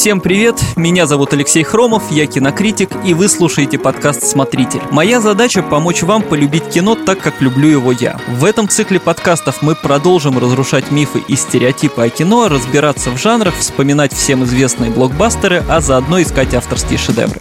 Всем 0.00 0.22
привет, 0.22 0.58
меня 0.76 1.04
зовут 1.04 1.34
Алексей 1.34 1.62
Хромов, 1.62 2.10
я 2.10 2.24
кинокритик, 2.26 2.88
и 3.04 3.12
вы 3.12 3.28
слушаете 3.28 3.78
подкаст 3.78 4.22
«Смотритель». 4.22 4.80
Моя 4.90 5.20
задача– 5.20 5.62
помочь 5.70 6.02
вам 6.02 6.22
полюбить 6.22 6.70
кино 6.70 6.94
так, 6.94 7.20
как 7.20 7.42
люблю 7.42 7.68
его 7.68 7.92
я. 7.92 8.18
В 8.26 8.46
этом 8.46 8.66
цикле 8.66 8.98
подкастов 8.98 9.60
мы 9.60 9.74
продолжим 9.74 10.38
разрушать 10.38 10.90
мифы 10.90 11.22
и 11.28 11.36
стереотипы 11.36 12.00
о 12.00 12.08
кино, 12.08 12.48
разбираться 12.48 13.10
в 13.10 13.18
жанрах, 13.18 13.54
вспоминать 13.56 14.14
всем 14.14 14.42
известные 14.44 14.90
блокбастеры, 14.90 15.62
а 15.68 15.82
заодно 15.82 16.22
искать 16.22 16.54
авторские 16.54 16.98
шедевры. 16.98 17.38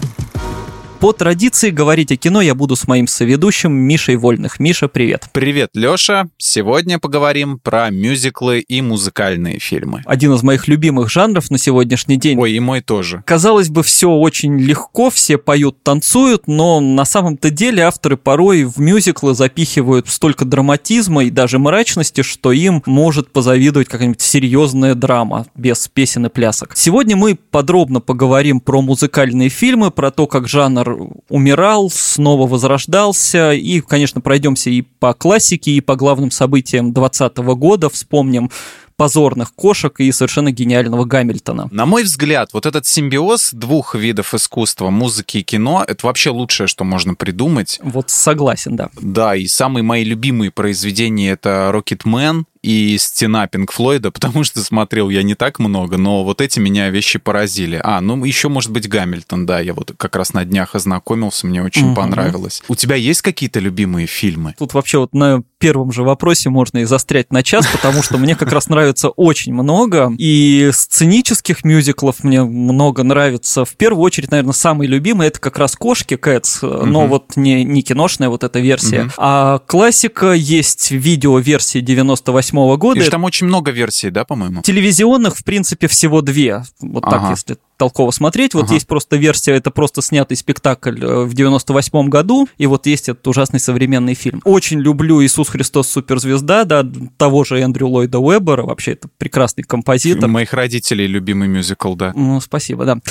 По 1.00 1.13
традиции 1.13 1.70
говорить 1.70 2.11
о 2.11 2.18
кино 2.18 2.41
я 2.41 2.54
буду 2.54 2.75
с 2.75 2.86
моим 2.86 3.07
соведущим 3.07 3.71
Мишей 3.71 4.18
Вольных. 4.18 4.59
Миша, 4.59 4.89
привет. 4.89 5.29
Привет, 5.31 5.70
Лёша. 5.73 6.27
Сегодня 6.38 6.99
поговорим 6.99 7.57
про 7.57 7.89
мюзиклы 7.89 8.59
и 8.59 8.81
музыкальные 8.81 9.59
фильмы. 9.59 10.02
Один 10.05 10.34
из 10.34 10.43
моих 10.43 10.67
любимых 10.67 11.09
жанров 11.09 11.49
на 11.52 11.57
сегодняшний 11.57 12.17
день. 12.17 12.38
Ой, 12.38 12.52
и 12.52 12.59
мой 12.59 12.81
тоже. 12.81 13.23
Казалось 13.25 13.70
бы, 13.70 13.81
все 13.81 14.09
очень 14.09 14.59
легко, 14.59 15.09
все 15.09 15.38
поют, 15.38 15.81
танцуют, 15.84 16.48
но 16.48 16.81
на 16.81 17.05
самом-то 17.05 17.49
деле 17.49 17.84
авторы 17.84 18.18
порой 18.18 18.66
в 18.66 18.77
мюзиклы 18.79 19.34
запихивают 19.34 20.09
столько 20.09 20.43
драматизма 20.43 21.23
и 21.23 21.29
даже 21.29 21.59
мрачности, 21.59 22.23
что 22.23 22.52
им 22.52 22.84
может 22.85 23.31
позавидовать 23.31 23.88
какая-нибудь 23.88 24.20
серьезная 24.20 24.95
драма 24.95 25.45
без 25.55 25.88
песен 25.88 26.26
и 26.26 26.29
плясок. 26.29 26.73
Сегодня 26.76 27.16
мы 27.16 27.35
подробно 27.35 28.02
поговорим 28.02 28.59
про 28.59 28.81
музыкальные 28.81 29.48
фильмы, 29.48 29.91
про 29.91 30.12
то, 30.12 30.27
как 30.27 30.49
жанр 30.49 30.88
умирал, 31.29 31.89
снова 31.89 32.48
возрождался, 32.48 33.53
и, 33.53 33.81
конечно, 33.81 34.21
пройдемся 34.21 34.70
и 34.70 34.81
по 34.81 35.13
классике, 35.13 35.71
и 35.71 35.81
по 35.81 35.95
главным 35.95 36.31
событиям 36.31 36.93
2020 36.93 37.38
года, 37.57 37.89
вспомним 37.89 38.49
позорных 38.99 39.53
кошек 39.55 39.98
и 40.02 40.12
совершенно 40.12 40.52
гениального 40.52 41.05
Гамильтона. 41.05 41.70
На 41.71 41.85
мой 41.85 42.03
взгляд, 42.03 42.49
вот 42.52 42.65
этот 42.65 42.85
симбиоз 42.85 43.52
двух 43.53 43.95
видов 43.95 44.34
искусства, 44.34 44.89
музыки 44.89 45.38
и 45.38 45.43
кино, 45.43 45.85
это 45.87 46.05
вообще 46.05 46.31
лучшее, 46.31 46.68
что 46.68 46.84
можно 46.84 47.15
придумать. 47.15 47.79
Вот 47.81 48.09
согласен, 48.09 48.76
да. 48.76 48.90
Да, 48.99 49.37
и 49.37 49.48
самые 49.48 49.84
мои 49.84 50.03
любимые 50.03 50.51
произведения— 50.51 51.31
это 51.31 51.70
«Рокетмен», 51.71 52.46
и 52.62 52.98
стена 52.98 53.48
Пинк 53.48 53.71
Флойда, 53.71 54.12
потому 54.20 54.43
что 54.43 54.63
смотрел 54.63 55.10
я 55.10 55.24
не 55.24 55.35
так 55.35 55.60
много, 55.60 55.98
но 55.98 56.24
вот 56.24 56.41
эти 56.41 56.60
меня 56.60 56.90
вещи 56.90 57.20
поразили. 57.20 57.79
А, 57.84 58.02
ну 58.02 58.24
еще, 58.26 58.49
может 58.49 58.71
быть, 58.71 58.88
Гамильтон, 58.88 59.46
да, 59.46 59.60
я 59.60 59.74
вот 59.74 59.93
как 59.98 60.15
раз 60.15 60.34
на 60.34 60.46
днях 60.46 60.76
ознакомился, 60.76 61.48
мне 61.48 61.63
очень 61.63 61.87
угу. 61.87 61.96
понравилось. 61.96 62.63
У 62.68 62.76
тебя 62.76 62.96
есть 62.96 63.21
какие-то 63.21 63.60
любимые 63.60 64.07
фильмы? 64.07 64.56
Тут 64.57 64.74
вообще 64.74 65.00
вот 65.00 65.13
на 65.13 65.44
первом 65.57 65.91
же 65.91 66.03
вопросе 66.03 66.50
можно 66.50 66.80
и 66.80 66.85
застрять 66.85 67.31
на 67.31 67.44
час, 67.44 67.68
потому 67.68 68.02
что 68.02 68.18
мне 68.18 68.35
как 68.35 68.52
раз 68.52 68.69
нравится 68.69 69.09
очень 69.09 69.53
много, 69.53 70.12
и 70.18 70.69
сценических 70.74 71.63
мюзиклов 71.63 72.24
мне 72.24 72.44
много 72.44 73.03
нравится. 73.03 73.66
В 73.66 73.75
первую 73.75 74.03
очередь, 74.03 74.31
наверное, 74.31 74.53
самый 74.53 74.88
любимый 74.88 75.28
это 75.28 75.40
как 75.40 75.57
раз 75.57 75.75
«Кошки», 75.75 76.16
«Кэтс», 76.16 76.62
но 76.62 77.07
вот 77.07 77.35
не, 77.35 77.63
не 77.63 77.81
киношная 77.81 78.30
вот 78.30 78.44
эта 78.44 78.59
версия, 78.59 79.09
а 79.18 79.59
классика 79.59 80.31
есть 80.34 80.91
видео-версии 80.91 81.80
98 81.80 82.49
2008 82.52 82.78
года. 82.78 83.00
И 83.00 83.09
там 83.09 83.24
очень 83.24 83.47
много 83.47 83.72
версий, 83.72 84.09
да, 84.09 84.25
по-моему? 84.25 84.62
Телевизионных, 84.62 85.38
в 85.38 85.44
принципе, 85.44 85.88
всего 85.88 86.22
две. 86.22 86.64
Вот 86.80 87.06
ага. 87.06 87.19
так, 87.19 87.30
если 87.31 87.58
толково 87.80 88.12
смотреть. 88.12 88.53
Вот 88.53 88.66
ага. 88.66 88.74
есть 88.74 88.88
просто 88.88 89.16
версия, 89.16 89.53
это 89.53 89.72
просто 89.72 90.02
снятый 90.02 90.35
спектакль 90.35 91.02
э, 91.02 91.24
в 91.24 91.34
98 91.34 92.09
году, 92.09 92.47
и 92.58 92.68
вот 92.68 92.86
есть 92.86 93.08
этот 93.08 93.25
ужасный 93.25 93.59
современный 93.59 94.13
фильм. 94.13 94.41
Очень 94.44 94.81
люблю 94.81 95.24
«Иисус 95.24 95.47
Христос 95.47 95.88
Суперзвезда», 95.88 96.66
да, 96.66 96.86
того 97.18 97.46
же 97.46 97.58
Эндрю 97.59 97.88
Ллойда 97.88 98.19
Уэббера, 98.19 98.63
вообще 98.63 98.91
это 98.91 99.08
прекрасный 99.18 99.63
композитор. 99.63 100.30
Моих 100.30 100.53
родителей 100.53 101.08
любимый 101.08 101.47
мюзикл, 101.47 101.96
да. 101.96 102.12
Ну, 102.16 102.41
спасибо, 102.41 102.86
да. 102.86 102.97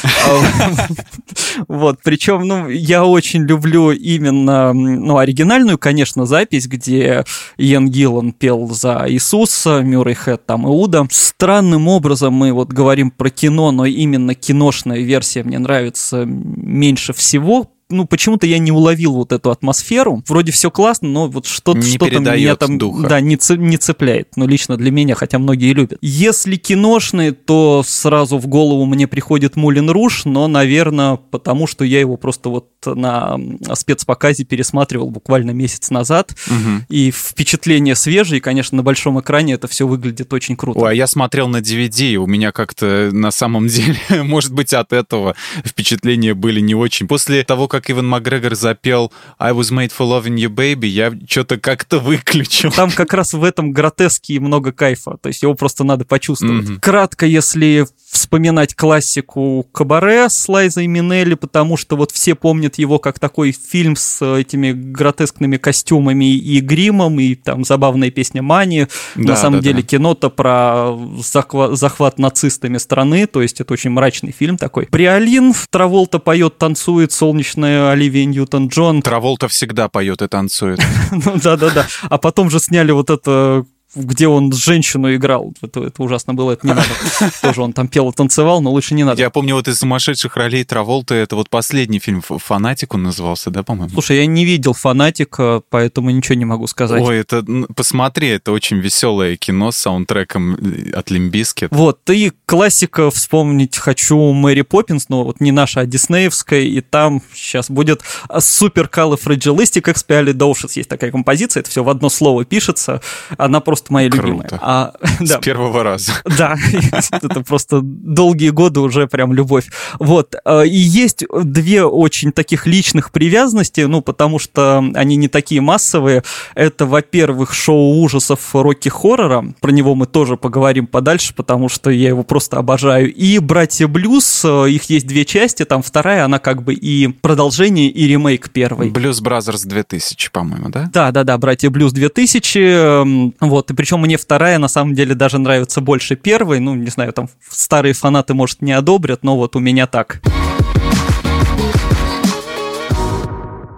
Вот, 1.67 1.99
причем, 2.05 2.47
ну, 2.47 2.69
я 2.69 3.05
очень 3.05 3.43
люблю 3.43 3.91
именно, 3.91 4.73
ну, 4.73 5.17
оригинальную, 5.17 5.77
конечно, 5.79 6.25
запись, 6.25 6.69
где 6.69 7.25
Иэн 7.57 7.89
Гиллан 7.89 8.33
пел 8.33 8.69
за 8.69 9.07
Иисуса, 9.09 9.81
Мюррей 9.81 10.15
Хэт 10.15 10.47
там 10.47 10.67
Иуда. 10.67 11.07
Странным 11.11 11.89
образом 11.89 12.33
мы 12.35 12.53
вот 12.53 12.69
говорим 12.69 13.11
про 13.11 13.31
кино, 13.31 13.73
но 13.73 13.87
именно 13.87 14.35
кино 14.35 14.58
киношная 14.59 14.99
версия 14.99 15.45
мне 15.45 15.59
нравится 15.59 16.25
меньше 16.27 17.13
всего, 17.13 17.71
ну, 17.91 18.07
почему-то 18.07 18.47
я 18.47 18.59
не 18.59 18.71
уловил 18.71 19.15
вот 19.15 19.33
эту 19.33 19.51
атмосферу. 19.51 20.23
Вроде 20.27 20.53
все 20.53 20.71
классно, 20.71 21.09
но 21.09 21.29
вот 21.29 21.47
что-то 21.47 21.83
что 21.83 22.09
меня 22.09 22.57
там 22.57 22.79
духа. 22.79 23.09
Да, 23.09 23.21
не, 23.21 23.39
не 23.57 23.77
цепляет. 23.77 24.37
Ну, 24.37 24.47
лично 24.47 24.77
для 24.77 24.91
меня, 24.91 25.15
хотя 25.15 25.39
многие 25.39 25.73
любят. 25.73 25.99
Если 26.03 26.57
киношные, 26.57 27.33
то 27.33 27.83
сразу 27.87 28.39
в 28.39 28.47
голову 28.47 28.85
мне 28.85 29.07
приходит 29.07 29.57
Мулин 29.57 29.91
Руш, 29.91 30.25
но, 30.25 30.49
наверное, 30.49 31.17
потому 31.17 31.67
что 31.67 31.85
я 31.85 32.01
его 32.01 32.17
просто 32.17 32.49
вот 32.51 32.69
на 32.85 33.39
спецпоказе 33.75 34.45
пересматривал 34.45 35.11
буквально 35.11 35.51
месяц 35.53 35.91
назад. 35.91 36.35
Угу. 36.47 36.87
И 36.89 37.11
впечатление 37.11 37.95
свежее, 37.95 38.39
и, 38.39 38.41
конечно, 38.41 38.77
на 38.77 38.83
большом 38.83 39.21
экране 39.21 39.55
это 39.55 39.67
все 39.69 39.87
выглядит 39.87 40.33
очень 40.33 40.57
круто. 40.57 40.81
Ой, 40.81 40.91
а 40.91 40.95
я 40.95 41.07
смотрел 41.07 41.49
на 41.49 41.59
DVD, 41.59 42.13
и 42.13 42.17
у 42.17 42.27
меня 42.27 42.53
как-то 42.53 43.11
на 43.13 43.31
самом 43.31 43.67
деле, 43.69 43.99
может 44.23 44.53
быть, 44.53 44.73
от 44.73 44.93
этого 44.93 45.35
впечатления 45.65 46.35
были 46.35 46.61
не 46.61 46.75
очень. 46.75 47.09
После 47.09 47.45
того, 47.45 47.69
как 47.69 47.78
как 47.81 47.91
Иван 47.91 48.07
Макгрегор 48.09 48.55
запел 48.55 49.13
«I 49.39 49.53
was 49.53 49.73
made 49.73 49.93
for 49.97 50.07
loving 50.07 50.37
you, 50.37 50.49
baby», 50.49 50.87
я 50.87 51.13
что-то 51.29 51.59
как-то 51.59 51.99
выключил. 51.99 52.73
Там 52.73 52.91
как 52.91 53.15
раз 53.15 53.33
в 53.33 53.45
этом 53.45 53.73
гротеске 53.73 54.35
и 54.35 54.39
много 54.39 54.73
кайфа, 54.73 55.17
то 55.17 55.29
есть 55.29 55.43
его 55.43 55.55
просто 55.55 55.85
надо 55.85 56.05
почувствовать. 56.05 56.67
Mm-hmm. 56.67 56.81
Кратко, 56.81 57.27
если 57.27 57.87
вспоминать 58.11 58.75
классику 58.75 59.67
Кабаре 59.73 60.29
с 60.29 60.49
Лайзой 60.49 60.87
Минелли, 60.87 61.35
потому 61.35 61.77
что 61.77 61.97
вот 61.97 62.11
все 62.11 62.35
помнят 62.35 62.79
его 62.79 62.99
как 62.99 63.19
такой 63.19 63.53
фильм 63.53 63.97
с 63.97 64.25
этими 64.25 64.73
гротескными 64.73 65.57
костюмами 65.57 66.35
и 66.35 66.61
гримом, 66.61 67.21
и 67.21 67.35
там 67.35 67.65
забавная 67.65 68.11
песня 68.11 68.43
Мани. 68.43 68.87
Да, 69.15 69.23
На 69.23 69.37
самом 69.37 69.61
да, 69.61 69.65
деле 69.65 69.83
да. 69.83 69.89
кино-то 69.89 70.31
про 70.31 70.97
захват, 71.23 71.79
захват 71.79 72.19
нацистами 72.19 72.79
страны, 72.79 73.27
то 73.27 73.43
есть 73.43 73.61
это 73.61 73.73
очень 73.73 73.91
мрачный 73.91 74.33
фильм 74.33 74.57
такой. 74.57 74.87
Приолин 74.87 75.55
Траволта 75.71 76.19
поет, 76.19 76.59
танцует, 76.59 77.13
солнечная 77.13 77.68
Оливия 77.77 78.25
Ньютон-Джон. 78.25 79.03
Траволта 79.03 79.49
всегда 79.49 79.89
поет 79.89 80.23
и 80.23 80.29
танцует. 80.29 80.81
Ну 81.11 81.37
да-да-да. 81.37 81.87
А 82.03 82.19
потом 82.19 82.51
же 82.51 82.59
сняли 82.61 82.93
вот 82.93 83.11
это 83.11 83.65
где 83.95 84.29
он 84.29 84.53
женщину 84.53 85.15
играл. 85.15 85.55
Это, 85.63 85.85
это 85.85 86.03
ужасно 86.03 86.35
было, 86.35 86.53
это 86.53 86.67
не 86.67 86.75
надо. 86.75 86.89
Тоже 87.43 87.63
он 87.63 87.73
там 87.73 87.89
пел 87.89 88.11
и 88.11 88.13
танцевал, 88.13 88.61
но 88.61 88.71
лучше 88.71 88.95
не 88.95 89.05
надо. 89.05 89.21
Я 89.21 89.31
помню 89.31 89.55
вот 89.55 89.67
из 89.67 89.79
сумасшедших 89.79 90.37
ролей 90.37 90.65
Траволта, 90.65 91.15
это 91.15 91.37
вот 91.37 91.49
последний 91.49 91.99
фильм 91.99 92.21
«Фанатик» 92.21 92.95
он 92.95 93.05
назывался, 93.05 93.51
да, 93.51 93.63
по-моему? 93.63 93.91
Слушай, 93.93 94.19
я 94.19 94.27
не 94.27 94.45
видел 94.45 94.75
«Фанатика», 94.75 95.63
поэтому 95.71 96.11
ничего 96.11 96.35
не 96.35 96.45
могу 96.45 96.67
сказать. 96.67 97.03
Ой, 97.03 97.19
это, 97.19 97.45
посмотри, 97.75 98.29
это 98.29 98.53
очень 98.53 98.79
веселое 98.79 99.37
кино 99.37 99.73
с 99.73 99.79
саундтреком 99.79 100.57
э, 100.57 100.91
от 100.93 101.11
Лимбиски. 101.11 101.69
Вот, 101.71 101.99
и 102.11 102.33
классика 102.45 103.11
вспомнить 103.11 103.77
хочу 103.79 104.33
Мэри 104.33 104.63
Поппинс, 104.63 105.09
но 105.09 105.25
вот 105.25 105.41
не 105.41 105.51
наша, 105.51 105.81
а 105.81 105.87
диснеевская, 105.87 106.61
и 106.61 106.81
там 106.83 107.23
сейчас 107.35 107.71
будет 107.71 108.03
супер 108.39 108.91
califragilistic 108.93 109.91
expialidocious, 109.93 110.73
есть 110.75 110.91
такая 110.91 111.11
композиция, 111.11 111.63
это 111.63 111.71
все 111.71 111.83
в 111.83 111.89
одно 111.89 112.11
слово 112.11 112.45
пишется, 112.45 113.01
она 113.39 113.61
просто 113.61 113.78
просто 113.79 113.93
моя 113.93 114.11
Круто. 114.11 114.27
любимая. 114.27 114.49
А, 114.61 114.93
да. 115.21 115.39
С 115.39 115.45
первого 115.45 115.83
раза. 115.83 116.13
Да, 116.39 116.57
это 117.11 117.41
просто 117.41 117.81
долгие 117.83 118.51
годы 118.51 118.81
уже 118.81 119.07
прям 119.07 119.33
любовь. 119.33 119.67
Вот, 119.99 120.35
а, 120.45 120.63
и 120.63 120.77
есть 120.77 121.25
две 121.43 121.85
очень 121.85 122.33
таких 122.33 122.67
личных 122.67 123.11
привязанности, 123.11 123.81
ну, 123.83 124.03
потому 124.03 124.39
что 124.39 124.85
они 124.95 125.17
не 125.17 125.29
такие 125.29 125.61
массовые. 125.61 126.23
Это, 126.55 126.87
во-первых, 126.87 127.55
шоу 127.55 128.01
ужасов 128.01 128.41
Рокки 128.53 128.89
Хоррора, 128.89 129.53
про 129.61 129.71
него 129.71 129.95
мы 129.95 130.07
тоже 130.07 130.37
поговорим 130.37 130.87
подальше, 130.87 131.35
потому 131.35 131.69
что 131.69 131.91
я 131.91 132.09
его 132.09 132.23
просто 132.23 132.59
обожаю. 132.59 133.13
И 133.13 133.39
«Братья 133.39 133.89
Блюз», 133.89 134.45
их 134.45 134.85
есть 134.85 135.07
две 135.07 135.25
части, 135.25 135.65
там 135.65 135.83
вторая, 135.83 136.25
она 136.25 136.39
как 136.39 136.63
бы 136.63 136.75
и 136.75 137.09
продолжение, 137.09 137.89
и 137.89 138.07
ремейк 138.07 138.51
первой. 138.51 138.91
«Blues 138.91 139.21
Brothers 139.21 139.67
2000», 139.67 140.31
по-моему, 140.33 140.69
да? 140.69 140.91
Да, 140.93 141.11
да, 141.11 141.25
да, 141.25 141.39
«Братья 141.39 141.71
Блюз 141.71 141.93
2000», 141.93 143.35
вот, 143.41 143.68
вот, 143.69 143.73
и 143.73 143.75
причем 143.75 144.01
мне 144.01 144.17
вторая 144.17 144.59
на 144.59 144.69
самом 144.69 144.95
деле 144.95 145.15
даже 145.15 145.39
нравится 145.39 145.81
больше 145.81 146.17
первой. 146.17 146.61
Ну, 146.61 146.75
не 146.75 146.91
знаю, 146.91 147.13
там 147.13 147.29
старые 147.49 147.93
фанаты, 147.93 148.35
может, 148.35 148.63
не 148.63 148.73
одобрят, 148.73 149.23
но 149.23 149.37
вот 149.37 149.57
у 149.57 149.59
меня 149.59 149.87
так. 149.87 150.21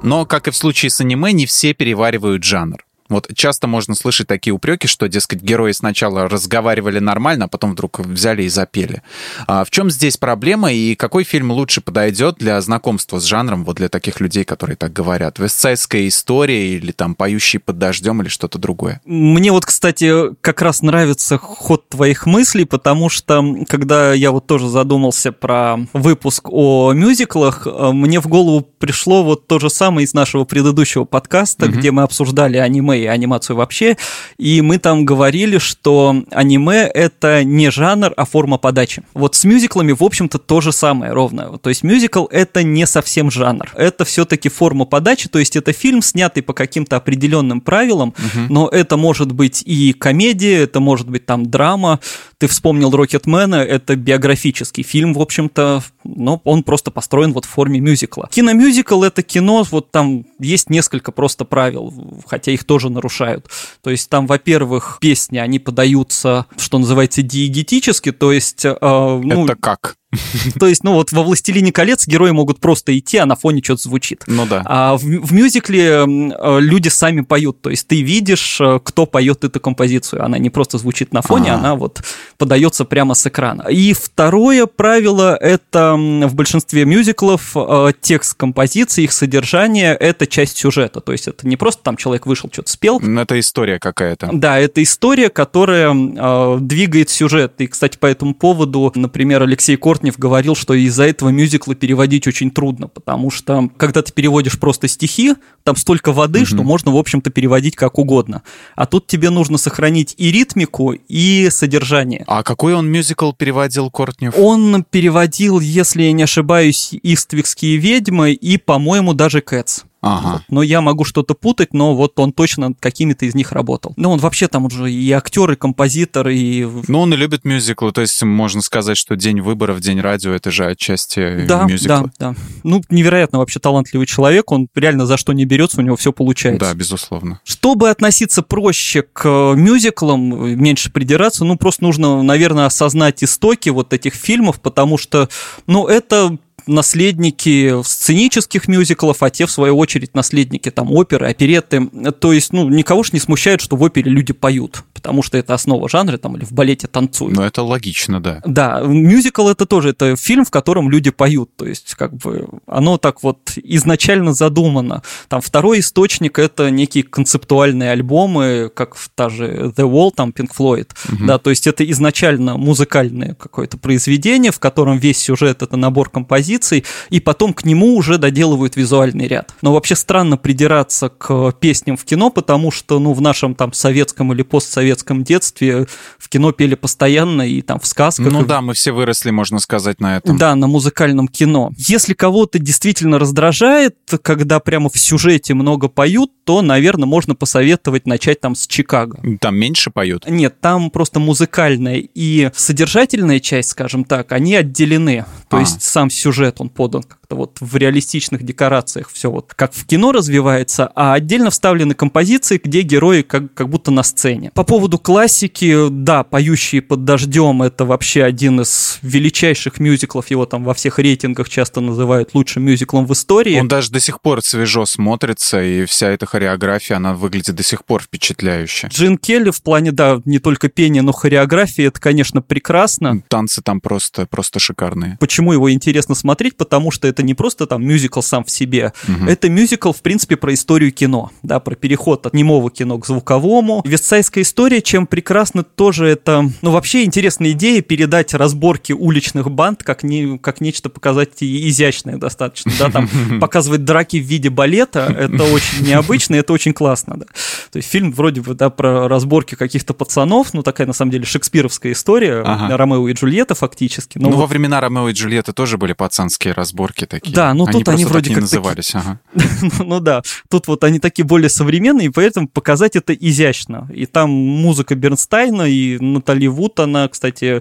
Но, 0.02 0.24
как 0.24 0.48
и 0.48 0.50
в 0.50 0.56
случае 0.56 0.90
с 0.90 1.00
аниме, 1.00 1.32
не 1.32 1.46
все 1.46 1.74
переваривают 1.74 2.42
жанр. 2.42 2.84
Вот 3.10 3.28
часто 3.34 3.66
можно 3.66 3.94
слышать 3.94 4.28
такие 4.28 4.54
упреки, 4.54 4.86
что, 4.86 5.08
дескать, 5.08 5.42
герои 5.42 5.72
сначала 5.72 6.28
разговаривали 6.28 7.00
нормально, 7.00 7.46
а 7.46 7.48
потом 7.48 7.72
вдруг 7.72 7.98
взяли 7.98 8.44
и 8.44 8.48
запели. 8.48 9.02
А 9.46 9.64
в 9.64 9.70
чем 9.70 9.90
здесь 9.90 10.16
проблема 10.16 10.72
и 10.72 10.94
какой 10.94 11.24
фильм 11.24 11.50
лучше 11.50 11.80
подойдет 11.80 12.36
для 12.38 12.60
знакомства 12.60 13.18
с 13.18 13.24
жанром, 13.24 13.64
вот 13.64 13.76
для 13.76 13.88
таких 13.88 14.20
людей, 14.20 14.44
которые 14.44 14.76
так 14.76 14.92
говорят? 14.92 15.38
Вестсайдская 15.38 16.06
история 16.06 16.76
или 16.76 16.92
там 16.92 17.14
поющий 17.16 17.58
под 17.58 17.78
дождем 17.78 18.22
или 18.22 18.28
что-то 18.28 18.58
другое? 18.58 19.00
Мне 19.04 19.50
вот, 19.50 19.66
кстати, 19.66 20.34
как 20.40 20.62
раз 20.62 20.82
нравится 20.82 21.36
ход 21.36 21.88
твоих 21.88 22.26
мыслей, 22.26 22.64
потому 22.64 23.08
что 23.08 23.44
когда 23.68 24.14
я 24.14 24.30
вот 24.30 24.46
тоже 24.46 24.68
задумался 24.68 25.32
про 25.32 25.78
выпуск 25.92 26.48
о 26.48 26.92
мюзиклах, 26.92 27.66
э, 27.66 27.90
мне 27.92 28.20
в 28.20 28.28
голову 28.28 28.60
пришло 28.78 29.24
вот 29.24 29.48
то 29.48 29.58
же 29.58 29.68
самое 29.68 30.04
из 30.04 30.14
нашего 30.14 30.44
предыдущего 30.44 31.04
подкаста, 31.04 31.66
угу. 31.66 31.74
где 31.74 31.90
мы 31.90 32.02
обсуждали 32.02 32.56
аниме 32.56 32.99
и 33.02 33.06
анимацию 33.06 33.56
вообще, 33.56 33.96
и 34.38 34.60
мы 34.62 34.78
там 34.78 35.04
говорили, 35.04 35.58
что 35.58 36.24
аниме— 36.30 36.86
это 36.94 37.44
не 37.44 37.70
жанр, 37.70 38.12
а 38.16 38.24
форма 38.24 38.58
подачи. 38.58 39.02
Вот 39.14 39.34
с 39.34 39.44
мюзиклами, 39.44 39.92
в 39.92 40.02
общем-то, 40.02 40.38
то 40.38 40.60
же 40.60 40.72
самое 40.72 41.12
ровно. 41.12 41.58
То 41.58 41.68
есть 41.70 41.82
мюзикл— 41.82 42.26
это 42.30 42.62
не 42.62 42.86
совсем 42.86 43.30
жанр. 43.30 43.70
Это 43.74 44.04
все-таки 44.04 44.48
форма 44.48 44.84
подачи, 44.84 45.28
то 45.28 45.38
есть 45.38 45.56
это 45.56 45.72
фильм, 45.72 46.02
снятый 46.02 46.42
по 46.42 46.52
каким-то 46.52 46.96
определенным 46.96 47.60
правилам, 47.60 48.10
угу. 48.10 48.46
но 48.48 48.68
это 48.68 48.96
может 48.96 49.32
быть 49.32 49.62
и 49.64 49.92
комедия, 49.92 50.62
это 50.62 50.80
может 50.80 51.08
быть 51.08 51.26
там 51.26 51.46
драма. 51.46 52.00
Ты 52.38 52.46
вспомнил 52.46 52.90
Рокетмена, 52.90 53.56
это 53.56 53.96
биографический 53.96 54.82
фильм, 54.82 55.14
в 55.14 55.20
общем-то, 55.20 55.82
но 56.04 56.40
он 56.44 56.62
просто 56.62 56.90
построен 56.90 57.32
вот 57.32 57.44
в 57.44 57.48
форме 57.48 57.80
мюзикла. 57.80 58.28
Киномюзикл— 58.32 59.02
это 59.04 59.22
кино, 59.22 59.66
вот 59.70 59.90
там 59.90 60.24
есть 60.38 60.70
несколько 60.70 61.12
просто 61.12 61.44
правил, 61.44 61.92
хотя 62.26 62.52
их 62.52 62.64
тоже 62.64 62.89
нарушают. 62.90 63.48
То 63.82 63.90
есть 63.90 64.10
там, 64.10 64.26
во-первых, 64.26 64.98
песни, 65.00 65.38
они 65.38 65.58
подаются, 65.58 66.46
что 66.56 66.78
называется, 66.78 67.22
диегетически, 67.22 68.12
то 68.12 68.32
есть... 68.32 68.64
Э, 68.64 68.76
ну, 68.80 69.44
это 69.44 69.56
как? 69.56 69.96
То 70.58 70.66
есть, 70.66 70.82
ну 70.82 70.94
вот 70.94 71.12
во 71.12 71.22
«Властелине 71.22 71.70
колец» 71.70 72.06
герои 72.06 72.30
могут 72.30 72.58
просто 72.58 72.96
идти, 72.98 73.18
а 73.18 73.26
на 73.26 73.36
фоне 73.36 73.62
что-то 73.62 73.82
звучит. 73.82 74.24
Ну 74.26 74.44
да. 74.44 74.62
А 74.64 74.96
в, 74.96 75.02
в 75.02 75.32
мюзикле 75.32 76.04
э, 76.04 76.60
люди 76.60 76.88
сами 76.88 77.20
поют, 77.20 77.62
то 77.62 77.70
есть 77.70 77.86
ты 77.86 78.02
видишь, 78.02 78.60
э, 78.60 78.80
кто 78.82 79.06
поет 79.06 79.44
эту 79.44 79.60
композицию. 79.60 80.24
Она 80.24 80.38
не 80.38 80.50
просто 80.50 80.78
звучит 80.78 81.12
на 81.12 81.22
фоне, 81.22 81.50
А-а-а. 81.50 81.58
она 81.58 81.74
вот 81.76 82.02
подается 82.38 82.84
прямо 82.84 83.14
с 83.14 83.24
экрана. 83.26 83.68
И 83.70 83.92
второе 83.92 84.66
правило— 84.66 85.36
это 85.40 85.94
в 85.94 86.34
большинстве 86.34 86.84
мюзиклов 86.84 87.52
э, 87.54 87.92
текст 88.00 88.34
композиции, 88.34 89.04
их 89.04 89.12
содержание— 89.12 89.94
это 90.00 90.26
часть 90.26 90.56
сюжета. 90.56 91.00
То 91.00 91.12
есть 91.12 91.28
это 91.28 91.46
не 91.46 91.56
просто 91.56 91.84
там 91.84 91.96
человек 91.96 92.26
вышел, 92.26 92.50
что-то 92.52 92.70
спел. 92.70 93.00
Это 93.00 93.38
история 93.38 93.78
какая-то. 93.78 94.30
Да, 94.32 94.58
это 94.58 94.82
история, 94.82 95.28
которая 95.28 96.58
двигает 96.58 97.10
сюжет. 97.10 97.54
И, 97.58 97.68
кстати, 97.68 97.96
по 97.96 98.06
этому 98.06 98.34
поводу, 98.34 98.90
например, 98.94 99.42
Алексей 99.42 99.76
Корт 99.76 99.99
Портнев 100.00 100.18
говорил, 100.18 100.54
что 100.54 100.72
из-за 100.72 101.04
этого 101.04 101.28
мюзиклы 101.28 101.74
переводить 101.74 102.26
очень 102.26 102.50
трудно, 102.50 102.88
потому 102.88 103.30
что 103.30 103.68
когда 103.76 104.00
ты 104.00 104.14
переводишь 104.14 104.58
просто 104.58 104.88
стихи, 104.88 105.34
там 105.62 105.76
столько 105.76 106.12
воды, 106.12 106.40
угу. 106.40 106.46
что 106.46 106.62
можно, 106.62 106.90
в 106.90 106.96
общем-то, 106.96 107.28
переводить 107.28 107.76
как 107.76 107.98
угодно. 107.98 108.40
А 108.76 108.86
тут 108.86 109.06
тебе 109.06 109.28
нужно 109.28 109.58
сохранить 109.58 110.14
и 110.16 110.32
ритмику, 110.32 110.92
и 110.92 111.48
содержание. 111.50 112.24
А 112.26 112.42
какой 112.42 112.72
он 112.72 112.90
мюзикл 112.90 113.32
переводил 113.32 113.90
Кортнев? 113.90 114.32
Он 114.38 114.86
переводил, 114.88 115.60
если 115.60 116.04
я 116.04 116.12
не 116.12 116.22
ошибаюсь, 116.22 116.94
«Иствикские 117.02 117.76
ведьмы» 117.76 118.32
и, 118.32 118.56
по-моему, 118.56 119.12
даже 119.12 119.42
«Кэтс». 119.42 119.82
Ага. 120.02 120.42
Но 120.48 120.62
я 120.62 120.80
могу 120.80 121.04
что-то 121.04 121.34
путать, 121.34 121.74
но 121.74 121.94
вот 121.94 122.18
он 122.18 122.32
точно 122.32 122.72
какими-то 122.78 123.26
из 123.26 123.34
них 123.34 123.52
работал. 123.52 123.92
Ну, 123.96 124.10
он 124.10 124.18
вообще 124.18 124.48
там 124.48 124.64
уже 124.64 124.90
и 124.90 125.10
актер, 125.12 125.52
и 125.52 125.56
композитор, 125.56 126.28
и... 126.28 126.66
Ну, 126.88 127.00
он 127.00 127.12
и 127.12 127.16
любит 127.16 127.44
мюзиклы, 127.44 127.92
то 127.92 128.00
есть 128.00 128.22
можно 128.22 128.62
сказать, 128.62 128.96
что 128.96 129.16
День 129.16 129.40
выборов, 129.40 129.80
День 129.80 130.00
радио— 130.00 130.32
это 130.34 130.50
же 130.50 130.66
отчасти 130.66 131.44
да, 131.46 131.64
мюзикла. 131.64 132.10
Да, 132.18 132.32
да, 132.32 132.36
Ну, 132.62 132.82
невероятно 132.88 133.38
вообще 133.38 133.60
талантливый 133.60 134.06
человек, 134.06 134.50
он 134.52 134.68
реально 134.74 135.06
за 135.06 135.16
что 135.16 135.32
не 135.32 135.44
берется, 135.44 135.80
у 135.80 135.84
него 135.84 135.96
все 135.96 136.12
получается. 136.12 136.60
Да, 136.60 136.74
безусловно. 136.74 137.40
Чтобы 137.44 137.90
относиться 137.90 138.42
проще 138.42 139.02
к 139.02 139.28
мюзиклам, 139.54 140.58
меньше 140.58 140.90
придираться, 140.90 141.44
ну, 141.44 141.56
просто 141.56 141.84
нужно, 141.84 142.22
наверное, 142.22 142.66
осознать 142.66 143.22
истоки 143.22 143.68
вот 143.68 143.92
этих 143.92 144.14
фильмов, 144.14 144.60
потому 144.60 144.96
что, 144.96 145.28
ну, 145.66 145.86
это 145.86 146.38
наследники 146.70 147.82
сценических 147.82 148.68
мюзиклов, 148.68 149.22
а 149.22 149.30
те, 149.30 149.46
в 149.46 149.50
свою 149.50 149.76
очередь, 149.76 150.14
наследники 150.14 150.70
там 150.70 150.90
оперы, 150.92 151.28
оперетты. 151.28 151.86
То 152.20 152.32
есть, 152.32 152.52
ну, 152.52 152.68
никого 152.68 153.02
ж 153.02 153.12
не 153.12 153.18
смущает, 153.18 153.60
что 153.60 153.76
в 153.76 153.82
опере 153.82 154.10
люди 154.10 154.32
поют, 154.32 154.84
потому 154.94 155.22
что 155.22 155.36
это 155.36 155.54
основа 155.54 155.88
жанра, 155.88 156.16
там, 156.16 156.36
или 156.36 156.44
в 156.44 156.52
балете 156.52 156.86
танцуют. 156.86 157.36
Ну, 157.36 157.42
это 157.42 157.62
логично, 157.62 158.20
да. 158.20 158.40
Да, 158.44 158.80
мюзикл 158.80 159.48
это 159.48 159.66
тоже, 159.66 159.90
это 159.90 160.16
фильм, 160.16 160.44
в 160.44 160.50
котором 160.50 160.90
люди 160.90 161.10
поют, 161.10 161.50
то 161.56 161.66
есть, 161.66 161.94
как 161.94 162.14
бы, 162.14 162.48
оно 162.66 162.98
так 162.98 163.22
вот 163.22 163.52
изначально 163.56 164.32
задумано. 164.32 165.02
Там 165.28 165.40
второй 165.40 165.80
источник— 165.80 166.38
это 166.38 166.70
некие 166.70 167.02
концептуальные 167.04 167.90
альбомы, 167.90 168.70
как 168.74 168.96
та 169.14 169.28
же 169.28 169.72
The 169.76 169.90
Wall, 169.90 170.12
там, 170.14 170.30
Pink 170.30 170.50
Floyd, 170.56 170.88
угу. 171.12 171.26
да, 171.26 171.38
то 171.38 171.50
есть 171.50 171.66
это 171.66 171.88
изначально 171.90 172.56
музыкальное 172.56 173.34
какое-то 173.34 173.76
произведение, 173.76 174.52
в 174.52 174.58
котором 174.60 174.98
весь 174.98 175.18
сюжет— 175.18 175.62
это 175.62 175.76
набор 175.76 176.10
композиций, 176.10 176.59
композиций, 176.60 176.84
и 177.10 177.20
потом 177.20 177.52
к 177.52 177.64
нему 177.64 177.96
уже 177.96 178.18
доделывают 178.18 178.76
визуальный 178.76 179.26
ряд. 179.26 179.54
Но 179.62 179.72
вообще 179.72 179.94
странно 179.96 180.36
придираться 180.36 181.08
к 181.08 181.52
песням 181.52 181.96
в 181.96 182.04
кино, 182.04 182.30
потому 182.30 182.70
что, 182.70 182.98
ну, 182.98 183.12
в 183.12 183.20
нашем 183.20 183.54
там 183.54 183.72
советском 183.72 184.32
или 184.32 184.42
постсоветском 184.42 185.24
детстве 185.24 185.86
в 186.18 186.28
кино 186.28 186.52
пели 186.52 186.74
постоянно 186.74 187.42
и 187.42 187.62
там 187.62 187.80
в 187.80 187.86
сказках. 187.86 188.32
Ну 188.32 188.44
да, 188.44 188.60
мы 188.60 188.74
все 188.74 188.92
выросли, 188.92 189.30
можно 189.30 189.58
сказать, 189.58 190.00
на 190.00 190.18
этом. 190.18 190.36
Да, 190.36 190.54
на 190.54 190.66
музыкальном 190.66 191.28
кино. 191.28 191.72
Если 191.76 192.14
кого-то 192.14 192.58
действительно 192.58 193.18
раздражает, 193.18 193.96
когда 194.22 194.60
прямо 194.60 194.90
в 194.90 194.98
сюжете 194.98 195.54
много 195.54 195.88
поют, 195.88 196.30
то, 196.44 196.62
наверное, 196.62 197.06
можно 197.06 197.34
посоветовать 197.34 198.06
начать 198.06 198.40
там 198.40 198.54
с 198.54 198.66
Чикаго. 198.66 199.20
Там 199.40 199.56
меньше 199.56 199.90
поют? 199.90 200.28
Нет, 200.28 200.60
там 200.60 200.90
просто 200.90 201.20
музыкальная 201.20 202.02
и 202.14 202.50
содержательная 202.54 203.40
часть, 203.40 203.70
скажем 203.70 204.04
так, 204.04 204.32
они 204.32 204.54
отделены. 204.54 205.24
То 205.50 205.56
а. 205.56 205.60
есть 205.60 205.82
сам 205.82 206.08
сюжет 206.10 206.60
он 206.60 206.70
подан 206.70 207.04
как-то 207.30 207.36
вот 207.36 207.58
в 207.60 207.76
реалистичных 207.76 208.42
декорациях, 208.42 209.10
все 209.12 209.30
вот 209.30 209.54
как 209.54 209.72
в 209.72 209.86
кино 209.86 210.12
развивается, 210.12 210.90
а 210.94 211.14
отдельно 211.14 211.50
вставлены 211.50 211.94
композиции, 211.94 212.60
где 212.62 212.82
герои 212.82 213.22
как, 213.22 213.54
как 213.54 213.68
будто 213.68 213.90
на 213.90 214.02
сцене. 214.02 214.50
По 214.54 214.64
поводу 214.64 214.98
классики, 214.98 215.88
да, 215.90 216.24
«Поющие 216.24 216.82
под 216.82 217.04
дождем»— 217.04 217.62
это 217.62 217.84
вообще 217.84 218.24
один 218.24 218.60
из 218.60 218.98
величайших 219.02 219.80
мюзиклов, 219.80 220.30
его 220.30 220.46
там 220.46 220.64
во 220.64 220.74
всех 220.74 220.98
рейтингах 220.98 221.48
часто 221.48 221.80
называют 221.80 222.34
лучшим 222.34 222.64
мюзиклом 222.64 223.06
в 223.06 223.12
истории. 223.12 223.60
Он 223.60 223.68
даже 223.68 223.90
до 223.90 224.00
сих 224.00 224.20
пор 224.20 224.42
свежо 224.42 224.86
смотрится, 224.86 225.62
и 225.62 225.84
вся 225.84 226.08
эта 226.08 226.26
хореография, 226.26 226.96
она 226.96 227.14
выглядит 227.14 227.54
до 227.54 227.62
сих 227.62 227.84
пор 227.84 228.02
впечатляюще. 228.02 228.88
Джин 228.88 229.18
Келли 229.18 229.50
в 229.50 229.62
плане, 229.62 229.92
да, 229.92 230.20
не 230.24 230.38
только 230.38 230.68
пения, 230.68 231.02
но 231.02 231.12
хореографии, 231.12 231.84
это, 231.84 232.00
конечно, 232.00 232.42
прекрасно. 232.42 233.22
Танцы 233.28 233.62
там 233.62 233.80
просто, 233.80 234.26
просто 234.26 234.58
шикарные. 234.58 235.16
Почему 235.20 235.52
его 235.52 235.70
интересно 235.72 236.14
смотреть, 236.14 236.56
потому 236.56 236.90
что 236.90 237.06
это 237.08 237.19
не 237.22 237.34
просто 237.34 237.66
там 237.66 237.84
мюзикл 237.84 238.20
сам 238.20 238.44
в 238.44 238.50
себе, 238.50 238.92
угу. 239.08 239.26
это 239.26 239.48
мюзикл, 239.48 239.92
в 239.92 240.02
принципе, 240.02 240.36
про 240.36 240.54
историю 240.54 240.92
кино, 240.92 241.30
да, 241.42 241.60
про 241.60 241.74
переход 241.74 242.26
от 242.26 242.34
немого 242.34 242.70
кино 242.70 242.98
к 242.98 243.06
звуковому. 243.06 243.82
Вестсайская 243.84 244.42
история, 244.42 244.82
чем 244.82 245.06
прекрасно 245.06 245.62
тоже 245.62 246.06
это, 246.06 246.50
ну, 246.62 246.70
вообще 246.70 247.04
интересная 247.04 247.52
идея 247.52 247.82
передать 247.82 248.34
разборки 248.34 248.92
уличных 248.92 249.50
банд 249.50 249.82
как, 249.82 250.02
не, 250.02 250.38
как 250.38 250.60
нечто 250.60 250.88
показать 250.88 251.30
изящное 251.40 252.16
достаточно, 252.16 252.72
да, 252.78 252.90
там 252.90 253.08
показывать 253.40 253.84
драки 253.84 254.18
в 254.18 254.24
виде 254.24 254.50
балета, 254.50 255.14
это 255.18 255.44
очень 255.44 255.86
необычно, 255.86 256.36
это 256.36 256.52
очень 256.52 256.72
классно, 256.72 257.16
да. 257.16 257.26
То 257.70 257.76
есть 257.76 257.88
фильм 257.88 258.12
вроде 258.12 258.40
бы, 258.40 258.54
да, 258.54 258.70
про 258.70 259.08
разборки 259.08 259.54
каких-то 259.54 259.94
пацанов, 259.94 260.54
ну, 260.54 260.62
такая, 260.62 260.86
на 260.86 260.92
самом 260.92 261.12
деле, 261.12 261.24
шекспировская 261.24 261.92
история, 261.92 262.42
ага. 262.44 262.76
Ромео 262.76 263.08
и 263.08 263.12
Джульетта 263.12 263.54
фактически. 263.54 264.18
Но 264.18 264.30
ну, 264.30 264.36
вот... 264.36 264.42
во 264.42 264.46
времена 264.46 264.80
Ромео 264.80 265.08
и 265.08 265.12
Джульетты 265.12 265.52
тоже 265.52 265.78
были 265.78 265.92
пацанские 265.92 266.54
разборки 266.54 267.06
такие. 267.10 267.34
Да, 267.34 267.52
ну 267.52 267.66
тут 267.66 267.86
они 267.88 268.04
вроде 268.06 268.30
как 268.30 268.42
назывались. 268.42 268.94
Ага. 268.94 269.20
ну 269.84 270.00
да, 270.00 270.22
тут 270.48 270.68
вот 270.68 270.84
они 270.84 270.98
такие 270.98 271.24
более 271.24 271.50
современные, 271.50 272.06
и 272.06 272.10
поэтому 272.10 272.48
показать 272.48 272.96
это 272.96 273.12
изящно. 273.12 273.90
И 273.92 274.06
там 274.06 274.30
музыка 274.30 274.94
Бернстайна 274.94 275.62
и 275.62 275.98
Натали 275.98 276.46
Вуд, 276.46 276.80
она, 276.80 277.08
кстати, 277.08 277.60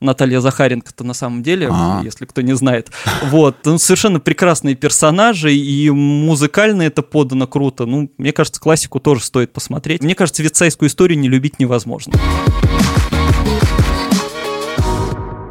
Наталья 0.00 0.40
Захаренко-то 0.40 1.02
на 1.02 1.14
самом 1.14 1.42
деле, 1.42 1.68
А-а-а. 1.68 2.04
если 2.04 2.26
кто 2.26 2.42
не 2.42 2.54
знает. 2.54 2.90
Вот, 3.30 3.56
ну, 3.64 3.78
совершенно 3.78 4.18
прекрасные 4.18 4.74
персонажи, 4.74 5.54
и 5.54 5.90
музыкально 5.90 6.82
это 6.82 7.02
подано 7.02 7.46
круто. 7.46 7.86
Ну, 7.86 8.10
мне 8.18 8.32
кажется, 8.32 8.60
классику 8.60 8.98
тоже 8.98 9.24
стоит 9.24 9.52
посмотреть. 9.52 10.02
Мне 10.02 10.14
кажется, 10.14 10.42
вицайскую 10.42 10.88
историю 10.88 11.18
не 11.18 11.28
любить 11.28 11.58
невозможно. 11.58 12.14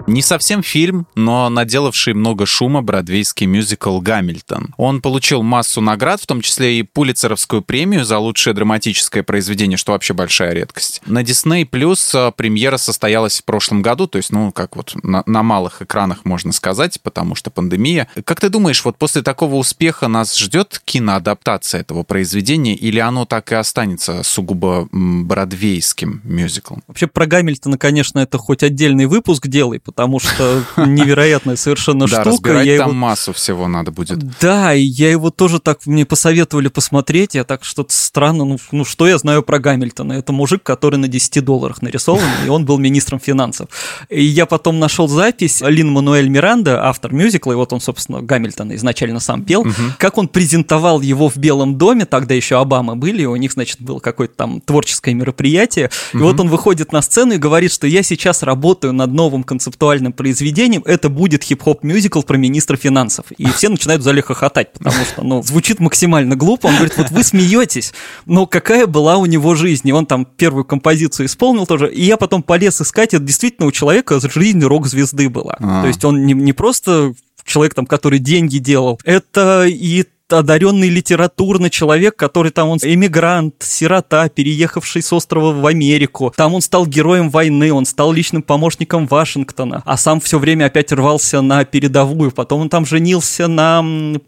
Не 0.09 0.23
совсем 0.23 0.63
фильм, 0.63 1.05
но 1.13 1.49
наделавший 1.49 2.15
много 2.15 2.47
шума 2.47 2.81
бродвейский 2.81 3.45
мюзикл 3.45 3.99
«Гамильтон». 3.99 4.73
Он 4.75 5.03
получил 5.03 5.43
массу 5.43 5.81
наград, 5.81 6.19
в 6.19 6.25
том 6.25 6.41
числе 6.41 6.79
и 6.79 6.83
Пулицеровскую 6.83 7.61
премию 7.61 8.03
за 8.03 8.17
лучшее 8.17 8.55
драматическое 8.55 9.21
произведение, 9.21 9.77
что 9.77 9.91
вообще 9.91 10.15
большая 10.15 10.53
редкость. 10.53 11.03
На 11.05 11.21
Disney 11.21 11.69
Plus 11.69 11.99
а, 12.15 12.31
премьера 12.31 12.77
состоялась 12.77 13.39
в 13.39 13.43
прошлом 13.43 13.83
году, 13.83 14.07
то 14.07 14.17
есть, 14.17 14.31
ну, 14.31 14.51
как 14.51 14.75
вот 14.75 14.95
на, 15.03 15.21
на 15.27 15.43
малых 15.43 15.83
экранах 15.83 16.25
можно 16.25 16.53
сказать, 16.53 16.99
потому 17.03 17.35
что 17.35 17.51
пандемия. 17.51 18.07
Как 18.25 18.39
ты 18.39 18.49
думаешь, 18.49 18.83
вот 18.83 18.97
после 18.97 19.21
такого 19.21 19.55
успеха 19.57 20.07
нас 20.07 20.35
ждет 20.35 20.81
киноадаптация 20.85 21.81
этого 21.81 22.01
произведения, 22.01 22.73
или 22.73 22.97
оно 22.97 23.25
так 23.25 23.51
и 23.51 23.55
останется 23.55 24.23
сугубо 24.23 24.89
бродвейским 24.91 26.21
мюзиклом? 26.23 26.81
Вообще 26.87 27.05
про 27.05 27.27
Гамильтона, 27.27 27.77
конечно, 27.77 28.17
это 28.17 28.39
хоть 28.39 28.63
отдельный 28.63 29.05
выпуск 29.05 29.47
делай, 29.47 29.77
что 30.19 30.63
невероятная 30.77 31.55
совершенно 31.55 32.07
штука. 32.07 32.23
Да, 32.23 32.29
разбирать 32.29 32.77
там 32.77 32.95
массу 32.95 33.33
всего 33.33 33.67
надо 33.67 33.91
будет. 33.91 34.19
Да, 34.39 34.73
и 34.73 34.81
я 34.81 35.11
его 35.11 35.29
тоже 35.29 35.59
так 35.59 35.85
мне 35.85 36.05
посоветовали 36.05 36.67
посмотреть, 36.67 37.35
я 37.35 37.43
так 37.43 37.63
что-то 37.63 37.93
странно, 37.93 38.45
ну, 38.45 38.57
ну 38.71 38.85
что 38.85 39.07
я 39.07 39.17
знаю 39.17 39.43
про 39.43 39.59
Гамильтона? 39.59 40.13
Это 40.13 40.31
мужик, 40.31 40.63
который 40.63 40.97
на 40.97 41.07
10 41.07 41.43
долларах 41.43 41.81
нарисован, 41.81 42.23
и 42.45 42.49
он 42.49 42.65
был 42.65 42.77
министром 42.77 43.19
финансов. 43.19 43.69
И 44.09 44.23
я 44.23 44.45
потом 44.45 44.79
нашел 44.79 45.07
запись 45.07 45.61
Лин 45.61 45.91
Мануэль 45.91 46.29
Миранда, 46.29 46.85
автор 46.85 47.13
мюзикла, 47.13 47.53
и 47.53 47.55
вот 47.55 47.73
он, 47.73 47.81
собственно, 47.81 48.21
Гамильтона 48.21 48.75
изначально 48.75 49.19
сам 49.19 49.43
пел, 49.43 49.61
угу. 49.61 49.73
как 49.97 50.17
он 50.17 50.27
презентовал 50.27 51.01
его 51.01 51.29
в 51.29 51.37
Белом 51.37 51.77
доме, 51.77 52.05
тогда 52.05 52.33
еще 52.33 52.59
Обама 52.59 52.95
были, 52.95 53.25
у 53.25 53.35
них, 53.35 53.53
значит, 53.53 53.81
было 53.81 53.99
какое-то 53.99 54.35
там 54.35 54.61
творческое 54.61 55.13
мероприятие, 55.13 55.89
угу. 56.13 56.19
и 56.19 56.23
вот 56.23 56.39
он 56.39 56.49
выходит 56.49 56.91
на 56.91 57.01
сцену 57.01 57.33
и 57.33 57.37
говорит, 57.37 57.71
что 57.71 57.87
я 57.87 58.03
сейчас 58.03 58.43
работаю 58.43 58.93
над 58.93 59.11
новым 59.11 59.43
концептуальным 59.43 59.88
интеллектуальным 59.89 60.13
произведением, 60.13 60.83
это 60.85 61.09
будет 61.09 61.43
хип-хоп 61.43 61.83
мюзикл 61.83 62.21
про 62.21 62.37
министра 62.37 62.77
финансов. 62.77 63.25
И 63.37 63.45
все 63.45 63.69
начинают 63.69 64.01
в 64.01 64.05
зале 64.05 64.21
хохотать, 64.21 64.73
потому 64.73 65.05
что, 65.05 65.23
ну, 65.23 65.43
звучит 65.43 65.79
максимально 65.79 66.35
глупо. 66.35 66.67
Он 66.67 66.75
говорит, 66.75 66.97
вот 66.97 67.11
вы 67.11 67.23
смеетесь, 67.23 67.93
но 68.25 68.45
какая 68.45 68.87
была 68.87 69.17
у 69.17 69.25
него 69.25 69.55
жизнь? 69.55 69.87
И 69.87 69.91
он 69.91 70.05
там 70.05 70.25
первую 70.25 70.65
композицию 70.65 71.25
исполнил 71.25 71.65
тоже. 71.65 71.91
И 71.91 72.03
я 72.03 72.17
потом 72.17 72.43
полез 72.43 72.81
искать, 72.81 73.13
это 73.13 73.23
действительно 73.23 73.67
у 73.67 73.71
человека 73.71 74.19
жизнь 74.19 74.63
рок-звезды 74.63 75.29
была. 75.29 75.55
А-а-а. 75.59 75.81
То 75.81 75.87
есть 75.87 76.03
он 76.05 76.25
не, 76.25 76.33
не 76.33 76.53
просто 76.53 77.13
человек, 77.45 77.73
там, 77.73 77.85
который 77.85 78.19
деньги 78.19 78.57
делал, 78.59 78.99
это 79.03 79.65
и 79.67 80.05
одаренный 80.33 80.89
литературный 80.89 81.69
человек, 81.69 82.15
который 82.15 82.51
там 82.51 82.69
он 82.69 82.79
эмигрант, 82.81 83.55
сирота, 83.59 84.29
переехавший 84.29 85.01
с 85.01 85.11
острова 85.13 85.51
в 85.51 85.65
Америку. 85.65 86.33
Там 86.35 86.53
он 86.53 86.61
стал 86.61 86.85
героем 86.85 87.29
войны, 87.29 87.71
он 87.71 87.85
стал 87.85 88.11
личным 88.11 88.41
помощником 88.41 89.07
Вашингтона, 89.07 89.81
а 89.85 89.97
сам 89.97 90.19
все 90.19 90.39
время 90.39 90.65
опять 90.65 90.91
рвался 90.91 91.41
на 91.41 91.65
передовую. 91.65 92.31
Потом 92.31 92.61
он 92.61 92.69
там 92.69 92.85
женился 92.85 93.47
на 93.47 93.83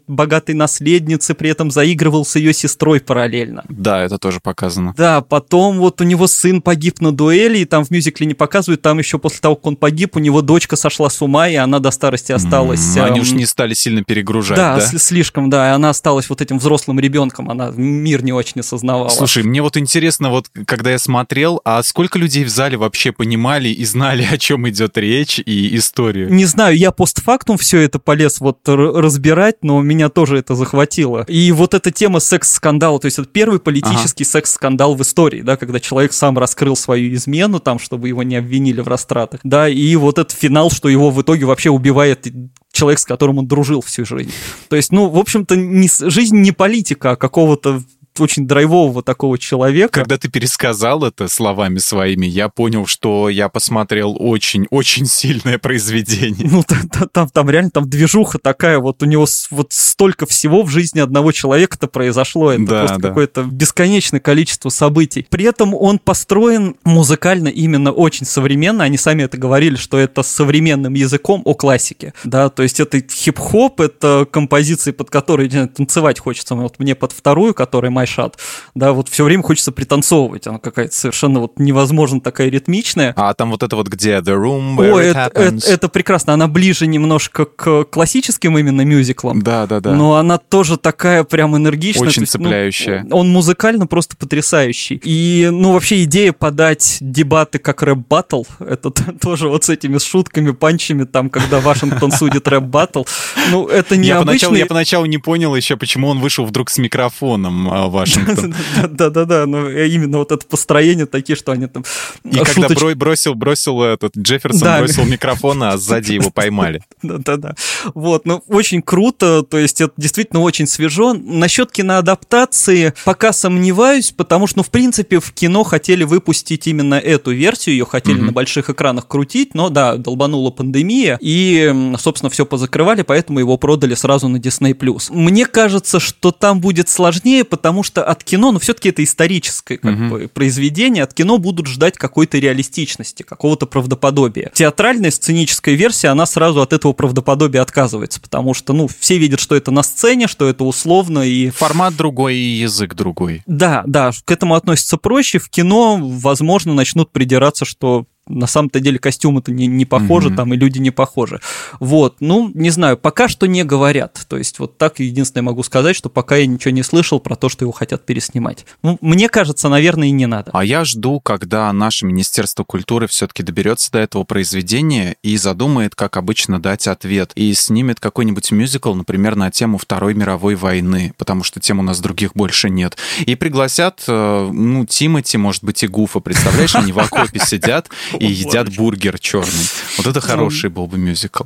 богатой 0.06 0.54
наследнице, 0.54 1.34
при 1.34 1.50
этом 1.50 1.70
заигрывал 1.70 2.24
с 2.24 2.36
ее 2.36 2.52
сестрой 2.52 3.00
параллельно. 3.00 3.64
Да, 3.68 4.02
это 4.02 4.18
тоже 4.18 4.40
показано. 4.40 4.94
Да, 4.96 5.20
потом 5.20 5.78
вот 5.78 6.00
у 6.00 6.04
него 6.04 6.26
сын 6.26 6.62
погиб 6.62 7.00
на 7.00 7.12
дуэли, 7.12 7.58
и 7.58 7.64
там 7.64 7.84
в 7.84 7.90
мюзикле 7.90 8.26
не 8.26 8.34
показывают, 8.34 8.82
там 8.82 8.98
еще 8.98 9.18
после 9.18 9.40
того, 9.40 9.56
как 9.56 9.66
он 9.66 9.76
погиб, 9.76 10.16
у 10.16 10.18
него 10.18 10.42
дочка 10.42 10.76
сошла 10.76 11.10
с 11.10 11.22
ума, 11.22 11.48
и 11.48 11.54
она 11.54 11.78
до 11.78 11.90
старости 11.90 12.32
осталась. 12.32 12.96
Mm, 12.96 13.04
они 13.04 13.18
эм... 13.18 13.22
уж 13.22 13.32
не 13.32 13.46
стали 13.46 13.74
сильно 13.74 14.02
перегружать, 14.02 14.56
да? 14.56 14.76
Да, 14.76 14.98
слишком, 14.98 15.50
да, 15.50 15.70
и 15.70 15.74
она 15.74 15.91
осталась 15.92 16.28
вот 16.28 16.40
этим 16.42 16.58
взрослым 16.58 16.98
ребенком, 16.98 17.48
она 17.48 17.70
мир 17.70 18.24
не 18.24 18.32
очень 18.32 18.60
осознавала. 18.60 19.08
Слушай, 19.08 19.44
мне 19.44 19.62
вот 19.62 19.76
интересно, 19.76 20.30
вот 20.30 20.50
когда 20.66 20.90
я 20.90 20.98
смотрел, 20.98 21.60
а 21.64 21.82
сколько 21.82 22.18
людей 22.18 22.44
в 22.44 22.48
зале 22.48 22.76
вообще 22.76 23.12
понимали 23.12 23.68
и 23.68 23.84
знали, 23.84 24.26
о 24.30 24.36
чем 24.36 24.68
идет 24.68 24.98
речь 24.98 25.38
и 25.38 25.76
историю? 25.76 26.32
Не 26.32 26.44
знаю, 26.44 26.76
я 26.76 26.90
постфактум 26.90 27.56
все 27.56 27.80
это 27.80 27.98
полез 27.98 28.40
вот 28.40 28.58
разбирать, 28.66 29.62
но 29.62 29.80
меня 29.80 30.08
тоже 30.08 30.38
это 30.38 30.54
захватило. 30.54 31.24
И 31.28 31.52
вот 31.52 31.74
эта 31.74 31.90
тема 31.90 32.18
секс-скандала, 32.20 32.98
то 32.98 33.06
есть 33.06 33.18
это 33.18 33.28
первый 33.28 33.60
политический 33.60 34.24
ага. 34.24 34.30
секс-скандал 34.32 34.94
в 34.94 35.02
истории, 35.02 35.42
да, 35.42 35.56
когда 35.56 35.78
человек 35.80 36.12
сам 36.12 36.38
раскрыл 36.38 36.76
свою 36.76 37.14
измену 37.14 37.60
там, 37.60 37.78
чтобы 37.78 38.08
его 38.08 38.22
не 38.22 38.36
обвинили 38.36 38.80
в 38.80 38.88
растратах, 38.88 39.40
да, 39.44 39.68
и 39.68 39.94
вот 39.96 40.18
этот 40.18 40.32
финал, 40.32 40.70
что 40.70 40.88
его 40.88 41.10
в 41.10 41.20
итоге 41.22 41.44
вообще 41.44 41.70
убивает 41.70 42.26
человек, 42.72 42.98
с 42.98 43.04
которым 43.04 43.38
он 43.38 43.46
дружил 43.46 43.80
всю 43.82 44.04
жизнь. 44.04 44.32
То 44.68 44.76
есть, 44.76 44.92
ну, 44.92 45.08
в 45.08 45.18
общем-то, 45.18 45.54
не, 45.56 45.88
жизнь 46.10 46.38
не 46.38 46.52
политика, 46.52 47.12
а 47.12 47.16
какого-то 47.16 47.82
очень 48.20 48.46
драйвового 48.46 49.02
такого 49.02 49.38
человека. 49.38 50.00
Когда 50.00 50.18
ты 50.18 50.28
пересказал 50.28 51.04
это 51.04 51.28
словами 51.28 51.78
своими, 51.78 52.26
я 52.26 52.48
понял, 52.48 52.86
что 52.86 53.28
я 53.28 53.48
посмотрел 53.48 54.16
очень-очень 54.18 55.06
сильное 55.06 55.58
произведение. 55.58 56.48
Ну, 56.50 56.62
там, 56.62 57.08
там, 57.08 57.28
там 57.28 57.50
реально 57.50 57.70
там 57.70 57.88
движуха 57.88 58.38
такая, 58.38 58.78
вот 58.78 59.02
у 59.02 59.06
него 59.06 59.26
вот 59.50 59.72
столько 59.72 60.26
всего 60.26 60.62
в 60.62 60.70
жизни 60.70 61.00
одного 61.00 61.32
человека-то 61.32 61.88
произошло. 61.88 62.52
Это 62.52 62.64
да, 62.64 62.78
просто 62.80 62.98
да. 62.98 63.08
какое-то 63.08 63.42
бесконечное 63.44 64.20
количество 64.20 64.68
событий. 64.68 65.26
При 65.28 65.44
этом 65.44 65.74
он 65.74 65.98
построен 65.98 66.76
музыкально 66.84 67.48
именно 67.48 67.92
очень 67.92 68.26
современно. 68.26 68.84
Они 68.84 68.96
сами 68.96 69.22
это 69.22 69.36
говорили, 69.36 69.76
что 69.76 69.98
это 69.98 70.22
современным 70.22 70.94
языком 70.94 71.42
о 71.44 71.54
классике. 71.54 72.14
Да, 72.24 72.48
то 72.48 72.62
есть 72.62 72.80
это 72.80 73.00
хип-хоп, 73.00 73.80
это 73.80 74.26
композиции, 74.30 74.90
под 74.90 75.10
которые 75.10 75.48
танцевать 75.48 76.18
хочется. 76.18 76.54
Вот 76.54 76.78
мне 76.78 76.94
под 76.94 77.12
вторую, 77.12 77.54
которая 77.54 77.90
My 78.02 78.32
да, 78.74 78.92
вот 78.92 79.08
все 79.08 79.24
время 79.24 79.42
хочется 79.42 79.72
пританцовывать, 79.72 80.46
она 80.46 80.58
какая-то 80.58 80.94
совершенно 80.94 81.40
вот 81.40 81.58
невозможно 81.58 82.20
такая 82.20 82.48
ритмичная. 82.48 83.14
А 83.16 83.34
там 83.34 83.50
вот 83.50 83.62
это 83.62 83.76
вот 83.76 83.88
где 83.88 84.16
The 84.16 84.34
Room, 84.34 84.76
Where 84.76 84.92
О, 84.92 85.00
it 85.00 85.10
это, 85.10 85.40
это, 85.40 85.66
это 85.66 85.88
прекрасно, 85.88 86.32
она 86.32 86.48
ближе 86.48 86.86
немножко 86.86 87.44
к 87.44 87.84
классическим 87.84 88.58
именно 88.58 88.82
мюзиклам. 88.82 89.42
Да, 89.42 89.66
да, 89.66 89.80
да. 89.80 89.92
Но 89.92 90.16
она 90.16 90.38
тоже 90.38 90.76
такая 90.76 91.24
прям 91.24 91.56
энергичная. 91.56 92.08
Очень 92.08 92.22
есть, 92.22 92.32
цепляющая. 92.32 93.04
Ну, 93.08 93.16
он 93.16 93.30
музыкально 93.30 93.86
просто 93.86 94.16
потрясающий. 94.16 95.00
И, 95.02 95.48
ну, 95.50 95.72
вообще 95.72 96.04
идея 96.04 96.32
подать 96.32 96.98
дебаты 97.00 97.58
как 97.58 97.82
рэп-баттл, 97.82 98.44
это 98.60 98.90
тоже 99.20 99.48
вот 99.48 99.64
с 99.64 99.68
этими 99.68 99.98
шутками, 99.98 100.50
панчами, 100.50 101.04
там, 101.04 101.30
когда 101.30 101.60
Вашингтон 101.60 102.12
судит 102.12 102.48
рэп-баттл, 102.48 103.04
ну, 103.50 103.66
это 103.66 103.96
необычно. 103.96 104.04
Я 104.04 104.18
поначалу, 104.18 104.54
я 104.56 104.66
поначалу 104.66 105.06
не 105.06 105.18
понял 105.18 105.54
еще, 105.54 105.76
почему 105.76 106.08
он 106.08 106.20
вышел 106.20 106.44
вдруг 106.44 106.70
с 106.70 106.78
микрофоном 106.78 107.70
а, 107.70 107.88
Вашингтон. 107.92 108.54
Да-да-да, 108.90 109.46
но 109.46 109.70
именно 109.70 110.18
вот 110.18 110.32
это 110.32 110.46
построение 110.46 111.06
такие, 111.06 111.36
что 111.36 111.52
они 111.52 111.66
там... 111.66 111.84
И 112.24 112.36
когда 112.38 112.68
бросил, 112.94 113.34
бросил 113.34 113.82
этот 113.82 114.16
Джефферсон, 114.16 114.78
бросил 114.78 115.04
микрофон, 115.04 115.62
а 115.62 115.76
сзади 115.76 116.12
его 116.12 116.30
поймали. 116.30 116.82
Да-да-да. 117.02 117.54
Вот, 117.94 118.26
ну, 118.26 118.42
очень 118.48 118.82
круто, 118.82 119.42
то 119.42 119.58
есть 119.58 119.80
это 119.80 119.92
действительно 119.96 120.40
очень 120.40 120.66
свежо. 120.66 121.14
Насчет 121.14 121.72
киноадаптации 121.72 122.94
пока 123.04 123.32
сомневаюсь, 123.32 124.12
потому 124.12 124.46
что, 124.46 124.58
ну, 124.58 124.62
в 124.62 124.70
принципе, 124.70 125.20
в 125.20 125.32
кино 125.32 125.62
хотели 125.62 126.04
выпустить 126.04 126.66
именно 126.66 126.94
эту 126.94 127.32
версию, 127.32 127.76
ее 127.76 127.86
хотели 127.86 128.20
на 128.20 128.32
больших 128.32 128.70
экранах 128.70 129.06
крутить, 129.06 129.54
но, 129.54 129.68
да, 129.68 129.96
долбанула 129.96 130.50
пандемия, 130.50 131.18
и, 131.20 131.92
собственно, 131.98 132.30
все 132.30 132.46
позакрывали, 132.46 133.02
поэтому 133.02 133.38
его 133.38 133.56
продали 133.56 133.94
сразу 133.94 134.28
на 134.28 134.36
Disney+. 134.36 134.76
Мне 135.10 135.46
кажется, 135.46 136.00
что 136.00 136.32
там 136.32 136.60
будет 136.60 136.88
сложнее, 136.88 137.44
потому 137.44 137.81
потому 137.82 138.04
что 138.04 138.04
от 138.04 138.22
кино, 138.22 138.52
ну, 138.52 138.58
все-таки 138.58 138.90
это 138.90 139.02
историческое 139.02 139.76
как 139.76 139.94
угу. 139.94 140.08
бы, 140.08 140.28
произведение, 140.28 141.02
от 141.02 141.14
кино 141.14 141.38
будут 141.38 141.66
ждать 141.66 141.98
какой-то 141.98 142.38
реалистичности, 142.38 143.22
какого-то 143.22 143.66
правдоподобия. 143.66 144.50
Театральная 144.54 145.10
сценическая 145.10 145.74
версия, 145.74 146.08
она 146.08 146.26
сразу 146.26 146.62
от 146.62 146.72
этого 146.72 146.92
правдоподобия 146.92 147.60
отказывается, 147.60 148.20
потому 148.20 148.54
что, 148.54 148.72
ну, 148.72 148.86
все 148.86 149.18
видят, 149.18 149.40
что 149.40 149.56
это 149.56 149.70
на 149.70 149.82
сцене, 149.82 150.28
что 150.28 150.48
это 150.48 150.64
условно 150.64 151.20
и... 151.20 151.50
Формат 151.50 151.96
другой 151.96 152.36
и 152.36 152.60
язык 152.60 152.94
другой. 152.94 153.42
Да, 153.46 153.82
да, 153.86 154.12
к 154.24 154.30
этому 154.30 154.54
относится 154.54 154.96
проще. 154.96 155.38
В 155.38 155.48
кино, 155.48 155.98
возможно, 156.00 156.74
начнут 156.74 157.10
придираться, 157.10 157.64
что 157.64 158.06
на 158.28 158.46
самом-то 158.46 158.80
деле 158.80 158.98
костюмы-то 158.98 159.50
не, 159.52 159.66
не 159.66 159.84
похожи, 159.84 160.28
mm-hmm. 160.28 160.36
там 160.36 160.54
и 160.54 160.56
люди 160.56 160.78
не 160.78 160.90
похожи. 160.90 161.40
Вот, 161.80 162.16
ну, 162.20 162.50
не 162.54 162.70
знаю, 162.70 162.96
пока 162.96 163.28
что 163.28 163.46
не 163.46 163.64
говорят. 163.64 164.24
То 164.28 164.38
есть 164.38 164.58
вот 164.58 164.78
так 164.78 165.00
единственное 165.00 165.42
могу 165.42 165.62
сказать, 165.62 165.96
что 165.96 166.08
пока 166.08 166.36
я 166.36 166.46
ничего 166.46 166.70
не 166.70 166.82
слышал 166.82 167.18
про 167.20 167.34
то, 167.34 167.48
что 167.48 167.64
его 167.64 167.72
хотят 167.72 168.06
переснимать. 168.06 168.64
Ну, 168.82 168.96
мне 169.00 169.28
кажется, 169.28 169.68
наверное, 169.68 170.08
и 170.08 170.12
не 170.12 170.26
надо. 170.26 170.50
А 170.54 170.64
я 170.64 170.84
жду, 170.84 171.20
когда 171.20 171.72
наше 171.72 172.06
Министерство 172.06 172.64
культуры 172.64 173.08
все-таки 173.08 173.42
доберется 173.42 173.90
до 173.90 173.98
этого 173.98 174.24
произведения 174.24 175.16
и 175.22 175.36
задумает, 175.36 175.94
как 175.94 176.16
обычно, 176.16 176.60
дать 176.60 176.86
ответ. 176.86 177.32
И 177.34 177.52
снимет 177.54 177.98
какой-нибудь 177.98 178.52
мюзикл, 178.52 178.94
например, 178.94 179.34
на 179.34 179.50
тему 179.50 179.78
Второй 179.78 180.14
мировой 180.14 180.54
войны, 180.54 181.12
потому 181.18 181.42
что 181.42 181.58
тем 181.60 181.80
у 181.80 181.82
нас 181.82 182.00
других 182.00 182.34
больше 182.34 182.70
нет. 182.70 182.96
И 183.26 183.34
пригласят, 183.34 184.04
э, 184.06 184.50
ну, 184.52 184.86
Тимати, 184.86 185.36
может 185.36 185.64
быть, 185.64 185.82
и 185.82 185.88
Гуфа, 185.88 186.20
представляешь, 186.20 186.76
они 186.76 186.92
в 186.92 186.98
окопе 186.98 187.40
сидят 187.44 187.88
и 188.18 188.26
едят 188.26 188.74
бургер 188.74 189.18
черный. 189.18 189.68
Вот 189.96 190.06
это 190.06 190.20
хороший 190.20 190.70
был 190.70 190.86
бы 190.86 190.98
мюзикл. 190.98 191.44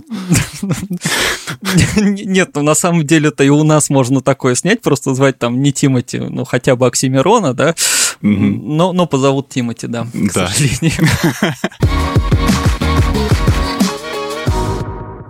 Нет, 1.97 2.51
ну 2.55 2.63
на 2.63 2.75
самом 2.75 3.07
деле-то 3.07 3.45
и 3.45 3.49
у 3.49 3.63
нас 3.65 3.91
можно 3.91 4.21
такое 4.21 4.55
снять, 4.55 4.83
просто 4.83 5.15
звать 5.15 5.39
там 5.39 5.63
не 5.63 5.73
Тимати, 5.73 6.19
ну 6.19 6.45
хотя 6.45 6.77
бы 6.77 6.87
Оксимирона, 6.87 7.55
да, 7.55 7.75
но, 8.21 8.93
но 8.93 9.07
позовут 9.07 9.49
Тимати, 9.49 9.87
да, 9.87 10.07
к 10.07 10.33
сожалению. 10.33 10.93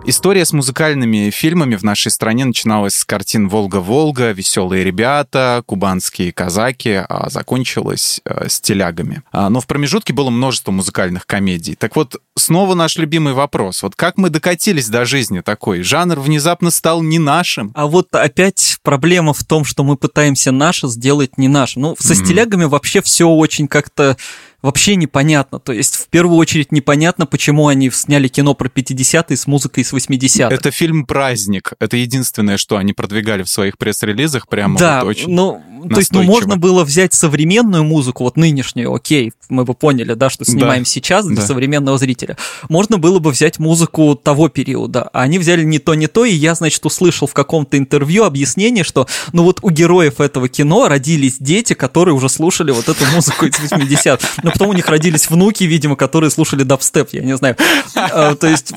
История 0.09 0.45
с 0.45 0.53
музыкальными 0.53 1.29
фильмами 1.31 1.75
в 1.75 1.83
нашей 1.83 2.11
стране 2.11 2.45
начиналась 2.45 2.95
с 2.95 3.03
картин 3.03 3.49
«Волга-Волга», 3.49 4.31
«Веселые 4.31 4.85
ребята», 4.85 5.61
«Кубанские 5.65 6.31
казаки», 6.31 7.03
а 7.09 7.29
закончилась 7.29 8.21
э, 8.23 8.47
с 8.47 8.61
«Телягами». 8.61 9.23
А, 9.33 9.49
но 9.49 9.59
в 9.59 9.67
промежутке 9.67 10.13
было 10.13 10.29
множество 10.29 10.71
музыкальных 10.71 11.27
комедий. 11.27 11.75
Так 11.75 11.97
вот, 11.97 12.21
снова 12.37 12.73
наш 12.73 12.95
любимый 12.95 13.33
вопрос. 13.33 13.83
Вот 13.83 13.97
как 13.97 14.17
мы 14.17 14.29
докатились 14.29 14.87
до 14.87 15.03
жизни 15.03 15.41
такой? 15.41 15.81
Жанр 15.81 16.21
внезапно 16.21 16.71
стал 16.71 17.01
не 17.01 17.19
нашим. 17.19 17.73
А 17.75 17.85
вот 17.85 18.07
опять 18.15 18.77
проблема 18.83 19.33
в 19.33 19.43
том, 19.43 19.65
что 19.65 19.83
мы 19.83 19.97
пытаемся 19.97 20.53
наше 20.53 20.87
сделать 20.87 21.37
не 21.37 21.49
нашим. 21.49 21.81
Ну, 21.81 21.95
со 21.99 22.13
mm-hmm. 22.13 22.23
«Стилягами» 22.23 22.63
вообще 22.63 23.01
все 23.01 23.27
очень 23.27 23.67
как-то 23.67 24.15
вообще 24.61 24.95
непонятно. 24.95 25.59
То 25.59 25.71
есть, 25.71 25.95
в 25.95 26.07
первую 26.07 26.37
очередь, 26.37 26.71
непонятно, 26.71 27.25
почему 27.25 27.67
они 27.67 27.91
сняли 27.91 28.27
кино 28.27 28.53
про 28.53 28.67
50-е 28.67 29.37
с 29.37 29.47
музыкой 29.47 29.83
с 29.83 29.93
80-х. 29.93 30.53
Это 30.53 30.71
фильм 30.71 31.05
«Праздник». 31.05 31.73
Это 31.79 31.97
единственное, 31.97 32.57
что 32.57 32.77
они 32.77 32.93
продвигали 32.93 33.43
в 33.43 33.49
своих 33.49 33.77
пресс-релизах 33.77 34.47
прямо 34.47 34.77
да, 34.79 35.01
вот 35.01 35.09
очень 35.09 35.29
ну, 35.29 35.53
настойчиво. 35.53 35.89
то 35.93 35.99
есть, 35.99 36.11
ну, 36.11 36.23
можно 36.23 36.57
было 36.57 36.83
взять 36.83 37.13
современную 37.13 37.83
музыку, 37.83 38.23
вот 38.23 38.35
нынешнюю, 38.35 38.93
окей, 38.93 39.31
мы 39.49 39.63
бы 39.63 39.73
поняли, 39.73 40.13
да, 40.13 40.29
что 40.29 40.43
снимаем 40.43 40.83
да. 40.83 40.89
сейчас 40.89 41.25
для 41.25 41.37
да. 41.37 41.41
современного 41.43 41.97
зрителя. 41.97 42.37
Можно 42.67 42.97
было 42.97 43.19
бы 43.19 43.31
взять 43.31 43.59
музыку 43.59 44.15
того 44.15 44.49
периода, 44.49 45.03
а 45.13 45.21
они 45.21 45.37
взяли 45.37 45.63
не 45.63 45.79
то, 45.79 45.93
не 45.93 46.07
то, 46.07 46.25
и 46.25 46.33
я, 46.33 46.55
значит, 46.55 46.83
услышал 46.85 47.27
в 47.27 47.33
каком-то 47.33 47.77
интервью 47.77 48.23
объяснение, 48.23 48.83
что, 48.83 49.07
ну, 49.33 49.43
вот 49.43 49.59
у 49.61 49.69
героев 49.69 50.19
этого 50.19 50.49
кино 50.49 50.87
родились 50.87 51.37
дети, 51.39 51.73
которые 51.73 52.15
уже 52.15 52.27
слушали 52.27 52.71
вот 52.71 52.89
эту 52.89 53.05
музыку 53.13 53.45
из 53.45 53.53
80-х 53.59 54.46
но 54.47 54.51
потом 54.53 54.69
у 54.69 54.73
них 54.73 54.87
родились 54.87 55.29
внуки, 55.29 55.65
видимо, 55.65 55.97
которые 55.97 56.29
слушали 56.29 56.63
дабстеп, 56.63 57.09
я 57.11 57.21
не 57.21 57.35
знаю. 57.35 57.57
А, 57.95 58.33
то 58.35 58.47
есть 58.47 58.73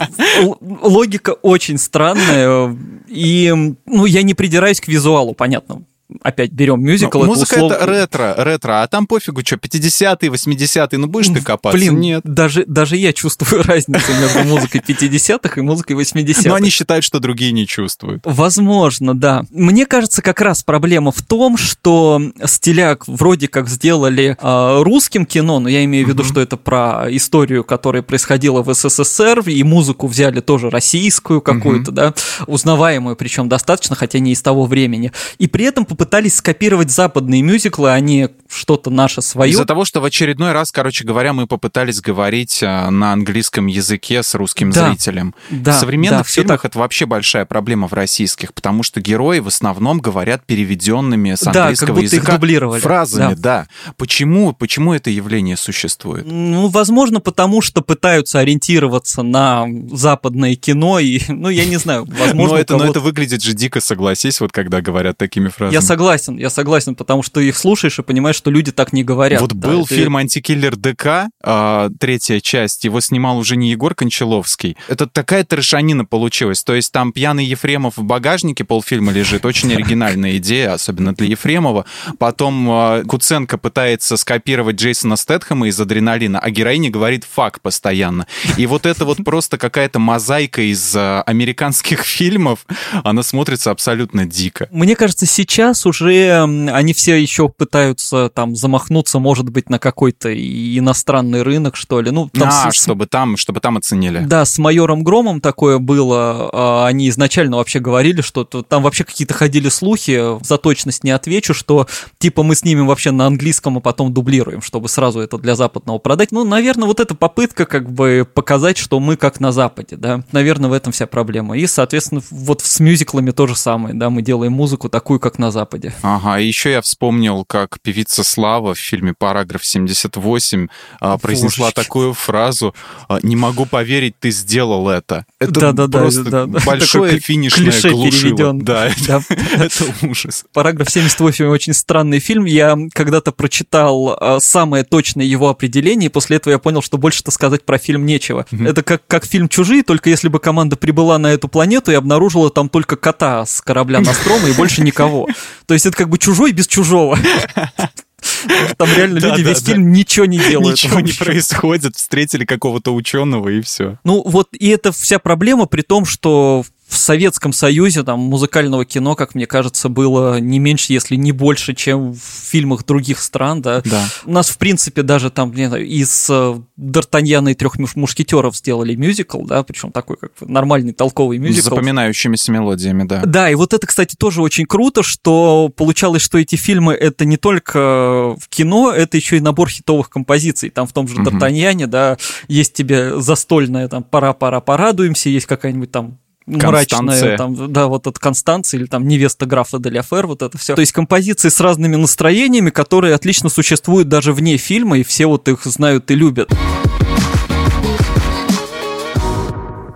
логика 0.60 1.30
очень 1.30 1.78
странная, 1.78 2.76
и 3.06 3.54
ну, 3.86 4.04
я 4.04 4.22
не 4.22 4.34
придираюсь 4.34 4.80
к 4.80 4.88
визуалу, 4.88 5.32
понятно 5.32 5.82
опять 6.22 6.50
берем 6.52 6.82
мюзикл. 6.82 7.20
Ну, 7.20 7.26
музыка 7.26 7.54
услов... 7.54 7.72
это 7.72 7.86
ретро, 7.86 8.34
ретро, 8.36 8.82
а 8.82 8.86
там 8.86 9.06
пофигу, 9.06 9.42
что, 9.44 9.56
50-е, 9.56 10.30
80-е, 10.30 10.98
ну 10.98 11.06
будешь 11.06 11.28
ты 11.28 11.40
копаться? 11.40 11.78
Блин, 11.78 12.00
нет. 12.00 12.22
Даже, 12.24 12.64
даже 12.66 12.96
я 12.96 13.12
чувствую 13.12 13.62
разницу 13.66 14.12
между 14.20 14.44
музыкой 14.44 14.80
50-х 14.86 15.60
и 15.60 15.62
музыкой 15.62 15.96
80-х. 15.96 16.48
Но 16.48 16.54
они 16.54 16.70
считают, 16.70 17.04
что 17.04 17.20
другие 17.20 17.52
не 17.52 17.66
чувствуют. 17.66 18.22
Возможно, 18.24 19.14
да. 19.14 19.44
Мне 19.50 19.86
кажется, 19.86 20.22
как 20.22 20.40
раз 20.40 20.62
проблема 20.62 21.12
в 21.12 21.22
том, 21.22 21.56
что 21.56 22.20
стиляк 22.44 23.06
вроде 23.06 23.48
как 23.48 23.68
сделали 23.68 24.36
э, 24.40 24.82
русским 24.82 25.26
кино, 25.26 25.60
но 25.60 25.68
я 25.68 25.84
имею 25.84 26.06
в 26.06 26.08
виду, 26.08 26.24
что 26.24 26.40
это 26.40 26.56
про 26.56 27.06
историю, 27.08 27.64
которая 27.64 28.02
происходила 28.02 28.62
в 28.62 28.72
СССР, 28.74 29.40
и 29.46 29.62
музыку 29.62 30.06
взяли 30.06 30.40
тоже 30.40 30.70
российскую 30.70 31.40
какую-то, 31.40 31.92
да, 31.92 32.14
узнаваемую, 32.46 33.16
причем 33.16 33.48
достаточно, 33.48 33.96
хотя 33.96 34.18
не 34.18 34.32
из 34.32 34.42
того 34.42 34.66
времени. 34.66 35.12
И 35.38 35.46
при 35.46 35.64
этом 35.64 35.84
попытались 36.00 36.36
скопировать 36.36 36.90
западные 36.90 37.42
мюзиклы, 37.42 37.90
а 37.90 38.00
не 38.00 38.30
что-то 38.48 38.88
наше 38.88 39.20
свое. 39.20 39.52
Из-за 39.52 39.66
того, 39.66 39.84
что 39.84 40.00
в 40.00 40.04
очередной 40.06 40.52
раз, 40.52 40.72
короче 40.72 41.04
говоря, 41.04 41.34
мы 41.34 41.46
попытались 41.46 42.00
говорить 42.00 42.62
э, 42.62 42.88
на 42.88 43.12
английском 43.12 43.66
языке 43.66 44.22
с 44.22 44.34
русским 44.34 44.70
да, 44.70 44.88
зрителем. 44.88 45.34
Да, 45.50 45.72
в 45.72 45.74
современных 45.78 46.26
да, 46.26 46.32
фильмах 46.32 46.64
это 46.64 46.78
вообще 46.78 47.04
большая 47.04 47.44
проблема 47.44 47.86
в 47.86 47.92
российских, 47.92 48.54
потому 48.54 48.82
что 48.82 49.02
герои 49.02 49.40
в 49.40 49.48
основном 49.48 49.98
говорят 49.98 50.46
переведенными 50.46 51.34
с 51.34 51.46
английского 51.46 51.88
да, 51.88 51.92
как 51.92 51.94
будто 51.94 52.16
языка 52.16 52.32
их 52.32 52.40
дублировали. 52.40 52.80
фразами. 52.80 53.34
Да. 53.34 53.66
да. 53.86 53.92
Почему, 53.98 54.54
почему 54.54 54.94
это 54.94 55.10
явление 55.10 55.58
существует? 55.58 56.24
Ну, 56.26 56.68
возможно, 56.68 57.20
потому 57.20 57.60
что 57.60 57.82
пытаются 57.82 58.38
ориентироваться 58.38 59.22
на 59.22 59.66
западное 59.92 60.56
кино, 60.56 60.98
и, 60.98 61.20
ну, 61.28 61.50
я 61.50 61.66
не 61.66 61.76
знаю, 61.76 62.06
возможно... 62.06 62.54
Но 62.54 62.58
это, 62.58 62.76
но 62.78 62.86
это 62.86 63.00
выглядит 63.00 63.42
же 63.42 63.52
дико, 63.52 63.82
согласись, 63.82 64.40
вот 64.40 64.50
когда 64.50 64.80
говорят 64.80 65.18
такими 65.18 65.48
фразами. 65.48 65.74
Я 65.74 65.89
согласен, 65.90 66.36
я 66.36 66.50
согласен, 66.50 66.94
потому 66.94 67.24
что 67.24 67.40
их 67.40 67.58
слушаешь 67.58 67.98
и 67.98 68.02
понимаешь, 68.02 68.36
что 68.36 68.48
люди 68.48 68.70
так 68.70 68.92
не 68.92 69.02
говорят. 69.02 69.40
Вот 69.40 69.54
да, 69.54 69.68
был 69.68 69.82
это... 69.82 69.92
фильм 69.92 70.16
«Антикиллер 70.16 70.76
ДК», 70.76 71.28
э, 71.42 71.90
третья 71.98 72.38
часть, 72.38 72.84
его 72.84 73.00
снимал 73.00 73.38
уже 73.38 73.56
не 73.56 73.72
Егор 73.72 73.96
Кончаловский. 73.96 74.76
Это 74.86 75.08
такая 75.08 75.42
трешанина 75.42 76.04
получилась, 76.04 76.62
то 76.62 76.76
есть 76.76 76.92
там 76.92 77.12
пьяный 77.12 77.44
Ефремов 77.44 77.96
в 77.96 78.04
багажнике 78.04 78.62
полфильма 78.62 79.10
лежит, 79.10 79.44
очень 79.44 79.72
оригинальная 79.74 80.36
идея, 80.36 80.74
особенно 80.74 81.12
для 81.12 81.26
Ефремова. 81.26 81.86
Потом 82.20 82.70
э, 82.70 83.02
Куценко 83.08 83.58
пытается 83.58 84.16
скопировать 84.16 84.76
Джейсона 84.76 85.16
Стэтхэма 85.16 85.66
из 85.66 85.80
«Адреналина», 85.80 86.38
а 86.38 86.50
героиня 86.50 86.90
говорит 86.90 87.24
«фак» 87.28 87.60
постоянно. 87.60 88.28
И 88.56 88.66
вот 88.66 88.86
это 88.86 89.04
вот 89.04 89.18
просто 89.24 89.58
какая-то 89.58 89.98
мозаика 89.98 90.62
из 90.62 90.94
э, 90.94 91.22
американских 91.22 92.02
фильмов, 92.04 92.64
она 93.02 93.24
смотрится 93.24 93.72
абсолютно 93.72 94.24
дико. 94.24 94.68
Мне 94.70 94.94
кажется, 94.94 95.26
сейчас 95.26 95.79
сейчас 95.80 95.86
уже 95.86 96.42
они 96.42 96.92
все 96.92 97.20
еще 97.20 97.48
пытаются 97.48 98.30
там 98.34 98.54
замахнуться, 98.54 99.18
может 99.18 99.48
быть, 99.48 99.70
на 99.70 99.78
какой-то 99.78 100.32
иностранный 100.34 101.42
рынок, 101.42 101.76
что 101.76 102.00
ли. 102.00 102.10
Ну, 102.10 102.28
там 102.28 102.48
а, 102.48 102.70
с... 102.70 102.74
чтобы 102.74 103.06
там, 103.06 103.36
чтобы 103.36 103.60
там 103.60 103.76
оценили. 103.76 104.20
Да, 104.20 104.44
с 104.44 104.58
майором 104.58 105.02
Громом 105.02 105.40
такое 105.40 105.78
было. 105.78 106.50
А, 106.52 106.86
они 106.86 107.08
изначально 107.08 107.56
вообще 107.56 107.80
говорили, 107.80 108.20
что 108.20 108.44
там 108.44 108.82
вообще 108.82 109.04
какие-то 109.04 109.34
ходили 109.34 109.68
слухи, 109.68 110.42
за 110.44 110.58
точность 110.58 111.04
не 111.04 111.10
отвечу, 111.10 111.54
что 111.54 111.86
типа 112.18 112.42
мы 112.42 112.54
снимем 112.54 112.86
вообще 112.86 113.10
на 113.10 113.26
английском, 113.26 113.78
а 113.78 113.80
потом 113.80 114.12
дублируем, 114.12 114.62
чтобы 114.62 114.88
сразу 114.88 115.20
это 115.20 115.38
для 115.38 115.54
западного 115.54 115.98
продать. 115.98 116.32
Ну, 116.32 116.44
наверное, 116.44 116.86
вот 116.86 117.00
эта 117.00 117.14
попытка 117.14 117.64
как 117.64 117.90
бы 117.90 118.26
показать, 118.32 118.76
что 118.76 119.00
мы 119.00 119.16
как 119.16 119.40
на 119.40 119.52
Западе, 119.52 119.96
да. 119.96 120.24
Наверное, 120.32 120.70
в 120.70 120.72
этом 120.72 120.92
вся 120.92 121.06
проблема. 121.06 121.56
И, 121.56 121.66
соответственно, 121.66 122.22
вот 122.30 122.60
с 122.60 122.80
мюзиклами 122.80 123.30
то 123.30 123.46
же 123.46 123.56
самое, 123.56 123.94
да, 123.94 124.10
мы 124.10 124.22
делаем 124.22 124.52
музыку 124.52 124.88
такую, 124.88 125.20
как 125.20 125.38
на 125.38 125.50
Западе. 125.50 125.69
Западе. 125.70 125.92
Ага, 126.02 126.40
и 126.40 126.46
еще 126.46 126.72
я 126.72 126.82
вспомнил, 126.82 127.44
как 127.44 127.78
певица 127.80 128.24
Слава 128.24 128.74
в 128.74 128.78
фильме 128.78 129.14
«Параграф 129.16 129.62
78» 129.62 130.68
а, 131.00 131.16
произнесла 131.16 131.66
Божечки. 131.66 131.80
такую 131.80 132.12
фразу 132.12 132.74
«Не 133.22 133.36
могу 133.36 133.66
поверить, 133.66 134.14
ты 134.18 134.30
сделал 134.30 134.88
это». 134.88 135.26
Это 135.38 135.72
да, 135.72 135.86
да, 135.86 135.86
просто 135.86 136.24
да, 136.24 136.46
да, 136.46 136.58
большое 136.66 137.12
Такое 137.12 137.20
финишное 137.20 137.92
глушило. 137.92 138.52
Да, 138.54 138.90
да. 139.06 139.22
Это, 139.28 139.84
ужас. 140.02 140.44
«Параграф 140.52 140.88
78» 140.88 141.46
очень 141.46 141.72
странный 141.72 142.18
фильм. 142.18 142.46
Я 142.46 142.76
когда-то 142.92 143.30
прочитал 143.30 144.16
а, 144.20 144.40
самое 144.40 144.82
точное 144.82 145.24
его 145.24 145.50
определение, 145.50 146.06
и 146.08 146.12
после 146.12 146.38
этого 146.38 146.52
я 146.52 146.58
понял, 146.58 146.82
что 146.82 146.98
больше-то 146.98 147.30
сказать 147.30 147.64
про 147.64 147.78
фильм 147.78 148.06
нечего. 148.06 148.44
Mm-hmm. 148.50 148.68
Это 148.68 148.82
как, 148.82 149.06
как 149.06 149.24
фильм 149.24 149.48
«Чужие», 149.48 149.84
только 149.84 150.10
если 150.10 150.26
бы 150.26 150.40
команда 150.40 150.76
прибыла 150.76 151.18
на 151.18 151.28
эту 151.28 151.46
планету 151.46 151.92
и 151.92 151.94
обнаружила 151.94 152.50
там 152.50 152.68
только 152.68 152.96
кота 152.96 153.46
с 153.46 153.60
корабля 153.60 154.00
Настрома 154.00 154.48
и 154.48 154.52
больше 154.52 154.82
никого. 154.82 155.28
То 155.66 155.74
есть 155.74 155.86
это 155.86 155.96
как 155.96 156.08
бы 156.08 156.18
чужой 156.18 156.52
без 156.52 156.66
чужого. 156.66 157.18
Там 158.76 158.88
реально 158.94 159.18
люди 159.18 159.42
весь 159.42 159.62
фильм 159.62 159.92
ничего 159.92 160.26
не 160.26 160.38
делают. 160.38 160.72
Ничего 160.82 161.00
не 161.00 161.12
происходит, 161.12 161.96
встретили 161.96 162.44
какого-то 162.44 162.94
ученого 162.94 163.48
и 163.48 163.60
все. 163.60 163.98
Ну 164.04 164.22
вот 164.24 164.48
и 164.52 164.68
это 164.68 164.92
вся 164.92 165.18
проблема, 165.18 165.66
при 165.66 165.82
том, 165.82 166.04
что 166.04 166.64
в 166.90 166.96
Советском 166.96 167.52
Союзе 167.52 168.02
там 168.02 168.18
музыкального 168.18 168.84
кино, 168.84 169.14
как 169.14 169.36
мне 169.36 169.46
кажется, 169.46 169.88
было 169.88 170.40
не 170.40 170.58
меньше, 170.58 170.92
если 170.92 171.14
не 171.14 171.30
больше, 171.30 171.72
чем 171.72 172.14
в 172.14 172.18
фильмах 172.18 172.84
других 172.84 173.20
стран, 173.20 173.62
да. 173.62 173.80
да. 173.84 174.04
У 174.26 174.32
нас, 174.32 174.50
в 174.50 174.58
принципе, 174.58 175.02
даже 175.02 175.30
там, 175.30 175.54
не 175.54 175.68
знаю, 175.68 175.86
из 175.86 176.28
э, 176.28 176.60
Д'Артаньяна 176.76 177.52
и 177.52 177.54
трех 177.54 177.76
мушкетеров 177.94 178.56
сделали 178.56 178.96
мюзикл, 178.96 179.42
да, 179.42 179.62
причем 179.62 179.92
такой 179.92 180.16
как 180.16 180.32
нормальный 180.40 180.92
толковый 180.92 181.38
мюзикл. 181.38 181.60
С 181.60 181.70
запоминающимися 181.70 182.50
мелодиями, 182.50 183.04
да. 183.04 183.22
Да, 183.24 183.48
и 183.48 183.54
вот 183.54 183.72
это, 183.72 183.86
кстати, 183.86 184.16
тоже 184.16 184.42
очень 184.42 184.66
круто, 184.66 185.04
что 185.04 185.70
получалось, 185.74 186.22
что 186.22 186.38
эти 186.38 186.56
фильмы 186.56 186.94
это 186.94 187.24
не 187.24 187.36
только 187.36 188.34
в 188.36 188.48
кино, 188.48 188.90
это 188.90 189.16
еще 189.16 189.36
и 189.36 189.40
набор 189.40 189.68
хитовых 189.68 190.10
композиций. 190.10 190.70
Там 190.70 190.88
в 190.88 190.92
том 190.92 191.06
же 191.06 191.14
угу. 191.14 191.30
Д'Артаньяне, 191.30 191.86
да, 191.86 192.18
есть 192.48 192.72
тебе 192.72 193.20
застольная 193.20 193.86
там 193.86 194.02
«Пора-пора 194.02 194.60
порадуемся», 194.60 195.28
есть 195.28 195.46
какая-нибудь 195.46 195.92
там 195.92 196.18
мрачная, 196.50 197.36
там, 197.36 197.72
да, 197.72 197.86
вот 197.86 198.06
от 198.06 198.18
Констанции 198.18 198.78
или 198.78 198.86
там 198.86 199.06
невеста 199.06 199.46
графа 199.46 199.78
Деляфер, 199.78 200.26
вот 200.26 200.42
это 200.42 200.58
все. 200.58 200.74
То 200.74 200.80
есть 200.80 200.92
композиции 200.92 201.48
с 201.48 201.60
разными 201.60 201.96
настроениями, 201.96 202.70
которые 202.70 203.14
отлично 203.14 203.48
существуют 203.48 204.08
даже 204.08 204.32
вне 204.32 204.56
фильма, 204.56 204.98
и 204.98 205.02
все 205.02 205.26
вот 205.26 205.48
их 205.48 205.64
знают 205.64 206.10
и 206.10 206.14
любят. 206.14 206.52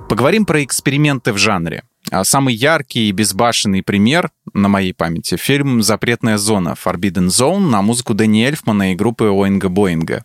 Поговорим 0.09 0.47
про 0.47 0.63
эксперименты 0.63 1.33
в 1.33 1.39
жанре. 1.39 1.83
А 2.11 2.23
самый 2.23 2.55
яркий 2.55 3.09
и 3.09 3.13
безбашенный 3.13 3.83
пример 3.83 4.31
на 4.53 4.69
моей 4.69 4.93
памяти— 4.93 5.37
фильм 5.39 5.83
«Запретная 5.83 6.37
зона» 6.37 6.77
Forbidden 6.83 7.29
Zone 7.29 7.71
на 7.71 7.83
музыку 7.83 8.15
Дэни 8.15 8.45
Эльфмана 8.45 8.93
и 8.93 8.95
группы 8.95 9.25
Оинга 9.25 9.69
Боинга. 9.69 10.25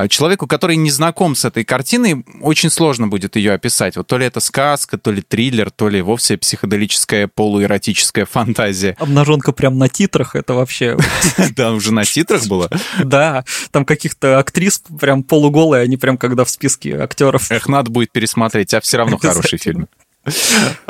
А 0.00 0.08
человеку, 0.08 0.46
который 0.46 0.76
не 0.76 0.90
знаком 0.90 1.34
с 1.34 1.44
этой 1.44 1.62
картиной, 1.62 2.24
очень 2.40 2.70
сложно 2.70 3.06
будет 3.06 3.36
ее 3.36 3.52
описать. 3.52 3.98
Вот 3.98 4.06
то 4.06 4.16
ли 4.16 4.24
это 4.24 4.40
сказка, 4.40 4.96
то 4.96 5.12
ли 5.12 5.20
триллер, 5.20 5.70
то 5.70 5.90
ли 5.90 6.00
вовсе 6.00 6.38
психоделическая 6.38 7.28
полуэротическая 7.28 8.24
фантазия. 8.24 8.96
Обнаженка 8.98 9.52
прям 9.52 9.76
на 9.76 9.90
титрах, 9.90 10.36
это 10.36 10.54
вообще... 10.54 10.96
Да, 11.54 11.72
уже 11.72 11.92
на 11.92 12.06
титрах 12.06 12.46
было? 12.46 12.70
Да, 13.04 13.44
там 13.72 13.84
каких-то 13.84 14.38
актрис 14.38 14.82
прям 14.98 15.22
полуголые, 15.22 15.82
они 15.82 15.98
прям 15.98 16.16
когда 16.16 16.44
в 16.44 16.50
списке 16.50 16.96
актеров. 16.96 17.50
Эх, 17.50 17.68
надо 17.68 17.90
будет 17.90 18.10
пересмотреть, 18.10 18.72
а 18.72 18.80
все 18.80 18.96
равно 18.96 19.18
хороший 19.18 19.58
фильм. 19.58 19.86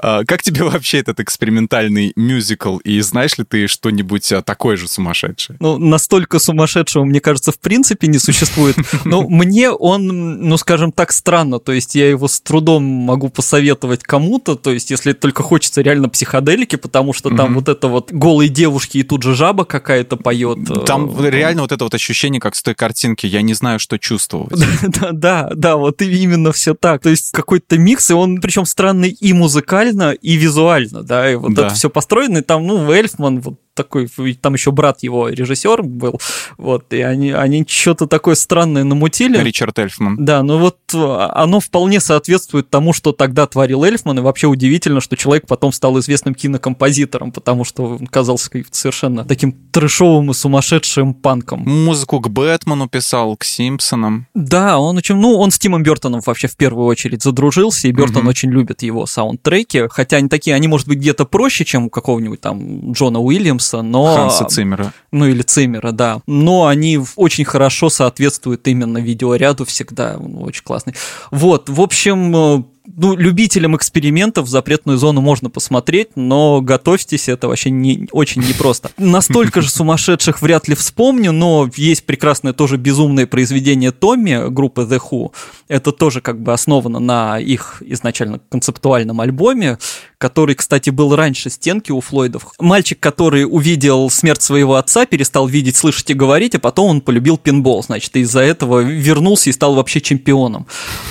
А, 0.03 0.25
как 0.25 0.43
тебе 0.43 0.65
вообще 0.65 0.99
этот 0.99 1.21
экспериментальный 1.21 2.13
мюзикл? 2.17 2.79
И 2.79 3.01
знаешь 3.03 3.37
ли 3.37 3.45
ты 3.45 3.67
что-нибудь 3.67 4.33
а, 4.33 4.41
такое 4.41 4.79
же 4.79 4.89
сумасшедшее? 4.89 5.59
Ну, 5.61 5.77
настолько 5.77 6.39
сумасшедшего, 6.39 7.05
мне 7.05 7.21
кажется, 7.21 7.53
в 7.53 7.59
принципе 7.59 8.07
не 8.07 8.19
существует. 8.19 8.77
Но 9.05 9.29
мне 9.29 9.71
он, 9.71 10.07
ну, 10.07 10.57
скажем 10.57 10.91
так, 10.91 11.13
странно. 11.13 11.59
То 11.59 11.73
есть 11.73 11.95
я 11.95 12.09
его 12.09 12.29
с 12.29 12.41
трудом 12.41 12.83
могу 12.83 13.29
посоветовать 13.29 14.03
кому-то. 14.03 14.57
То 14.57 14.73
есть 14.73 14.91
если 14.91 15.13
только 15.13 15.43
хочется 15.43 15.83
реально 15.83 16.09
психоделики, 16.09 16.77
потому 16.77 17.13
что 17.13 17.29
там 17.37 17.55
вот 17.55 17.69
это 17.69 17.89
вот 17.89 18.11
голые 18.11 18.49
девушки 18.49 18.99
и 18.99 19.03
тут 19.03 19.23
же 19.23 19.35
жаба 19.35 19.67
какая-то 19.67 20.17
поет. 20.17 20.59
Э, 20.71 20.85
там 20.87 21.15
реально 21.23 21.63
вот 21.63 21.73
это 21.73 21.85
вот 21.85 21.95
ощущение, 21.95 22.41
как 22.41 22.57
с 22.57 22.63
той 22.63 22.75
картинки. 22.75 23.27
Я 23.27 23.43
не 23.43 23.53
знаю, 23.53 23.79
что 23.79 23.99
чувствовать. 23.99 24.59
Да, 25.01 25.11
да, 25.13 25.51
да, 25.55 25.77
вот 25.77 26.03
именно 26.03 26.53
все 26.53 26.75
так. 26.75 27.03
То 27.03 27.11
есть 27.11 27.31
какой-то 27.33 27.79
микс, 27.79 28.11
и 28.11 28.15
он 28.15 28.41
причем 28.41 28.65
странный 28.65 29.17
и 29.21 29.33
музыкально, 29.33 30.13
и 30.13 30.37
визуально, 30.37 31.03
да, 31.03 31.31
и 31.31 31.37
вот 31.37 31.55
да. 31.55 31.67
это 31.67 31.75
все 31.75 31.91
построено, 31.91 32.39
и 32.39 32.43
там, 32.43 32.67
ну, 32.67 32.91
Эльфман, 32.91 33.41
вот 33.41 33.61
такой, 33.83 34.09
там 34.41 34.55
еще 34.55 34.73
брат 34.73 35.03
его 35.03 35.29
режиссер 35.29 35.83
был, 35.83 36.21
вот, 36.57 36.93
и 36.93 37.01
они, 37.01 37.33
они 37.33 37.65
что-то 37.67 38.07
такое 38.07 38.35
странное 38.35 38.85
намутили. 38.85 39.39
Ричард 39.39 39.79
Эльфман. 39.79 40.25
Да, 40.25 40.43
ну 40.43 40.59
вот 40.59 40.79
а, 40.95 41.31
оно 41.35 41.61
вполне 41.61 42.01
соответствует 42.01 42.71
тому, 42.71 42.93
что 42.93 43.13
тогда 43.13 43.47
творил 43.47 43.85
Эльфман, 43.85 44.19
и 44.19 44.23
вообще 44.23 44.47
удивительно, 44.47 45.01
что 45.01 45.17
человек 45.17 45.47
потом 45.47 45.73
стал 45.73 45.99
известным 45.99 46.35
кинокомпозитором, 46.35 47.33
потому 47.33 47.65
что 47.65 47.85
он 47.85 48.07
казался 48.07 48.51
совершенно 48.71 49.25
таким 49.25 49.53
трешовым 49.73 50.31
и 50.31 50.35
сумасшедшим 50.35 51.15
панком. 51.15 51.61
Музыку 51.61 52.21
к 52.21 52.29
Бэтмену 52.29 52.89
писал, 52.89 53.37
к 53.37 53.45
Симпсонам. 53.45 54.27
Да, 54.35 54.79
он 54.79 54.97
очень, 54.97 55.17
ну, 55.17 55.37
он 55.37 55.51
с 55.51 55.59
Тимом 55.59 55.83
Бертоном 55.83 56.21
вообще 56.25 56.49
в 56.49 56.57
первую 56.57 56.87
очередь 56.87 57.23
задружился, 57.23 57.89
и 57.89 57.93
Бертон 57.93 58.23
угу. 58.23 58.31
очень 58.31 58.51
любит 58.51 58.83
его 58.83 59.07
саундтреки, 59.07 59.89
хотя 59.91 60.19
они 60.19 60.29
такие, 60.29 60.55
они, 60.57 60.69
может 60.69 60.89
быть, 60.89 60.99
где-то 60.99 61.25
проще, 61.25 61.65
чем 61.65 61.87
у 61.87 61.91
какого-нибудь 61.91 62.41
там 62.41 62.93
Джона 62.93 63.21
Уильямса, 63.21 63.70
Ханса, 63.71 63.83
но... 63.83 64.17
Ханса 64.17 64.45
Циммера. 64.45 64.93
Ну, 65.13 65.27
или 65.27 65.43
Циммера, 65.43 65.93
да. 65.93 66.21
Но 66.27 66.67
они 66.67 67.01
очень 67.17 67.45
хорошо 67.45 67.91
соответствуют 67.91 68.67
именно 68.69 68.99
видеоряду 68.99 69.65
всегда. 69.65 70.17
Очень 70.17 70.63
классный. 70.65 70.95
Вот, 71.31 71.69
в 71.69 71.81
общем, 71.81 72.37
э, 72.37 72.63
ну, 72.97 73.17
любителям 73.17 73.77
экспериментов 73.77 74.49
запретную 74.49 74.99
зону 74.99 75.21
можно 75.21 75.51
посмотреть, 75.51 76.11
но 76.17 76.61
готовьтесь, 76.61 77.29
это 77.29 77.49
вообще 77.49 77.71
не, 77.71 78.09
очень 78.13 78.43
непросто. 78.43 78.91
Настолько 78.99 79.61
же 79.61 79.71
сумасшедших 79.71 80.41
вряд 80.43 80.69
ли 80.69 80.75
вспомню, 80.75 81.33
но 81.33 81.69
есть 81.77 82.05
прекрасное 82.05 82.53
тоже 82.53 82.77
безумное 82.77 83.27
произведение 83.27 83.93
Томми 83.93 84.51
группы 84.51 84.83
The 84.83 85.01
Who. 85.11 85.33
Это 85.69 85.93
тоже 85.93 86.21
как 86.21 86.41
бы 86.41 86.53
основано 86.53 86.99
на 86.99 87.39
их 87.39 87.83
изначально 87.87 88.41
концептуальном 88.49 89.21
альбоме, 89.21 89.79
который, 90.19 90.55
кстати, 90.55 90.91
был 90.91 91.17
раньше 91.17 91.51
стенки 91.51 91.93
у 91.93 92.01
Флойдов. 92.01 92.53
Мальчик, 92.59 92.99
который 93.01 93.45
увидел 93.45 94.11
смерть 94.11 94.43
своего 94.43 94.77
отца, 94.77 95.07
перестал 95.07 95.47
видеть, 95.47 95.77
слышать 95.77 96.11
и 96.11 96.15
говорить, 96.15 96.55
а 96.55 96.59
потом 96.59 96.89
он 96.89 97.01
полюбил 97.01 97.39
пинбол, 97.39 97.83
значит, 97.83 98.17
и 98.17 98.21
из-за 98.21 98.41
этого 98.41 98.81
вернулся 98.81 99.51
и 99.51 99.53
стал 99.53 99.75
вообще 99.75 100.01
чемпионом. 100.01 100.67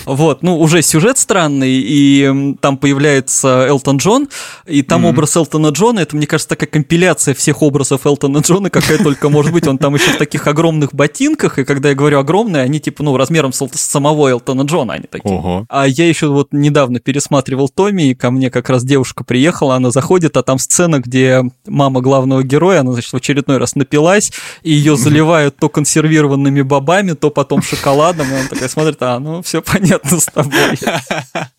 Вот, 0.05 0.43
ну, 0.43 0.59
уже 0.59 0.81
сюжет 0.81 1.17
странный, 1.17 1.68
и 1.69 2.55
там 2.61 2.77
появляется 2.77 3.65
Элтон 3.67 3.97
Джон, 3.97 4.29
и 4.65 4.81
там 4.81 5.05
mm-hmm. 5.05 5.09
образ 5.09 5.35
Элтона 5.35 5.67
Джона, 5.69 5.99
это, 5.99 6.15
мне 6.15 6.27
кажется, 6.27 6.49
такая 6.49 6.69
компиляция 6.69 7.33
всех 7.33 7.61
образов 7.61 8.05
Элтона 8.05 8.39
Джона, 8.39 8.69
какая 8.69 8.97
только 8.97 9.29
может 9.29 9.53
быть. 9.53 9.67
Он 9.67 9.77
там 9.77 9.95
еще 9.95 10.11
в 10.11 10.17
таких 10.17 10.47
огромных 10.47 10.93
ботинках, 10.93 11.59
и 11.59 11.63
когда 11.63 11.89
я 11.89 11.95
говорю 11.95 12.19
огромные, 12.19 12.63
они 12.63 12.79
типа, 12.79 13.03
ну, 13.03 13.17
размером 13.17 13.53
с 13.53 13.67
самого 13.73 14.29
Элтона 14.29 14.63
Джона 14.63 14.93
они 14.93 15.05
такие. 15.09 15.35
Ого. 15.35 15.65
А 15.69 15.87
я 15.87 16.07
еще 16.07 16.27
вот 16.27 16.49
недавно 16.51 16.99
пересматривал 16.99 17.69
Томми, 17.69 18.09
и 18.09 18.15
ко 18.15 18.31
мне 18.31 18.49
как 18.49 18.69
раз 18.69 18.83
девушка 18.83 19.23
приехала, 19.23 19.75
она 19.75 19.91
заходит, 19.91 20.37
а 20.37 20.43
там 20.43 20.57
сцена, 20.59 20.99
где 20.99 21.43
мама 21.67 22.01
главного 22.01 22.43
героя, 22.43 22.81
она, 22.81 22.93
значит, 22.93 23.11
в 23.11 23.15
очередной 23.15 23.57
раз 23.57 23.75
напилась, 23.75 24.31
и 24.63 24.71
ее 24.71 24.95
заливают 24.95 25.57
то 25.57 25.69
консервированными 25.69 26.61
бобами, 26.61 27.13
то 27.13 27.29
потом 27.29 27.61
шоколадом, 27.61 28.27
и 28.27 28.33
она 28.33 28.47
такая 28.49 28.69
смотрит, 28.69 28.97
а, 29.01 29.19
ну, 29.19 29.41
все 29.41 29.61
понятно 29.61 30.19
с 30.19 30.25
тобой. 30.25 30.79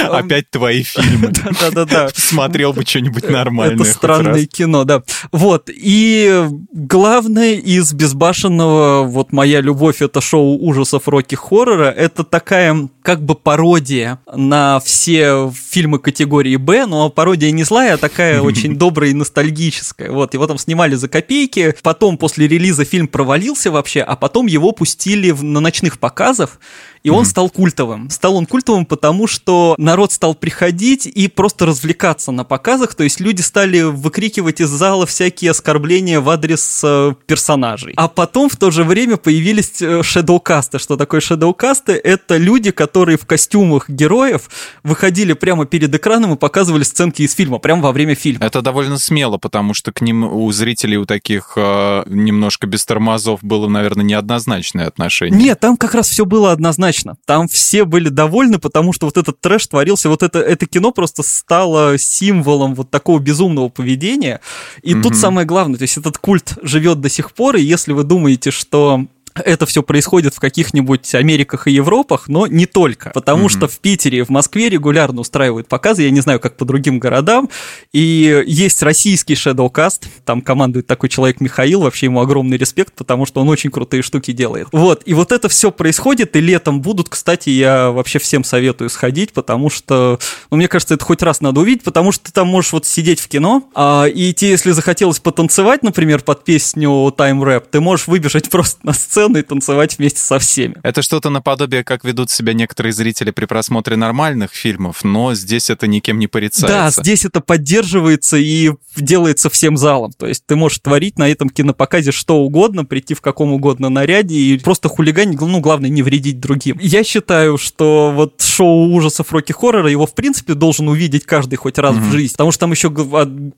Опять 0.10 0.50
твои 0.50 0.82
фильмы. 0.82 1.32
Да-да-да. 1.60 2.08
Смотрел 2.14 2.72
бы 2.72 2.84
что-нибудь 2.84 3.28
нормальное. 3.28 3.76
Это 3.76 3.84
странное 3.84 4.46
кино, 4.46 4.84
да. 4.84 5.02
Вот, 5.32 5.68
и 5.72 6.46
главное 6.72 7.54
из 7.54 7.92
«Безбашенного», 7.92 9.04
вот 9.04 9.32
моя 9.32 9.60
любовь, 9.60 10.02
это 10.02 10.20
шоу 10.20 10.58
ужасов 10.58 11.08
роки-хоррора, 11.08 11.90
это 11.90 12.24
такая 12.24 12.88
как 13.02 13.22
бы 13.22 13.34
пародия 13.34 14.18
на 14.32 14.80
все 14.80 15.52
фильмы 15.54 15.98
категории 15.98 16.56
«Б», 16.56 16.86
но 16.86 17.10
пародия 17.10 17.50
не 17.50 17.64
злая, 17.64 17.94
а 17.94 17.98
такая 17.98 18.40
очень 18.42 18.76
добрая 18.76 19.10
и 19.10 19.14
ностальгическая. 19.14 20.10
Вот, 20.10 20.34
его 20.34 20.46
там 20.46 20.58
снимали 20.58 20.94
за 20.94 21.08
копейки, 21.08 21.74
потом 21.82 22.18
после 22.18 22.48
релиза 22.48 22.84
фильм 22.84 23.08
провалился 23.08 23.70
вообще, 23.70 24.00
а 24.00 24.16
потом 24.16 24.46
его 24.46 24.72
пустили 24.72 25.30
на 25.30 25.60
ночных 25.60 25.98
показах, 25.98 26.58
и 27.02 27.10
он 27.10 27.24
стал 27.24 27.48
культовым. 27.48 28.10
Стал 28.10 28.36
он 28.36 28.46
культовым, 28.46 28.84
потому 28.84 29.26
что 29.26 29.74
народ 29.90 30.12
стал 30.12 30.36
приходить 30.36 31.06
и 31.06 31.26
просто 31.26 31.66
развлекаться 31.66 32.30
на 32.30 32.44
показах, 32.44 32.94
то 32.94 33.02
есть 33.02 33.18
люди 33.18 33.40
стали 33.40 33.80
выкрикивать 33.80 34.60
из 34.60 34.68
зала 34.68 35.04
всякие 35.04 35.50
оскорбления 35.50 36.20
в 36.20 36.30
адрес 36.30 36.82
э, 36.84 37.14
персонажей. 37.26 37.94
А 37.96 38.06
потом 38.06 38.48
в 38.48 38.54
то 38.54 38.70
же 38.70 38.84
время 38.84 39.16
появились 39.16 39.82
э, 39.82 40.04
шедоукасты. 40.04 40.78
Что 40.78 40.96
такое 40.96 41.20
шедоукасты? 41.20 41.94
Это 41.94 42.36
люди, 42.36 42.70
которые 42.70 43.18
в 43.18 43.26
костюмах 43.26 43.90
героев 43.90 44.48
выходили 44.84 45.32
прямо 45.32 45.66
перед 45.66 45.92
экраном 45.92 46.34
и 46.34 46.36
показывали 46.36 46.84
сценки 46.84 47.22
из 47.22 47.34
фильма, 47.34 47.58
прямо 47.58 47.82
во 47.82 47.90
время 47.90 48.14
фильма. 48.14 48.46
Это 48.46 48.62
довольно 48.62 48.96
смело, 48.96 49.38
потому 49.38 49.74
что 49.74 49.90
к 49.90 50.02
ним 50.02 50.22
у 50.22 50.52
зрителей 50.52 50.98
у 50.98 51.04
таких 51.04 51.54
э, 51.56 52.04
немножко 52.06 52.68
без 52.68 52.86
тормозов 52.86 53.42
было, 53.42 53.66
наверное, 53.66 54.04
неоднозначное 54.04 54.86
отношение. 54.86 55.36
Нет, 55.36 55.58
там 55.58 55.76
как 55.76 55.94
раз 55.96 56.08
все 56.08 56.24
было 56.24 56.52
однозначно. 56.52 57.16
Там 57.26 57.48
все 57.48 57.84
были 57.84 58.08
довольны, 58.08 58.60
потому 58.60 58.92
что 58.92 59.06
вот 59.06 59.16
этот 59.16 59.40
трэш 59.40 59.66
творился, 59.80 60.10
вот 60.10 60.22
это, 60.22 60.40
это 60.40 60.66
кино 60.66 60.92
просто 60.92 61.22
стало 61.22 61.96
символом 61.98 62.74
вот 62.74 62.90
такого 62.90 63.18
безумного 63.18 63.70
поведения. 63.70 64.40
И 64.82 64.92
mm-hmm. 64.92 65.02
тут 65.02 65.16
самое 65.16 65.46
главное, 65.46 65.78
то 65.78 65.82
есть 65.82 65.96
этот 65.96 66.18
культ 66.18 66.58
живет 66.62 67.00
до 67.00 67.08
сих 67.08 67.32
пор, 67.32 67.56
и 67.56 67.62
если 67.62 67.94
вы 67.94 68.04
думаете, 68.04 68.50
что 68.50 69.06
это 69.34 69.66
все 69.66 69.82
происходит 69.82 70.34
в 70.34 70.40
каких-нибудь 70.40 71.14
Америках 71.14 71.66
и 71.66 71.72
Европах, 71.72 72.28
но 72.28 72.46
не 72.46 72.66
только. 72.66 73.10
Потому 73.10 73.46
mm-hmm. 73.46 73.48
что 73.48 73.68
в 73.68 73.78
Питере, 73.78 74.24
в 74.24 74.28
Москве 74.28 74.68
регулярно 74.68 75.20
устраивают 75.20 75.68
показы, 75.68 76.02
я 76.02 76.10
не 76.10 76.20
знаю, 76.20 76.40
как 76.40 76.56
по 76.56 76.64
другим 76.64 76.98
городам. 76.98 77.48
И 77.92 78.44
есть 78.46 78.82
российский 78.82 79.34
Shadowcast, 79.34 80.06
там 80.24 80.42
командует 80.42 80.86
такой 80.86 81.08
человек 81.08 81.40
Михаил, 81.40 81.82
вообще 81.82 82.06
ему 82.06 82.20
огромный 82.20 82.56
респект, 82.56 82.94
потому 82.94 83.26
что 83.26 83.40
он 83.40 83.48
очень 83.48 83.70
крутые 83.70 84.02
штуки 84.02 84.32
делает. 84.32 84.68
Вот, 84.72 85.02
и 85.06 85.14
вот 85.14 85.32
это 85.32 85.48
все 85.48 85.70
происходит, 85.70 86.34
и 86.36 86.40
летом 86.40 86.80
будут, 86.80 87.08
кстати, 87.08 87.50
я 87.50 87.90
вообще 87.90 88.18
всем 88.18 88.44
советую 88.44 88.90
сходить, 88.90 89.32
потому 89.32 89.70
что, 89.70 90.18
ну, 90.50 90.56
мне 90.56 90.68
кажется, 90.68 90.94
это 90.94 91.04
хоть 91.04 91.22
раз 91.22 91.40
надо 91.40 91.60
увидеть, 91.60 91.84
потому 91.84 92.12
что 92.12 92.24
ты 92.24 92.32
там 92.32 92.48
можешь 92.48 92.72
вот 92.72 92.86
сидеть 92.86 93.20
в 93.20 93.28
кино, 93.28 93.68
а, 93.74 94.04
и 94.04 94.32
тебе, 94.32 94.50
если 94.50 94.72
захотелось 94.72 95.20
потанцевать, 95.20 95.82
например, 95.82 96.22
под 96.22 96.44
песню 96.44 96.90
Time 97.16 97.40
Rap, 97.42 97.64
ты 97.70 97.80
можешь 97.80 98.06
выбежать 98.06 98.50
просто 98.50 98.78
на 98.82 98.92
сцену, 98.92 99.19
сцену 99.20 99.38
и 99.38 99.42
танцевать 99.42 99.98
вместе 99.98 100.20
со 100.20 100.38
всеми. 100.38 100.76
Это 100.82 101.02
что-то 101.02 101.30
наподобие, 101.30 101.84
как 101.84 102.04
ведут 102.04 102.30
себя 102.30 102.54
некоторые 102.54 102.92
зрители 102.92 103.30
при 103.30 103.44
просмотре 103.44 103.96
нормальных 103.96 104.52
фильмов, 104.52 105.04
но 105.04 105.34
здесь 105.34 105.68
это 105.68 105.86
никем 105.86 106.18
не 106.18 106.26
порицается. 106.26 107.00
Да, 107.00 107.02
здесь 107.02 107.24
это 107.24 107.40
поддерживается 107.40 108.36
и 108.38 108.70
делается 108.96 109.50
всем 109.50 109.76
залом. 109.76 110.12
То 110.12 110.26
есть 110.26 110.44
ты 110.46 110.56
можешь 110.56 110.78
творить 110.78 111.18
на 111.18 111.28
этом 111.28 111.50
кинопоказе 111.50 112.12
что 112.12 112.36
угодно, 112.38 112.84
прийти 112.84 113.14
в 113.14 113.20
каком 113.20 113.52
угодно 113.52 113.90
наряде 113.90 114.34
и 114.34 114.58
просто 114.58 114.88
хулиганить, 114.88 115.40
ну, 115.40 115.60
главное, 115.60 115.90
не 115.90 116.02
вредить 116.02 116.40
другим. 116.40 116.78
Я 116.80 117.04
считаю, 117.04 117.58
что 117.58 118.12
вот 118.14 118.40
шоу 118.40 118.90
ужасов 118.92 119.32
Рокки 119.32 119.52
Хоррора, 119.52 119.90
его, 119.90 120.06
в 120.06 120.14
принципе, 120.14 120.54
должен 120.54 120.88
увидеть 120.88 121.26
каждый 121.26 121.56
хоть 121.56 121.78
раз 121.78 121.94
mm-hmm. 121.94 122.08
в 122.08 122.12
жизни, 122.12 122.32
потому 122.32 122.52
что 122.52 122.60
там 122.60 122.72
еще 122.72 122.88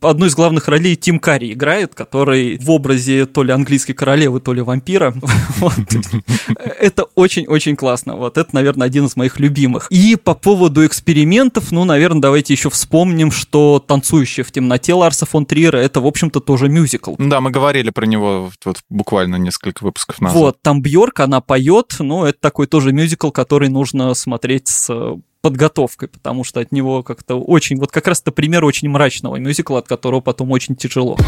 одну 0.01 0.27
из 0.27 0.35
главных 0.35 0.68
ролей 0.68 0.96
Тим 0.96 1.18
Карри 1.18 1.53
играет, 1.53 1.94
который 1.94 2.59
в 2.59 2.70
образе 2.70 3.27
то 3.27 3.42
ли 3.42 3.53
английской 3.53 3.92
королевы, 3.92 4.40
то 4.40 4.53
ли 4.53 4.61
вампира. 4.61 5.14
Это 6.79 7.05
очень-очень 7.15 7.77
классно. 7.77 8.17
Вот 8.17 8.38
это, 8.38 8.55
наверное, 8.55 8.87
один 8.87 9.07
из 9.07 9.17
моих 9.17 9.38
любимых. 9.41 9.87
И 9.91 10.17
по 10.17 10.35
поводу 10.35 10.85
экспериментов, 10.87 11.73
ну, 11.73 11.85
наверное, 11.85 12.21
давайте 12.21 12.53
еще 12.53 12.71
вспомним, 12.71 13.31
что 13.31 13.83
«Танцующая 13.87 14.45
в 14.45 14.53
темноте» 14.53 14.95
Ларса 14.95 15.27
фон 15.27 15.47
Триера, 15.47 15.79
это, 15.79 16.01
в 16.01 16.07
общем-то, 16.07 16.41
тоже 16.41 16.69
мюзикл. 16.69 17.15
Да, 17.19 17.41
мы 17.41 17.51
говорили 17.51 17.91
про 17.91 18.07
него 18.07 18.51
вот 18.65 18.81
буквально 18.88 19.37
несколько 19.37 19.85
выпусков 19.85 20.21
назад. 20.21 20.38
Вот, 20.38 20.62
там 20.62 20.83
Бьорк, 20.83 21.21
она 21.21 21.41
поет, 21.41 21.97
но 21.99 22.27
это 22.27 22.38
такой 22.41 22.67
тоже 22.67 22.93
мюзикл, 22.93 23.31
который 23.31 23.69
нужно 23.69 24.15
смотреть 24.15 24.69
с 24.69 24.91
подготовкой, 25.43 26.09
потому 26.09 26.45
что 26.45 26.61
от 26.61 26.73
него 26.73 27.03
как-то 27.03 27.35
очень, 27.35 27.77
вот 27.77 27.91
как 27.91 28.07
раз 28.07 28.21
это 28.21 28.31
пример 28.31 28.65
очень 28.65 28.88
мрачного 28.88 29.37
мюзикла, 29.37 29.81
от 29.81 29.88
которого 29.88 30.21
потом 30.21 30.53
очень 30.53 30.77
тяжело. 30.77 31.19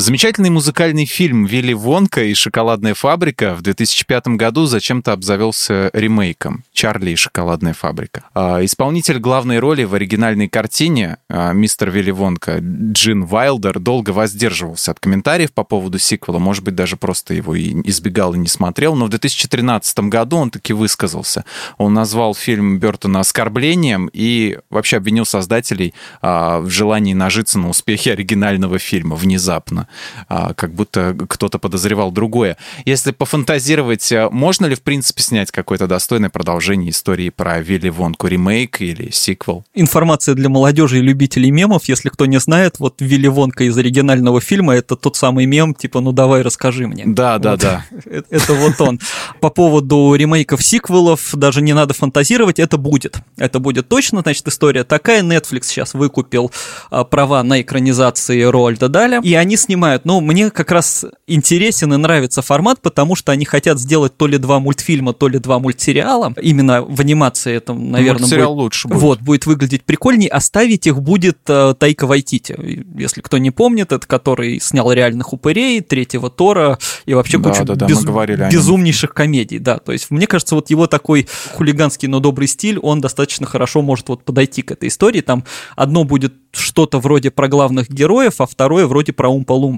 Замечательный 0.00 0.48
музыкальный 0.48 1.04
фильм 1.04 1.44
«Вилли 1.44 1.74
Вонка 1.74 2.24
и 2.24 2.32
шоколадная 2.32 2.94
фабрика» 2.94 3.54
в 3.54 3.60
2005 3.60 4.28
году 4.28 4.64
зачем-то 4.64 5.12
обзавелся 5.12 5.90
ремейком 5.92 6.64
«Чарли 6.72 7.10
и 7.10 7.16
шоколадная 7.16 7.74
фабрика». 7.74 8.24
А, 8.32 8.64
исполнитель 8.64 9.18
главной 9.18 9.58
роли 9.58 9.84
в 9.84 9.92
оригинальной 9.92 10.48
картине 10.48 11.18
а, 11.28 11.52
мистер 11.52 11.90
Вилли 11.90 12.12
Вонка 12.12 12.60
Джин 12.62 13.26
Вайлдер 13.26 13.78
долго 13.78 14.08
воздерживался 14.08 14.92
от 14.92 15.00
комментариев 15.00 15.52
по 15.52 15.64
поводу 15.64 15.98
сиквела, 15.98 16.38
может 16.38 16.64
быть, 16.64 16.74
даже 16.74 16.96
просто 16.96 17.34
его 17.34 17.54
и 17.54 17.86
избегал 17.86 18.32
и 18.32 18.38
не 18.38 18.48
смотрел, 18.48 18.96
но 18.96 19.04
в 19.04 19.10
2013 19.10 19.98
году 20.08 20.38
он 20.38 20.50
таки 20.50 20.72
высказался. 20.72 21.44
Он 21.76 21.92
назвал 21.92 22.34
фильм 22.34 22.78
Бертона 22.78 23.20
оскорблением 23.20 24.08
и 24.14 24.60
вообще 24.70 24.96
обвинил 24.96 25.26
создателей 25.26 25.92
а, 26.22 26.60
в 26.60 26.70
желании 26.70 27.12
нажиться 27.12 27.58
на 27.58 27.68
успехе 27.68 28.12
оригинального 28.12 28.78
фильма 28.78 29.14
внезапно 29.14 29.88
как 30.28 30.74
будто 30.74 31.16
кто-то 31.28 31.58
подозревал 31.58 32.10
другое. 32.10 32.56
Если 32.84 33.12
пофантазировать, 33.12 34.10
э, 34.12 34.28
можно 34.30 34.66
ли, 34.66 34.74
в 34.74 34.82
принципе, 34.82 35.22
снять 35.22 35.50
какое-то 35.50 35.86
достойное 35.86 36.30
продолжение 36.30 36.90
истории 36.90 37.30
про 37.30 37.60
Вилли 37.60 37.88
Вонку, 37.88 38.26
ремейк 38.26 38.80
или 38.80 39.10
сиквел? 39.10 39.64
Информация 39.74 40.34
для 40.34 40.48
молодежи 40.48 40.98
и 40.98 41.02
любителей 41.02 41.50
мемов, 41.50 41.84
если 41.84 42.08
кто 42.08 42.26
не 42.26 42.38
знает, 42.40 42.76
вот 42.78 42.96
Вилли 43.00 43.28
Вонка 43.28 43.64
из 43.64 43.76
оригинального 43.76 44.40
фильма, 44.40 44.74
это 44.74 44.96
тот 44.96 45.16
самый 45.16 45.46
мем, 45.46 45.74
типа, 45.74 46.00
ну 46.00 46.12
давай 46.12 46.42
расскажи 46.42 46.86
мне. 46.86 47.04
Да, 47.06 47.38
да, 47.38 47.56
да. 47.56 47.84
Это 48.30 48.54
вот 48.54 48.80
он. 48.80 49.00
По 49.40 49.50
поводу 49.50 50.14
ремейков, 50.14 50.62
сиквелов, 50.62 51.30
даже 51.34 51.62
не 51.62 51.72
надо 51.72 51.94
фантазировать, 51.94 52.58
это 52.58 52.76
будет. 52.78 53.18
Это 53.36 53.58
будет 53.58 53.88
точно, 53.88 54.20
значит, 54.20 54.46
история 54.48 54.84
такая. 54.84 55.22
Netflix 55.22 55.64
сейчас 55.64 55.94
выкупил 55.94 56.50
а, 56.90 57.04
права 57.04 57.42
на 57.42 57.60
экранизации 57.60 58.42
Роальда 58.42 58.88
Даля, 58.88 59.20
и 59.22 59.34
они 59.34 59.56
снимают 59.56 59.79
снимают. 59.80 60.04
Но 60.04 60.20
мне 60.20 60.50
как 60.50 60.70
раз 60.70 61.06
интересен 61.26 61.94
и 61.94 61.96
нравится 61.96 62.42
формат, 62.42 62.80
потому 62.82 63.14
что 63.14 63.32
они 63.32 63.44
хотят 63.44 63.78
сделать 63.78 64.16
то 64.16 64.26
ли 64.26 64.38
два 64.38 64.60
мультфильма, 64.60 65.12
то 65.12 65.28
ли 65.28 65.38
два 65.38 65.58
мультсериала. 65.58 66.34
Именно 66.40 66.82
в 66.82 67.00
анимации 67.00 67.54
это, 67.54 67.72
наверное, 67.72 68.20
Мультсериал 68.20 68.54
будет, 68.54 68.62
лучше 68.62 68.88
будет. 68.88 69.00
Вот, 69.00 69.20
будет 69.20 69.46
выглядеть 69.46 69.84
прикольней. 69.84 70.28
Оставить 70.28 70.86
их 70.86 71.00
будет 71.00 71.38
э, 71.48 71.74
Тайка 71.78 72.06
Вайтити. 72.06 72.84
Если 72.96 73.20
кто 73.22 73.38
не 73.38 73.50
помнит, 73.50 73.92
это 73.92 74.06
который 74.06 74.60
снял 74.60 74.92
реальных 74.92 75.32
упырей, 75.32 75.80
третьего 75.80 76.30
Тора 76.30 76.78
и 77.06 77.14
вообще 77.14 77.38
да, 77.38 77.50
кучу 77.50 77.64
да, 77.64 77.74
да, 77.74 77.86
без, 77.86 78.04
безумнейших 78.04 79.14
комедий. 79.14 79.58
Да, 79.58 79.78
то 79.78 79.92
есть 79.92 80.10
мне 80.10 80.26
кажется, 80.26 80.54
вот 80.54 80.70
его 80.70 80.86
такой 80.86 81.26
хулиганский, 81.54 82.08
но 82.08 82.20
добрый 82.20 82.48
стиль, 82.48 82.78
он 82.78 83.00
достаточно 83.00 83.46
хорошо 83.46 83.82
может 83.82 84.08
вот 84.08 84.24
подойти 84.24 84.62
к 84.62 84.72
этой 84.72 84.88
истории. 84.88 85.20
Там 85.20 85.44
одно 85.76 86.04
будет 86.04 86.34
что-то 86.52 86.98
вроде 86.98 87.30
про 87.30 87.48
главных 87.48 87.88
героев, 87.88 88.40
а 88.40 88.46
второе 88.46 88.86
вроде 88.86 89.12
про 89.12 89.30
Умпа-Лумпа. 89.30 89.69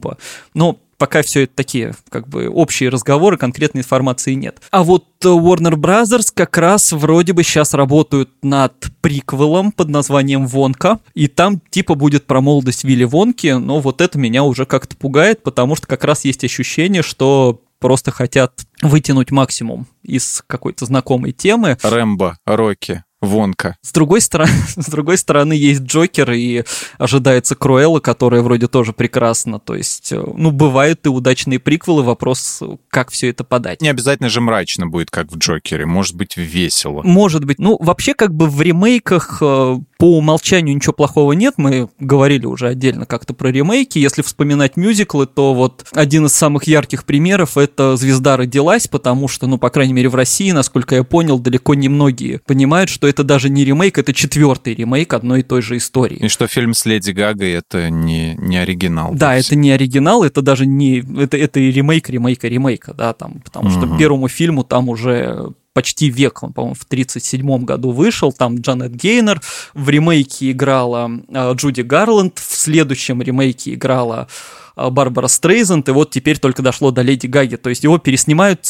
Но 0.55 0.79
пока 1.03 1.23
все 1.23 1.43
это 1.43 1.57
такие, 1.57 1.95
как 2.11 2.29
бы, 2.29 2.49
общие 2.49 2.89
разговоры, 2.89 3.37
конкретной 3.37 3.81
информации 3.81 4.35
нет. 4.35 4.63
А 4.71 4.85
вот 4.85 5.07
Warner 5.25 5.75
Brothers 5.75 6.29
как 6.33 6.57
раз 6.59 6.93
вроде 6.93 7.33
бы 7.33 7.43
сейчас 7.43 7.75
работают 7.75 8.31
над 8.43 8.73
приквелом 9.01 9.73
под 9.73 9.89
названием 9.89 10.47
«Вонка», 10.47 11.01
и 11.15 11.27
там 11.27 11.61
типа 11.71 11.97
будет 11.97 12.27
про 12.27 12.41
молодость 12.41 12.85
Вилли 12.85 13.03
Вонки, 13.03 13.49
но 13.49 13.81
вот 13.81 14.01
это 14.01 14.17
меня 14.17 14.45
уже 14.45 14.65
как-то 14.65 14.97
пугает, 14.97 15.43
потому 15.43 15.75
что 15.75 15.89
как 15.89 16.05
раз 16.05 16.25
есть 16.25 16.45
ощущение, 16.45 17.03
что 17.03 17.61
просто 17.81 18.13
хотят 18.13 18.61
вытянуть 18.81 19.33
максимум 19.33 19.89
из 20.05 20.45
какой-то 20.47 20.87
знакомой 20.87 21.33
темы. 21.33 21.77
Рэмбо, 21.83 22.39
Рокки. 22.47 23.03
Вонка. 23.23 23.77
С 23.83 23.93
другой 23.93 24.21
стороны, 24.21 24.53
с 24.77 24.91
другой 24.91 25.17
стороны 25.17 25.53
есть 25.53 25.83
Джокер 25.83 26.33
и 26.33 26.65
ожидается 26.99 27.55
Круэлла, 27.55 28.01
которая 28.01 28.43
вроде 28.43 28.67
тоже 28.67 28.93
прекрасна. 28.93 29.61
То 29.61 29.77
есть, 29.77 30.13
э, 30.13 30.21
ну, 30.37 30.51
бывают 30.51 31.07
и 31.07 31.09
удачные 31.09 31.61
приквелы, 31.61 32.03
вопрос, 32.03 32.61
как 32.91 33.11
все 33.11 33.31
это 33.31 33.45
подать. 33.45 33.81
Не 33.81 33.89
обязательно 33.89 34.29
же 34.29 34.41
мрачно 34.41 34.89
будет, 34.89 35.11
как 35.11 35.31
в 35.31 35.39
Джокере, 35.39 35.87
может 35.87 36.17
быть 36.17 36.37
весело. 36.37 37.03
Может 37.05 37.45
быть. 37.45 37.61
Ну, 37.61 37.79
вообще, 37.81 38.15
как 38.15 38.35
бы 38.35 38.49
в 38.49 38.61
ремейках 38.61 39.39
э, 39.41 39.79
по 40.03 40.19
умолчанию 40.19 40.75
ничего 40.75 40.95
плохого 40.95 41.31
нет. 41.31 41.55
Мы 41.59 41.89
говорили 42.01 42.45
уже 42.45 42.67
отдельно 42.67 43.07
как-то 43.07 43.35
про 43.35 43.53
ремейки. 43.53 44.01
Если 44.01 44.23
вспоминать 44.23 44.77
мюзиклы, 44.77 45.29
то 45.29 45.55
вот 45.55 45.87
один 45.93 46.27
из 46.27 46.33
самых 46.33 46.65
ярких 46.65 47.05
примеров 47.05 47.57
это 47.57 47.95
«Звезда 47.95 48.37
родилась», 48.37 48.89
потому 48.89 49.29
что, 49.29 49.47
ну, 49.47 49.59
по 49.59 49.71
крайней 49.71 49.93
мере, 49.93 50.09
в 50.09 50.17
России, 50.17 50.51
насколько 50.51 50.97
я 50.97 51.05
понял, 51.05 51.39
далеко 51.39 51.75
не 51.75 51.89
многие 51.89 52.41
понимают, 52.45 52.91
что 52.91 53.07
это 53.07 53.23
даже 53.23 53.49
не 53.49 53.65
ремейк, 53.65 53.97
это 53.97 54.13
четвертый 54.13 54.75
ремейк 54.75 55.15
одной 55.15 55.39
и 55.39 55.43
той 55.45 55.63
же 55.63 55.77
истории. 55.77 56.17
И 56.17 56.27
что 56.27 56.49
фильм 56.49 56.75
с 56.75 56.85
Леди 56.85 57.13
Гагой 57.13 57.53
это 57.53 57.89
не, 57.89 58.35
не 58.35 58.57
оригинал. 58.57 59.15
Да, 59.15 59.37
это 59.37 59.55
не 59.55 59.71
оригинал, 59.71 60.25
это 60.25 60.43
даже 60.43 60.67
не... 60.67 61.05
Это, 61.17 61.37
это 61.37 61.61
и 61.61 61.71
ремейк 61.71 62.09
ремейка 62.09 62.49
ремейка, 62.49 62.93
да, 62.93 63.13
там, 63.13 63.41
потому 63.45 63.69
угу. 63.69 63.79
что 63.79 63.97
первому 63.99 64.27
фильму 64.27 64.65
там 64.65 64.89
уже 64.89 65.53
почти 65.73 66.09
век, 66.11 66.43
он, 66.43 66.53
по-моему, 66.53 66.75
в 66.75 66.85
1937 66.85 67.65
году 67.65 67.91
вышел, 67.91 68.33
там 68.33 68.57
Джанет 68.57 68.95
Гейнер, 68.95 69.41
в 69.75 69.89
ремейке 69.89 70.53
играла 70.53 71.11
э, 71.29 71.53
Джуди 71.55 71.83
Гарланд, 71.83 72.39
в 72.39 72.57
следующем 72.57 73.23
ремейке 73.23 73.75
играла 73.75 74.29
э, 74.77 74.91
Барбара 74.91 75.29
Стрейзенд, 75.29 75.89
и 75.89 75.93
вот 75.93 76.11
теперь 76.11 76.39
только 76.39 76.63
дошло 76.63 76.91
до 76.91 77.03
Леди 77.03 77.27
Гаги, 77.27 77.57
то 77.57 77.71
есть 77.71 77.85
его 77.85 77.99
переснимают 77.99 78.67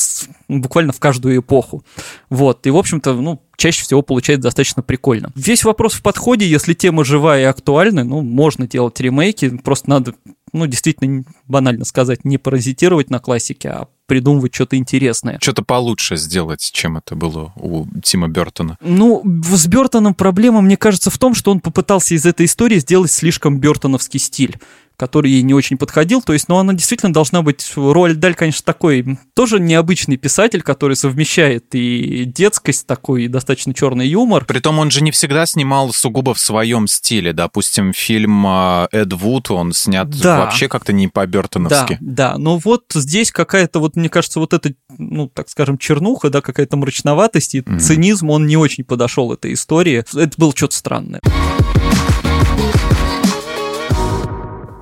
буквально 0.49 0.93
в 0.93 1.01
каждую 1.01 1.41
эпоху. 1.41 1.85
Вот, 2.31 2.67
и, 2.67 2.71
в 2.71 2.77
общем-то, 2.77 3.15
ну, 3.15 3.43
чаще 3.57 3.83
всего 3.83 4.03
получается 4.03 4.45
достаточно 4.45 4.83
прикольно. 4.83 5.33
Весь 5.35 5.65
вопрос 5.65 5.95
в 5.95 6.03
подходе, 6.03 6.47
если 6.47 6.75
тема 6.75 7.05
живая 7.05 7.43
и 7.43 7.45
актуальна, 7.45 8.05
ну, 8.05 8.23
можно 8.23 8.67
делать 8.67 9.01
ремейки, 9.01 9.49
просто 9.59 9.91
надо, 9.91 10.15
ну, 10.53 10.67
действительно, 10.67 11.25
банально 11.47 11.85
сказать, 11.85 12.25
не 12.25 12.39
паразитировать 12.39 13.11
на 13.11 13.19
классике, 13.19 13.69
а 13.71 13.89
придумывать 14.07 14.55
что-то 14.55 14.77
интересное. 14.77 15.39
Что-то 15.41 15.63
получше 15.63 16.17
сделать, 16.17 16.71
чем 16.73 16.97
это 16.97 17.15
было 17.15 17.53
у 17.57 17.87
Тима 18.03 18.29
Бертона. 18.29 18.77
Ну, 18.81 19.23
с 19.25 19.67
Бертоном 19.67 20.15
проблема, 20.15 20.61
мне 20.61 20.77
кажется, 20.77 21.11
в 21.11 21.19
том, 21.19 21.35
что 21.35 21.51
он 21.51 21.61
попытался 21.61 22.15
из 22.15 22.27
этой 22.27 22.47
истории 22.47 22.79
сделать 22.79 23.11
слишком 23.11 23.59
бертоновский 23.59 24.21
стиль 24.21 24.59
который 25.03 25.33
ей 25.33 25.43
не 25.43 25.53
очень 25.53 25.79
подходил. 25.79 26.23
То 26.23 26.33
есть, 26.33 26.49
ну, 26.49 26.59
она 26.59 26.75
действительно 26.75 27.13
должна 27.13 27.43
быть... 27.43 27.73
Роль 27.75 28.15
Даль, 28.15 28.37
конечно, 28.37 28.63
такой 28.65 29.19
тоже 29.35 29.59
необычный 29.59 30.17
писатель, 30.17 30.63
который 30.63 30.95
совмещает 30.95 31.65
и 31.73 32.23
детскость 32.25 32.87
такой, 32.87 33.25
и 33.25 33.29
достаточно 33.29 33.75
черный 33.75 34.07
юмор. 34.07 34.45
Притом 34.45 34.79
он 34.79 34.93
же 34.93 35.03
не 35.03 35.11
всегда 35.11 35.45
снимал 35.45 35.93
сугубо 35.93 36.35
в 36.35 36.39
своем 36.39 36.87
стиле. 36.87 37.33
Допустим, 37.33 37.93
фильм 37.93 38.47
а, 38.47 38.87
Эд 38.93 39.13
Вуд, 39.13 39.51
он 39.51 39.73
снят 39.73 40.09
да. 40.09 40.39
вообще 40.39 40.69
как-то 40.69 40.93
не 40.93 41.09
по-бертоновски. 41.09 41.99
Да, 42.01 42.35
да. 42.35 42.39
Но 42.39 42.59
вот 42.59 42.85
здесь 42.95 43.33
какая-то, 43.33 43.81
вот 43.81 43.97
мне 43.97 44.09
кажется, 44.09 44.39
вот 44.39 44.53
эта, 44.53 44.73
ну, 44.99 45.27
так 45.27 45.49
скажем, 45.49 45.79
чернуха, 45.79 46.31
да, 46.31 46.41
какая-то 46.43 46.77
мрачноватость 46.77 47.57
и 47.57 47.61
mm-hmm. 47.61 47.79
цинизм, 47.81 48.31
он 48.31 48.47
не 48.47 48.57
очень 48.57 48.85
подошел 48.85 49.33
этой 49.33 49.55
истории. 49.55 50.05
Это 50.15 50.35
было 50.37 50.53
что-то 50.55 50.77
странное. 50.77 51.21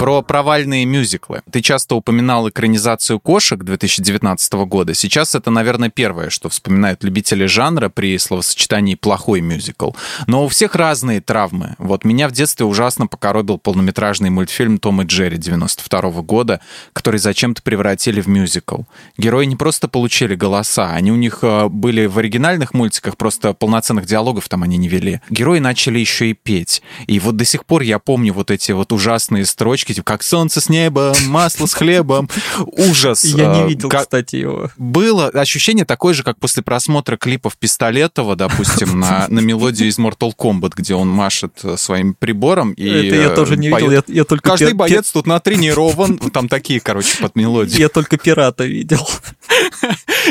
Про 0.01 0.23
провальные 0.23 0.87
мюзиклы. 0.87 1.43
Ты 1.53 1.61
часто 1.61 1.95
упоминал 1.95 2.49
экранизацию 2.49 3.21
«Кошек» 3.21 3.63
2019 3.63 4.53
года. 4.65 4.95
Сейчас 4.95 5.35
это, 5.35 5.51
наверное, 5.51 5.91
первое, 5.91 6.31
что 6.31 6.49
вспоминают 6.49 7.05
любители 7.05 7.45
жанра 7.45 7.91
при 7.91 8.17
словосочетании 8.17 8.95
«плохой 8.95 9.43
мюзикл». 9.43 9.91
Но 10.27 10.47
у 10.47 10.49
всех 10.49 10.75
разные 10.75 11.21
травмы. 11.21 11.75
Вот 11.77 12.07
меня 12.07 12.31
в 12.31 12.33
детстве 12.33 12.65
ужасно 12.65 13.09
покоробил 13.09 13.59
полнометражный 13.59 14.31
мультфильм 14.31 14.79
«Том 14.79 15.03
и 15.03 15.05
Джерри» 15.05 15.37
92 15.37 16.01
года, 16.23 16.63
который 16.95 17.21
зачем-то 17.21 17.61
превратили 17.61 18.23
в 18.23 18.27
мюзикл. 18.27 18.85
Герои 19.19 19.45
не 19.45 19.57
просто 19.57 19.87
получили 19.87 20.35
голоса, 20.35 20.93
они 20.95 21.13
у 21.13 21.17
них 21.17 21.41
э, 21.43 21.69
были 21.69 22.07
в 22.07 22.17
оригинальных 22.17 22.73
мультиках, 22.73 23.19
просто 23.19 23.53
полноценных 23.53 24.07
диалогов 24.07 24.49
там 24.49 24.63
они 24.63 24.79
не 24.79 24.89
вели. 24.89 25.21
Герои 25.29 25.59
начали 25.59 25.99
еще 25.99 26.31
и 26.31 26.33
петь. 26.33 26.81
И 27.07 27.21
вот 27.21 27.37
до 27.37 27.45
сих 27.45 27.67
пор 27.67 27.83
я 27.83 27.99
помню 27.99 28.33
вот 28.33 28.51
эти 28.51 28.73
вот 28.73 28.95
ужасные 28.95 29.45
строчки, 29.45 29.90
типа, 29.95 30.05
как 30.05 30.23
солнце 30.23 30.61
с 30.61 30.69
неба, 30.69 31.15
масло 31.27 31.67
с 31.67 31.75
хлебом. 31.75 32.29
Ужас. 32.61 33.25
Я 33.25 33.47
не 33.47 33.63
а, 33.63 33.67
видел, 33.67 33.89
как... 33.89 34.03
кстати, 34.03 34.37
его. 34.37 34.71
Было 34.77 35.29
ощущение 35.29 35.85
такое 35.85 36.15
же, 36.15 36.23
как 36.23 36.39
после 36.39 36.63
просмотра 36.63 37.17
клипов 37.17 37.57
Пистолетова, 37.57 38.37
допустим, 38.37 38.99
на, 38.99 39.27
на 39.29 39.41
мелодию 39.41 39.89
из 39.89 39.99
Mortal 39.99 40.33
Kombat, 40.37 40.73
где 40.77 40.95
он 40.95 41.09
машет 41.09 41.61
э, 41.63 41.77
своим 41.77 42.15
прибором. 42.15 42.73
И 42.73 42.89
Это 42.89 43.17
я 43.17 43.31
тоже 43.31 43.57
не 43.57 43.71
поет. 43.71 43.83
видел, 43.83 44.05
я, 44.09 44.15
я 44.15 44.25
только... 44.25 44.51
Каждый 44.51 44.69
пир... 44.69 44.77
боец 44.77 45.11
тут 45.11 45.27
натренирован, 45.27 46.19
там 46.19 46.49
такие, 46.49 46.81
короче, 46.81 47.21
под 47.21 47.37
мелодию. 47.37 47.79
Я 47.79 47.89
только 47.89 48.17
пирата 48.17 48.65
видел. 48.65 49.07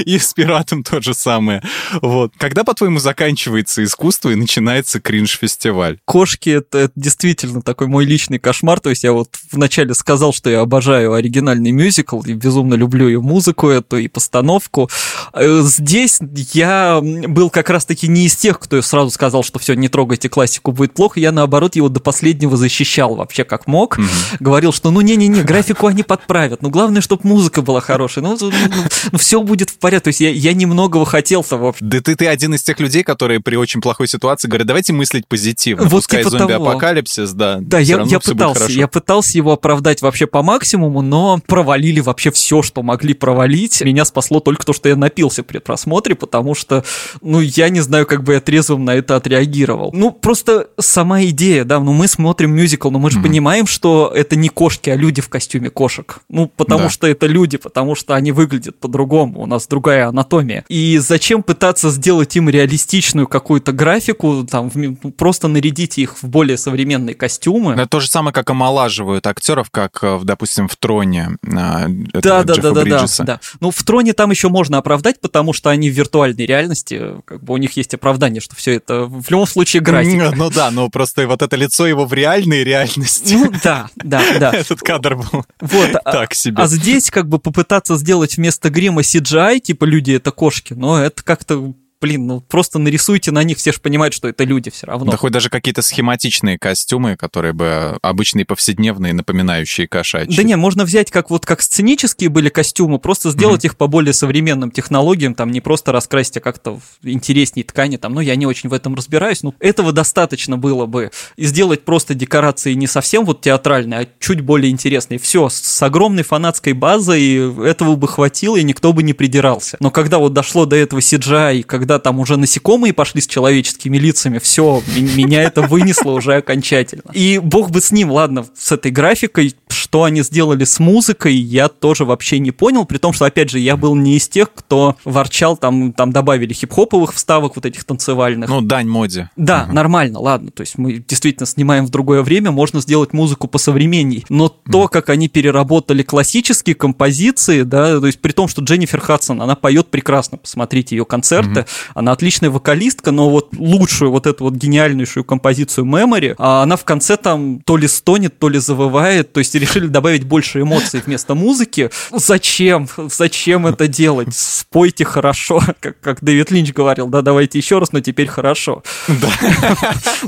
И 0.05 0.17
с 0.17 0.34
пиратом 0.34 0.84
то 0.84 1.01
же 1.01 1.13
самое. 1.13 1.62
Вот. 2.01 2.34
Когда, 2.38 2.63
по-твоему, 2.63 2.99
заканчивается 2.99 3.84
искусство 3.84 4.29
и 4.29 4.36
начинается 4.36 4.99
кринж-фестиваль? 4.99 5.99
Кошки 6.05 6.49
это, 6.49 6.77
это 6.77 6.93
действительно 6.95 7.62
такой 7.62 7.88
мой 7.88 8.05
личный 8.05 8.39
кошмар. 8.39 8.79
То 8.79 8.89
есть 8.89 9.03
я 9.03 9.12
вот 9.12 9.36
вначале 9.51 9.93
сказал, 9.93 10.34
что 10.34 10.49
я 10.49 10.62
обожаю 10.62 11.13
оригинальный 11.13 11.71
мюзикл 11.71 12.21
и 12.21 12.34
безумно 12.34 12.75
люблю 12.75 13.10
и 13.10 13.17
музыку 13.17 13.69
эту, 13.69 13.97
и 13.97 14.08
постановку. 14.08 14.89
Э, 15.34 15.62
здесь 15.63 16.19
я 16.53 16.99
был 17.01 17.49
как 17.49 17.69
раз-таки 17.69 18.08
не 18.08 18.25
из 18.25 18.36
тех, 18.36 18.60
кто 18.60 18.82
сразу 18.82 19.10
сказал, 19.12 19.43
что 19.43 19.60
все, 19.60 19.73
не 19.73 19.89
трогайте 19.89 20.29
классику, 20.29 20.71
будет 20.71 20.93
плохо. 20.93 21.19
Я, 21.19 21.32
наоборот, 21.32 21.75
его 21.75 21.89
до 21.89 21.99
последнего 21.99 22.58
защищал 22.58 23.15
вообще 23.15 23.43
как 23.43 23.67
мог. 23.67 23.97
Mm-hmm. 23.97 24.38
Говорил, 24.39 24.71
что 24.71 24.91
ну 24.91 25.01
не-не-не, 25.01 25.43
графику 25.43 25.88
они 25.88 26.03
подправят. 26.03 26.62
Ну, 26.62 26.69
главное, 26.69 27.01
чтобы 27.01 27.27
музыка 27.27 27.62
была 27.62 27.82
хорошая. 27.82 28.23
Ну, 28.23 28.38
ну, 28.39 28.51
ну 28.51 29.09
все 29.17 29.41
будет 29.41 29.69
в 29.69 29.78
порядке. 29.78 30.06
То 30.06 30.08
есть 30.10 30.22
я, 30.22 30.30
я 30.30 30.54
немногого 30.54 31.06
хотел-то, 31.06 31.58
в 31.58 31.65
общем. 31.65 31.89
Да 31.89 32.02
ты, 32.02 32.15
ты 32.15 32.28
один 32.28 32.54
из 32.54 32.63
тех 32.63 32.80
людей, 32.80 33.04
которые 33.04 33.39
при 33.39 33.56
очень 33.56 33.82
плохой 33.82 34.08
ситуации 34.08 34.48
говорят, 34.48 34.67
давайте 34.67 34.93
мыслить 34.93 35.28
позитивно. 35.28 35.84
Вот 35.84 36.00
Пускай 36.00 36.24
типа 36.24 36.38
зомби-апокалипсис, 36.38 37.34
да. 37.34 37.58
Да, 37.62 37.80
я, 37.80 38.02
я 38.04 38.19
пытался. 38.19 38.72
Я 38.72 38.88
пытался 38.88 39.38
его 39.38 39.52
оправдать 39.54 40.02
вообще 40.02 40.28
по 40.28 40.43
максимуму, 40.43 41.02
но 41.02 41.39
провалили 41.45 42.00
вообще 42.00 42.32
все, 42.32 42.62
что 42.62 42.84
могли 42.84 43.13
провалить. 43.13 43.82
Меня 43.82 44.06
спасло 44.06 44.39
только 44.39 44.65
то, 44.65 44.74
что 44.74 44.89
я 44.89 44.95
напился 44.95 45.43
при 45.43 45.60
просмотре, 45.60 46.15
потому 46.15 46.56
что, 46.56 46.84
ну, 47.22 47.39
я 47.39 47.69
не 47.69 47.82
знаю, 47.82 48.06
как 48.06 48.24
бы 48.24 48.34
я 48.34 48.41
трезвым 48.41 48.86
на 48.86 48.95
это 48.95 49.15
отреагировал. 49.15 49.91
Ну, 49.93 50.12
просто 50.12 50.67
сама 50.80 51.24
идея, 51.26 51.63
да, 51.63 51.80
ну 51.80 51.93
мы 51.93 52.08
смотрим 52.08 52.56
мюзикл, 52.56 52.89
но 52.89 53.00
мы 53.00 53.12
же 53.12 53.19
mm-hmm. 53.19 53.24
понимаем, 53.24 53.67
что 53.67 54.12
это 54.13 54.36
не 54.36 54.50
кошки, 54.50 54.89
а 54.89 54.95
люди 54.95 55.22
в 55.22 55.30
костюме 55.30 55.69
кошек. 55.69 56.19
Ну, 56.30 56.48
потому 56.48 56.84
да. 56.84 56.89
что 56.89 57.08
это 57.08 57.26
люди, 57.26 57.58
потому 57.58 57.95
что 57.95 58.15
они 58.15 58.32
выглядят 58.32 58.80
по-другому, 58.80 58.99
у 59.06 59.46
нас 59.46 59.68
другая 59.68 60.08
анатомия. 60.08 60.66
И 60.68 60.98
зачем 60.98 61.44
пытаться 61.44 61.90
сделать 61.90 62.36
им 62.36 62.50
реалистичную 62.50 63.28
какую-то 63.28 63.72
графику, 63.72 64.46
там, 64.50 64.70
просто 65.18 65.48
нарядить 65.48 65.98
их 65.98 66.22
в 66.22 66.28
более 66.28 66.58
современные 66.58 67.16
костюмы. 67.16 67.74
Это 67.74 67.88
то 67.88 68.00
же 68.00 68.08
самое, 68.08 68.34
как 68.34 68.50
омолаживают 68.50 69.28
актеров, 69.28 69.70
как, 69.70 70.00
э, 70.02 70.20
допустим, 70.24 70.68
в 70.68 70.76
«Троне» 70.76 71.30
да, 71.42 71.88
да, 72.14 72.44
да, 72.44 72.56
да, 72.56 72.84
да, 72.84 73.06
да. 73.20 73.40
Ну, 73.60 73.72
в 73.72 73.84
«Троне» 73.84 74.14
там 74.14 74.32
еще 74.32 74.50
можно 74.50 74.78
оправдать, 74.78 75.20
потому 75.22 75.54
что 75.54 75.70
они 75.70 75.90
в 75.90 75.94
виртуальной 75.94 76.46
реальности, 76.46 77.02
как 77.26 77.44
бы 77.44 77.54
у 77.54 77.58
них 77.58 77.76
есть 77.78 77.94
оправдание, 77.94 78.42
что 78.42 78.56
все 78.56 78.76
это 78.76 79.06
в 79.06 79.30
любом 79.30 79.48
случае 79.48 79.82
графика. 79.82 80.34
Ну 80.36 80.50
да, 80.50 80.72
но 80.72 80.90
просто 80.90 81.28
вот 81.28 81.42
это 81.42 81.56
лицо 81.56 81.88
его 81.88 82.06
в 82.06 82.14
реальной 82.14 82.64
реальности. 82.64 83.34
Ну 83.34 83.52
да, 83.64 83.90
да, 83.96 84.22
да. 84.40 84.52
Этот 84.54 84.80
кадр 84.82 85.16
был 85.16 85.46
вот, 85.60 85.90
а, 86.04 86.12
так 86.12 86.34
себе. 86.34 86.58
А, 86.58 86.64
а 86.64 86.68
здесь 86.68 87.12
как 87.12 87.28
бы 87.28 87.40
попытаться 87.40 87.96
сделать 87.98 88.38
вместо 88.38 88.70
грима 88.70 88.88
CGI, 88.97 89.60
типа 89.60 89.86
люди 89.86 90.12
это 90.12 90.32
кошки, 90.32 90.73
но 90.73 91.02
это 91.02 91.23
как-то 91.23 91.73
блин, 92.02 92.28
ну 92.28 92.42
просто 92.42 92.80
нарисуйте 92.80 93.32
на 93.32 93.44
них, 93.44 93.58
все 93.58 93.72
же 93.72 93.80
понимают, 93.80 94.14
что 94.14 94.28
это 94.28 94.44
люди 94.44 94.70
все 94.70 94.88
равно. 94.88 95.12
Да 95.12 95.18
хоть 95.18 95.32
даже 95.32 95.50
какие-то 95.50 95.82
схематичные 95.82 96.58
костюмы, 96.58 97.16
которые 97.16 97.54
бы 97.54 97.98
обычные 98.02 98.46
повседневные, 98.46 99.14
напоминающие 99.14 99.88
кошачьи. 99.88 100.36
Да 100.36 100.44
не, 100.44 100.56
можно 100.56 100.86
взять 100.86 101.12
как 101.12 101.30
вот 101.30 101.46
как 101.46 101.62
сценические 101.62 102.30
были 102.30 102.50
костюмы, 102.50 103.00
просто 103.00 103.32
сделать 103.32 103.64
mm-hmm. 103.64 103.68
их 103.68 103.78
по 103.78 103.88
более 103.88 104.14
современным 104.14 104.72
технологиям, 104.72 105.36
там 105.36 105.52
не 105.52 105.62
просто 105.62 105.92
раскрасить, 105.92 106.38
а 106.38 106.42
как-то 106.42 106.80
интересней 107.04 107.64
ткани, 107.64 107.98
там, 107.98 108.14
ну 108.14 108.22
я 108.22 108.36
не 108.36 108.46
очень 108.46 108.70
в 108.70 108.74
этом 108.74 108.96
разбираюсь, 108.96 109.44
но 109.44 109.54
этого 109.60 109.92
достаточно 109.92 110.58
было 110.58 110.86
бы. 110.86 111.12
И 111.36 111.46
сделать 111.46 111.84
просто 111.84 112.14
декорации 112.14 112.74
не 112.74 112.88
совсем 112.88 113.26
вот 113.26 113.42
театральные, 113.42 114.00
а 114.00 114.08
чуть 114.20 114.42
более 114.42 114.72
интересные. 114.72 115.20
Все, 115.20 115.50
с 115.50 115.82
огромной 115.82 116.24
фанатской 116.24 116.74
базой 116.74 117.54
этого 117.66 117.96
бы 117.96 118.08
хватило, 118.08 118.58
и 118.58 118.64
никто 118.64 118.94
бы 118.94 119.04
не 119.04 119.14
придирался. 119.14 119.78
Но 119.80 119.92
когда 119.92 120.20
вот 120.20 120.34
дошло 120.34 120.66
до 120.66 120.76
этого 120.76 121.00
CGI, 121.00 121.64
когда 121.64 121.88
когда 121.89 121.97
там 121.97 122.19
уже 122.19 122.38
насекомые 122.38 122.93
пошли 122.93 123.19
с 123.19 123.25
человеческими 123.25 123.97
лицами, 123.97 124.38
все, 124.38 124.84
меня 124.95 125.41
это 125.41 125.63
вынесло 125.63 126.12
уже 126.12 126.36
окончательно. 126.36 127.10
И 127.13 127.39
бог 127.39 127.71
бы 127.71 127.82
с 127.82 127.91
ним, 127.91 128.12
ладно, 128.12 128.45
с 128.56 128.71
этой 128.71 128.91
графикой, 128.91 129.56
что 129.69 130.04
они 130.04 130.21
сделали 130.21 130.65
с 130.65 130.78
музыкой, 130.78 131.34
я 131.34 131.67
тоже 131.67 132.06
вообще 132.06 132.38
не 132.38 132.52
понял, 132.52 132.86
при 132.86 132.99
том, 132.99 133.12
что, 133.12 133.25
опять 133.25 133.49
же, 133.49 133.58
я 133.58 133.75
был 133.75 133.95
не 133.95 134.17
из 134.17 134.30
тех, 134.30 134.54
кто 134.54 134.97
ворчал, 135.04 135.58
там, 135.58 135.93
там 135.93 136.12
добавили 136.12 136.54
хип-хоповых 136.54 137.12
вставок 137.12 137.56
вот 137.56 137.65
этих 137.65 137.84
танцевальных. 137.86 138.47
Ну, 138.49 138.62
дань 138.62 138.88
моде. 138.88 139.32
Да, 139.36 139.63
угу. 139.63 139.73
нормально, 139.73 140.19
ладно, 140.19 140.52
то 140.52 140.62
есть 140.62 140.78
мы 140.78 141.04
действительно 141.08 141.47
снимаем 141.47 141.88
в 141.88 141.89
другое 141.89 142.21
время, 142.21 142.52
можно 142.52 142.82
сделать 142.82 143.13
музыку 143.13 143.47
по 143.47 143.58
современней, 143.58 144.25
но 144.30 144.45
угу. 144.45 144.71
то, 144.71 144.88
как 144.89 145.10
они 145.10 145.28
переработали 145.28 146.04
классические 146.04 146.75
композиции, 146.75 147.63
да, 147.63 147.99
то 147.99 148.06
есть 148.06 148.21
при 148.21 148.32
том, 148.32 148.47
что 148.47 148.62
Дженнифер 148.62 148.99
Хадсон, 148.99 149.41
она 149.41 149.56
поет 149.56 149.88
прекрасно, 149.88 150.38
посмотрите 150.38 150.95
ее 150.95 151.06
концерты, 151.06 151.62
угу. 151.62 151.67
Она 151.94 152.12
отличная 152.12 152.50
вокалистка, 152.50 153.12
но 153.12 153.30
вот 153.30 153.50
лучшую 153.58 154.12
вот 154.12 154.28
эту 154.28 154.46
вот 154.46 154.56
гениальнейшую 154.56 155.24
композицию 155.24 155.86
Memory, 155.86 156.36
а 156.38 156.63
она 156.63 156.76
в 156.76 156.86
конце 156.86 157.18
там 157.18 157.62
то 157.62 157.78
ли 157.78 157.88
стонет, 157.88 158.39
то 158.39 158.50
ли 158.50 158.60
завывает, 158.60 159.34
то 159.34 159.39
есть 159.39 159.56
решили 159.56 159.88
добавить 159.88 160.24
больше 160.24 160.62
эмоций 160.62 161.02
вместо 161.06 161.36
музыки. 161.36 161.89
Зачем? 162.12 162.88
Зачем 162.98 163.68
это 163.68 163.88
делать? 163.88 164.30
Спойте 164.36 165.06
хорошо, 165.06 165.62
как, 165.80 166.00
как 166.00 166.24
Дэвид 166.24 166.52
Линч 166.52 166.74
говорил, 166.74 167.08
да, 167.08 167.22
давайте 167.22 167.58
еще 167.58 167.80
раз, 167.80 167.92
но 167.92 168.02
теперь 168.02 168.28
хорошо. 168.28 168.84
Да. 169.08 169.30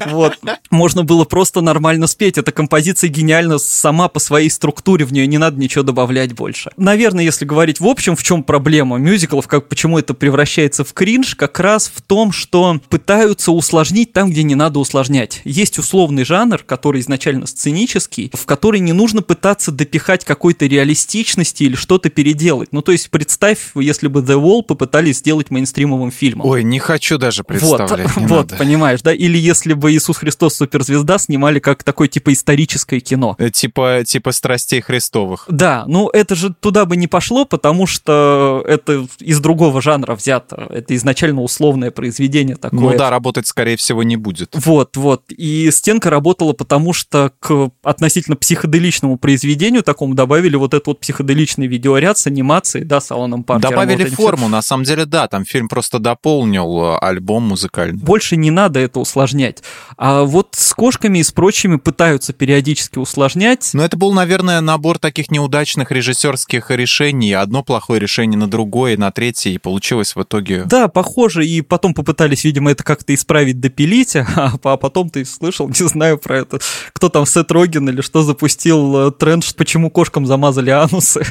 Вот. 0.08 0.38
Можно 0.70 1.04
было 1.04 1.26
просто 1.26 1.62
нормально 1.62 2.08
спеть. 2.08 2.38
Эта 2.38 2.52
композиция 2.52 3.10
гениальна 3.10 3.60
сама 3.60 4.08
по 4.08 4.20
своей 4.20 4.50
структуре, 4.50 5.06
в 5.06 5.14
нее 5.14 5.28
не 5.28 5.38
надо 5.38 5.60
ничего 5.60 5.84
добавлять 5.84 6.34
больше. 6.34 6.72
Наверное, 6.78 7.24
если 7.24 7.46
говорить 7.46 7.80
в 7.80 7.86
общем, 7.86 8.16
в 8.16 8.24
чем 8.24 8.44
проблема 8.44 8.98
мюзиклов, 8.98 9.48
как 9.48 9.68
почему 9.68 10.00
это 10.00 10.14
превращается 10.14 10.84
в 10.84 10.94
кринж, 10.94 11.36
как 11.42 11.60
раз 11.60 11.92
в 11.92 12.04
том, 12.04 12.32
что 12.32 12.80
пытаются 12.88 13.52
усложнить 13.52 14.14
там, 14.14 14.30
где 14.30 14.44
не 14.44 14.54
надо 14.54 14.78
усложнять. 14.78 15.42
Есть 15.44 15.80
условный 15.80 16.24
жанр, 16.24 16.60
который 16.60 17.02
изначально 17.02 17.48
сценический, 17.48 18.32
в 18.32 18.46
который 18.46 18.80
не 18.80 18.94
нужно 18.94 19.24
пытаться 19.24 19.72
допихать 19.72 20.24
какой-то 20.24 20.68
реалистичности 20.68 21.64
или 21.64 21.74
что-то 21.74 22.12
переделать. 22.12 22.72
Ну, 22.72 22.84
то 22.84 22.92
есть 22.92 23.10
представь, 23.10 23.72
если 23.74 24.06
бы 24.06 24.22
The 24.22 24.40
Wall 24.40 24.62
попытались 24.62 25.18
сделать 25.18 25.50
мейнстримовым 25.50 26.12
фильмом. 26.12 26.46
Ой, 26.46 26.64
не 26.64 26.78
хочу 26.78 27.18
даже 27.18 27.44
представлять. 27.44 28.16
Вот, 28.18 28.30
вот 28.30 28.58
понимаешь, 28.60 29.02
да? 29.02 29.12
Или 29.12 29.40
если 29.40 29.74
бы 29.74 29.92
Иисус 29.92 30.18
Христос 30.18 30.58
суперзвезда 30.58 31.18
снимали 31.18 31.58
как 31.58 31.84
такое 31.84 32.08
типа 32.08 32.34
историческое 32.34 33.00
кино. 33.00 33.36
Э, 33.40 33.50
типа, 33.50 34.04
типа 34.06 34.32
страстей 34.32 34.82
Христовых. 34.82 35.46
Да, 35.50 35.86
ну 35.88 36.08
это 36.10 36.36
же 36.36 36.54
туда 36.54 36.86
бы 36.86 36.98
не 36.98 37.08
пошло, 37.08 37.46
потому 37.46 37.88
что 37.88 38.64
это 38.68 39.08
из 39.20 39.40
другого 39.40 39.82
жанра 39.82 40.14
взято. 40.14 40.68
Это 40.70 40.96
изначально 40.96 41.31
изначально 41.32 41.42
условное 41.42 41.92
произведение 41.92 42.56
такое. 42.56 42.80
Ну 42.80 42.98
да, 42.98 43.10
работать, 43.10 43.48
скорее 43.48 43.78
всего, 43.78 44.04
не 44.04 44.18
будет. 44.18 44.56
Вот, 44.66 44.98
вот. 44.98 45.24
И 45.32 45.70
стенка 45.72 46.10
работала 46.10 46.54
потому, 46.54 46.94
что 46.94 47.32
к 47.40 47.72
относительно 47.84 48.36
психоделичному 48.36 49.18
произведению 49.18 49.84
такому 49.84 50.14
добавили 50.14 50.56
вот 50.56 50.74
этот 50.74 50.88
вот 50.88 51.00
психоделичный 51.00 51.68
видеоряд 51.68 52.18
с 52.18 52.28
анимацией, 52.28 52.86
да, 52.86 53.00
с 53.00 53.12
Аланом 53.12 53.44
Паркером. 53.44 53.72
Добавили 53.72 54.04
вот 54.04 54.14
форму, 54.14 54.48
на 54.48 54.62
самом 54.62 54.84
деле, 54.84 55.06
да, 55.06 55.28
там 55.28 55.46
фильм 55.46 55.68
просто 55.68 56.00
дополнил 56.00 56.96
э, 56.96 56.98
альбом 57.00 57.44
музыкальный. 57.44 58.00
Больше 58.00 58.36
не 58.36 58.52
надо 58.52 58.80
это 58.80 59.00
усложнять. 59.00 59.64
А 59.98 60.24
вот 60.24 60.50
с 60.54 60.74
кошками 60.74 61.20
и 61.20 61.24
с 61.24 61.32
прочими 61.32 61.78
пытаются 61.78 62.34
периодически 62.34 63.00
усложнять. 63.00 63.72
Но 63.74 63.84
это 63.84 63.98
был, 63.98 64.14
наверное, 64.14 64.62
набор 64.62 65.00
таких 65.00 65.32
неудачных 65.32 65.92
режиссерских 65.92 66.72
решений. 66.72 67.34
Одно 67.34 67.64
плохое 67.64 68.00
решение 68.00 68.38
на 68.38 68.50
другое, 68.50 68.98
на 68.98 69.12
третье, 69.12 69.52
и 69.52 69.58
получилось 69.58 70.16
в 70.16 70.22
итоге... 70.22 70.64
Да, 70.66 70.88
похоже 70.88 71.21
похоже, 71.22 71.46
и 71.46 71.62
потом 71.62 71.94
попытались, 71.94 72.44
видимо, 72.44 72.72
это 72.72 72.84
как-то 72.84 73.14
исправить, 73.14 73.60
допилить, 73.60 74.16
а, 74.16 74.54
а 74.64 74.78
потом 74.78 75.10
ты 75.12 75.24
слышал, 75.24 75.70
не 75.70 75.88
знаю 75.88 76.18
про 76.18 76.40
это, 76.40 76.60
кто 76.94 77.10
там, 77.10 77.28
Сет 77.28 77.52
Роген 77.52 77.90
или 77.90 78.02
что 78.02 78.24
запустил 78.24 79.08
э, 79.08 79.12
тренд, 79.12 79.46
почему 79.56 79.92
кошкам 79.92 80.26
замазали 80.26 80.72
анусы. 80.72 81.24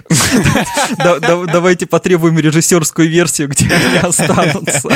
Давайте 0.98 1.86
потребуем 1.86 2.38
режиссерскую 2.38 3.08
версию, 3.08 3.48
где 3.48 3.66
они 3.66 3.96
останутся. 3.98 4.88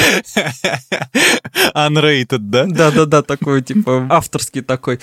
Unrated, 1.75 2.39
да? 2.39 2.67
Да-да-да, 2.67 3.23
такой, 3.23 3.63
типа, 3.63 4.07
авторский 4.11 4.63
такой. 4.63 5.01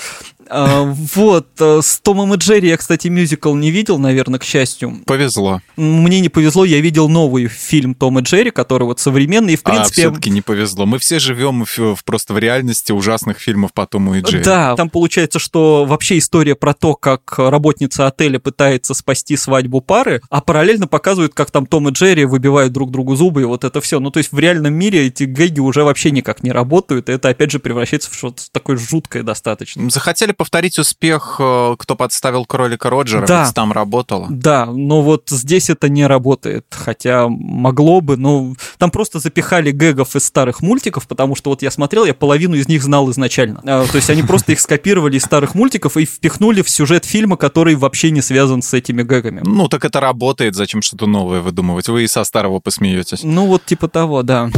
А, 0.54 0.84
вот, 0.84 1.48
э, 1.60 1.80
с 1.82 2.00
Томом 2.02 2.34
и 2.34 2.38
Джерри 2.38 2.68
я, 2.68 2.76
кстати, 2.76 3.08
мюзикл 3.08 3.56
не 3.56 3.72
видел, 3.72 3.98
наверное, 3.98 4.38
к 4.38 4.44
счастью. 4.44 5.00
Повезло. 5.06 5.62
Мне 5.78 6.20
не 6.20 6.28
повезло, 6.28 6.66
я 6.66 6.82
видел 6.82 7.08
новый 7.08 7.48
фильм 7.48 7.96
Том 7.96 8.20
и 8.20 8.22
Джерри, 8.22 8.52
который 8.52 8.84
вот 8.84 9.00
современный, 9.00 9.54
и 9.54 9.56
в 9.56 9.62
а, 9.64 9.72
принципе... 9.72 10.08
А, 10.08 10.10
все-таки 10.10 10.30
не 10.30 10.42
повезло. 10.42 10.86
Мы 10.86 11.00
все 11.00 11.20
живем 11.20 11.64
в, 11.64 12.04
просто 12.04 12.34
в 12.34 12.38
реальности 12.38 12.92
ужасных 12.92 13.40
фильмов 13.40 13.72
по 13.72 13.88
Тому 13.88 14.16
и 14.16 14.22
Джерри. 14.22 14.44
Да, 14.44 14.76
там 14.76 14.90
получается, 14.90 15.40
что 15.40 15.86
вообще 15.86 16.18
история 16.18 16.56
про 16.56 16.74
то, 16.74 16.96
как 16.96 17.36
работница 17.38 18.08
отеля 18.08 18.40
пытается 18.40 18.94
спасти 18.94 19.38
свадьбу 19.38 19.80
пары, 19.80 20.22
а 20.30 20.42
параллельно 20.42 20.88
показывают, 20.88 21.34
как 21.34 21.50
там 21.50 21.66
Том 21.66 21.88
и 21.88 21.92
Джерри 21.94 22.26
выбивают 22.26 22.74
друг 22.74 22.92
другу 22.92 23.16
зубы, 23.16 23.44
и 23.44 23.46
вот 23.46 23.64
это 23.64 23.80
все. 23.80 24.02
Ну, 24.02 24.12
то 24.12 24.18
есть 24.18 24.34
в 24.34 24.40
реальном 24.40 24.74
мире 24.74 25.08
эти 25.08 25.24
гэги 25.24 25.62
уже 25.62 25.86
вообще 25.86 26.12
никак 26.12 26.44
не 26.44 26.52
работают, 26.52 27.08
и 27.08 27.14
это 27.14 27.30
опять 27.30 27.52
же 27.52 27.60
превращается 27.60 28.12
в 28.12 28.16
что-то 28.16 28.44
такое 28.52 28.76
жуткое 28.76 29.24
достаточно. 29.24 29.90
Захотели 29.90 30.34
повторить 30.42 30.80
успех, 30.80 31.36
э, 31.40 31.76
кто 31.78 31.96
подставил 31.96 32.46
кролика 32.46 32.90
Роджера, 32.90 33.28
Да. 33.28 33.46
ведь 33.46 33.54
там 33.54 33.72
работало. 33.72 34.26
Да, 34.32 34.66
но 34.66 35.04
вот 35.04 35.26
здесь 35.30 35.70
это 35.70 35.88
не 35.88 36.08
работает, 36.08 36.66
хотя 36.72 37.28
могло 37.30 38.02
бы, 38.02 38.18
но 38.18 38.56
там 38.80 38.90
просто 38.90 39.20
запихали 39.20 39.70
гэгов 39.70 40.16
из 40.16 40.26
старых 40.26 40.64
мультиков, 40.64 41.08
потому 41.08 41.36
что 41.36 41.52
вот 41.52 41.62
я 41.62 41.70
смотрел, 41.70 42.06
я 42.06 42.16
половину 42.16 42.56
из 42.56 42.68
них 42.68 42.82
знал 42.82 43.12
изначально. 43.12 43.62
А, 43.64 43.86
То 43.86 43.98
есть 43.98 44.10
они 44.10 44.24
просто 44.24 44.54
их 44.54 44.60
скопировали 44.60 45.18
из 45.18 45.24
старых 45.24 45.54
мультиков 45.54 45.96
и 45.98 46.06
впихнули 46.06 46.64
в 46.64 46.70
сюжет 46.72 47.06
фильма, 47.06 47.38
который 47.38 47.76
вообще 47.76 48.10
не 48.10 48.24
связан 48.24 48.64
с 48.64 48.74
этими 48.74 49.04
гэгами. 49.04 49.42
Ну, 49.46 49.68
так 49.68 49.86
это 49.86 50.00
работает, 50.00 50.56
зачем 50.56 50.82
что-то 50.82 51.06
новое 51.06 51.42
выдумывать? 51.42 51.88
Вы 51.88 52.06
и 52.06 52.08
со 52.08 52.24
старого 52.24 52.60
посмеетесь. 52.60 53.20
Ну 53.22 53.46
вот 53.46 53.64
типа 53.64 53.88
того, 53.90 54.24
да. 54.24 54.50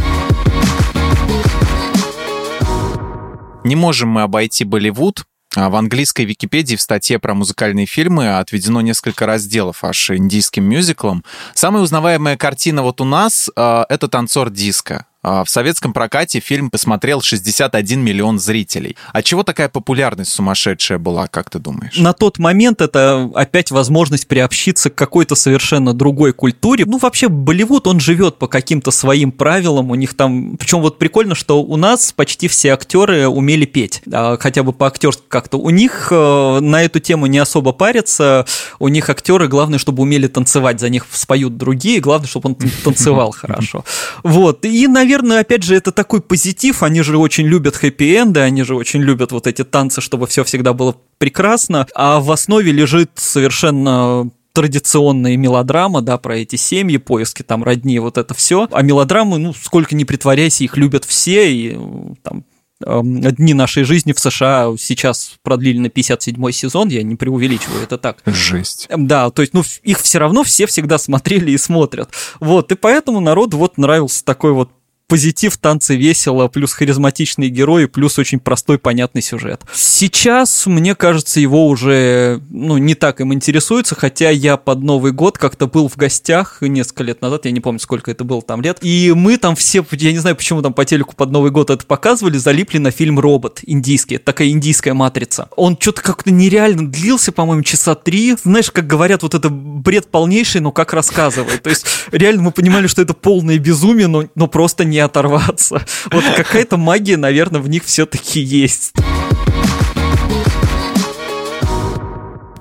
Не 3.66 3.76
можем 3.76 4.10
мы 4.10 4.22
обойти 4.24 4.66
Болливуд. 4.66 5.26
А 5.56 5.70
В 5.70 5.76
английской 5.76 6.26
Википедии 6.26 6.76
в 6.76 6.82
статье 6.82 7.20
про 7.20 7.36
музыкальные 7.36 7.86
фильмы 7.86 8.38
отведено 8.40 8.82
несколько 8.82 9.26
разделов 9.26 9.84
аж 9.84 10.10
индийским 10.10 10.64
мюзиклам. 10.64 11.24
Самая 11.54 11.84
узнаваемая 11.84 12.38
картина 12.38 12.82
вот 12.82 13.02
у 13.02 13.06
нас 13.06 13.52
э, 13.56 13.84
это 13.90 14.08
«Танцор 14.08 14.50
диска». 14.50 15.06
А 15.24 15.46
В 15.46 15.50
советском 15.50 15.94
прокате 15.94 16.42
фильм 16.42 16.70
посмотрел 16.70 17.22
61 17.22 18.02
миллион 18.02 18.40
зрителей. 18.40 18.98
А 19.14 19.24
чего 19.24 19.44
такая 19.44 19.70
популярность 19.70 20.34
сумасшедшая 20.34 20.98
была, 20.98 21.28
как 21.28 21.50
ты 21.50 21.60
думаешь? 21.60 21.98
На 21.98 22.12
тот 22.12 22.40
момент 22.40 22.82
это 22.82 23.32
опять 23.34 23.72
возможность 23.72 24.28
приобщиться 24.28 24.90
к 24.90 24.96
какой-то 24.96 25.36
совершенно 25.36 25.94
другой 25.94 26.34
культуре. 26.34 26.84
Ну, 26.86 26.98
вообще, 26.98 27.30
Болливуд, 27.30 27.88
он 27.88 28.02
живет 28.02 28.38
по 28.38 28.48
каким-то 28.48 28.92
своим 28.92 29.32
правилам. 29.32 29.92
У 29.92 29.96
них 29.96 30.14
там... 30.14 30.58
Причем 30.58 30.82
вот 30.82 31.00
прикольно, 31.00 31.36
что 31.36 31.64
у 31.64 31.78
нас 31.78 32.12
почти 32.12 32.50
все 32.50 32.74
актеры 32.74 33.28
умели 33.28 33.66
петь. 33.66 34.02
А, 34.12 34.38
Хотя 34.38 34.64
бы 34.64 34.74
по 34.74 34.88
актерски 34.88 35.24
как-то. 35.30 35.58
У 35.58 35.70
них 35.70 36.10
э, 36.12 36.60
на 36.60 36.84
эту 36.84 37.00
тему 37.00 37.28
не 37.28 37.40
особо 37.40 37.72
парятся. 37.72 38.46
У 38.80 38.90
них 38.90 39.10
актеры, 39.10 39.48
главное, 39.48 39.80
чтобы 39.80 40.04
умели 40.04 40.28
танцевать. 40.28 40.82
За 40.82 40.90
них 40.90 41.08
споют 41.12 41.56
другие. 41.56 42.02
Главное, 42.02 42.28
чтобы 42.28 42.50
он 42.50 42.56
танцевал 42.84 43.32
хорошо. 43.38 43.86
Вот. 44.24 44.66
И, 44.66 44.88
наверное, 44.88 45.13
опять 45.16 45.64
же, 45.64 45.76
это 45.76 45.92
такой 45.92 46.22
позитив. 46.22 46.84
Они 46.84 47.02
же 47.02 47.18
очень 47.18 47.46
любят 47.46 47.76
хэппи-энды, 47.76 48.40
они 48.40 48.64
же 48.64 48.76
очень 48.76 49.02
любят 49.02 49.32
вот 49.32 49.48
эти 49.48 49.64
танцы, 49.64 50.02
чтобы 50.02 50.28
все 50.28 50.44
всегда 50.44 50.74
было 50.74 50.96
прекрасно. 51.18 51.88
А 51.96 52.20
в 52.20 52.32
основе 52.32 52.72
лежит 52.72 53.12
совершенно 53.16 54.30
традиционная 54.54 55.36
мелодрама, 55.36 56.02
да, 56.02 56.18
про 56.18 56.38
эти 56.38 56.56
семьи, 56.56 56.98
поиски 56.98 57.42
там 57.42 57.64
родни, 57.64 58.00
вот 58.00 58.18
это 58.18 58.34
все. 58.34 58.68
А 58.72 58.82
мелодрамы, 58.82 59.40
ну, 59.40 59.54
сколько 59.54 59.96
ни 59.96 60.04
притворяйся, 60.04 60.64
их 60.64 60.78
любят 60.78 61.06
все, 61.06 61.52
и 61.52 61.78
там 62.22 62.46
эм, 62.86 63.22
Дни 63.22 63.54
нашей 63.56 63.84
жизни 63.84 64.14
в 64.14 64.20
США 64.20 64.74
сейчас 64.78 65.34
продлили 65.42 65.80
на 65.80 65.90
57 65.90 66.52
сезон, 66.52 66.90
я 66.90 67.02
не 67.02 67.16
преувеличиваю, 67.16 67.84
это 67.84 67.98
так. 67.98 68.20
Жесть. 68.26 68.88
Да, 68.96 69.32
то 69.32 69.42
есть, 69.42 69.56
ну, 69.56 69.64
их 69.82 70.00
все 70.00 70.20
равно 70.20 70.44
все 70.44 70.68
всегда 70.68 71.00
смотрели 71.00 71.52
и 71.52 71.58
смотрят. 71.58 72.10
Вот, 72.40 72.72
и 72.72 72.76
поэтому 72.76 73.20
народу 73.20 73.58
вот 73.58 73.80
нравился 73.80 74.24
такой 74.24 74.54
вот 74.54 74.70
позитив, 75.14 75.58
танцы 75.58 75.96
весело, 75.96 76.48
плюс 76.48 76.74
харизматичные 76.74 77.52
герои, 77.52 77.86
плюс 77.86 78.18
очень 78.18 78.40
простой, 78.40 78.80
понятный 78.80 79.22
сюжет. 79.22 79.62
Сейчас, 79.72 80.66
мне 80.66 80.96
кажется, 80.96 81.40
его 81.40 81.68
уже, 81.68 82.42
ну, 82.50 82.80
не 82.80 82.96
так 82.96 83.22
им 83.22 83.32
интересуется, 83.32 83.94
хотя 83.94 84.32
я 84.32 84.58
под 84.58 84.82
Новый 84.82 85.12
год 85.12 85.38
как-то 85.38 85.68
был 85.68 85.88
в 85.88 85.98
гостях 85.98 86.58
несколько 86.62 87.04
лет 87.04 87.22
назад, 87.22 87.46
я 87.46 87.52
не 87.52 87.60
помню, 87.60 87.80
сколько 87.80 88.10
это 88.10 88.24
было 88.24 88.42
там 88.42 88.64
лет, 88.64 88.80
и 88.82 89.14
мы 89.16 89.38
там 89.38 89.56
все, 89.56 89.86
я 89.92 90.12
не 90.12 90.18
знаю, 90.18 90.36
почему 90.36 90.64
там 90.64 90.74
по 90.74 90.84
телеку 90.84 91.14
под 91.16 91.30
Новый 91.30 91.52
год 91.52 91.70
это 91.70 91.86
показывали, 91.86 92.38
залипли 92.40 92.80
на 92.80 92.90
фильм 92.90 93.20
«Робот» 93.20 93.60
индийский, 93.62 94.16
это 94.16 94.26
такая 94.26 94.50
индийская 94.50 94.96
матрица. 94.96 95.48
Он 95.56 95.78
что-то 95.80 96.02
как-то 96.02 96.32
нереально 96.32 96.90
длился, 96.90 97.32
по-моему, 97.32 97.62
часа 97.62 97.94
три. 97.94 98.36
Знаешь, 98.44 98.72
как 98.72 98.88
говорят, 98.88 99.22
вот 99.22 99.36
это 99.36 99.50
бред 99.50 100.08
полнейший, 100.08 100.62
но 100.62 100.72
как 100.72 100.92
рассказывает. 100.92 101.62
То 101.62 101.70
есть 101.70 101.86
реально 102.12 102.42
мы 102.42 102.52
понимали, 102.52 102.88
что 102.88 103.04
это 103.04 103.14
полное 103.14 103.60
безумие, 103.60 104.08
но, 104.08 104.24
но 104.34 104.48
просто 104.48 104.86
не 104.86 105.03
оторваться. 105.06 105.84
Вот 106.12 106.24
какая-то 106.36 106.78
магия, 106.78 107.18
наверное, 107.18 107.62
в 107.62 107.70
них 107.70 107.84
все-таки 107.86 108.40
есть. 108.40 108.94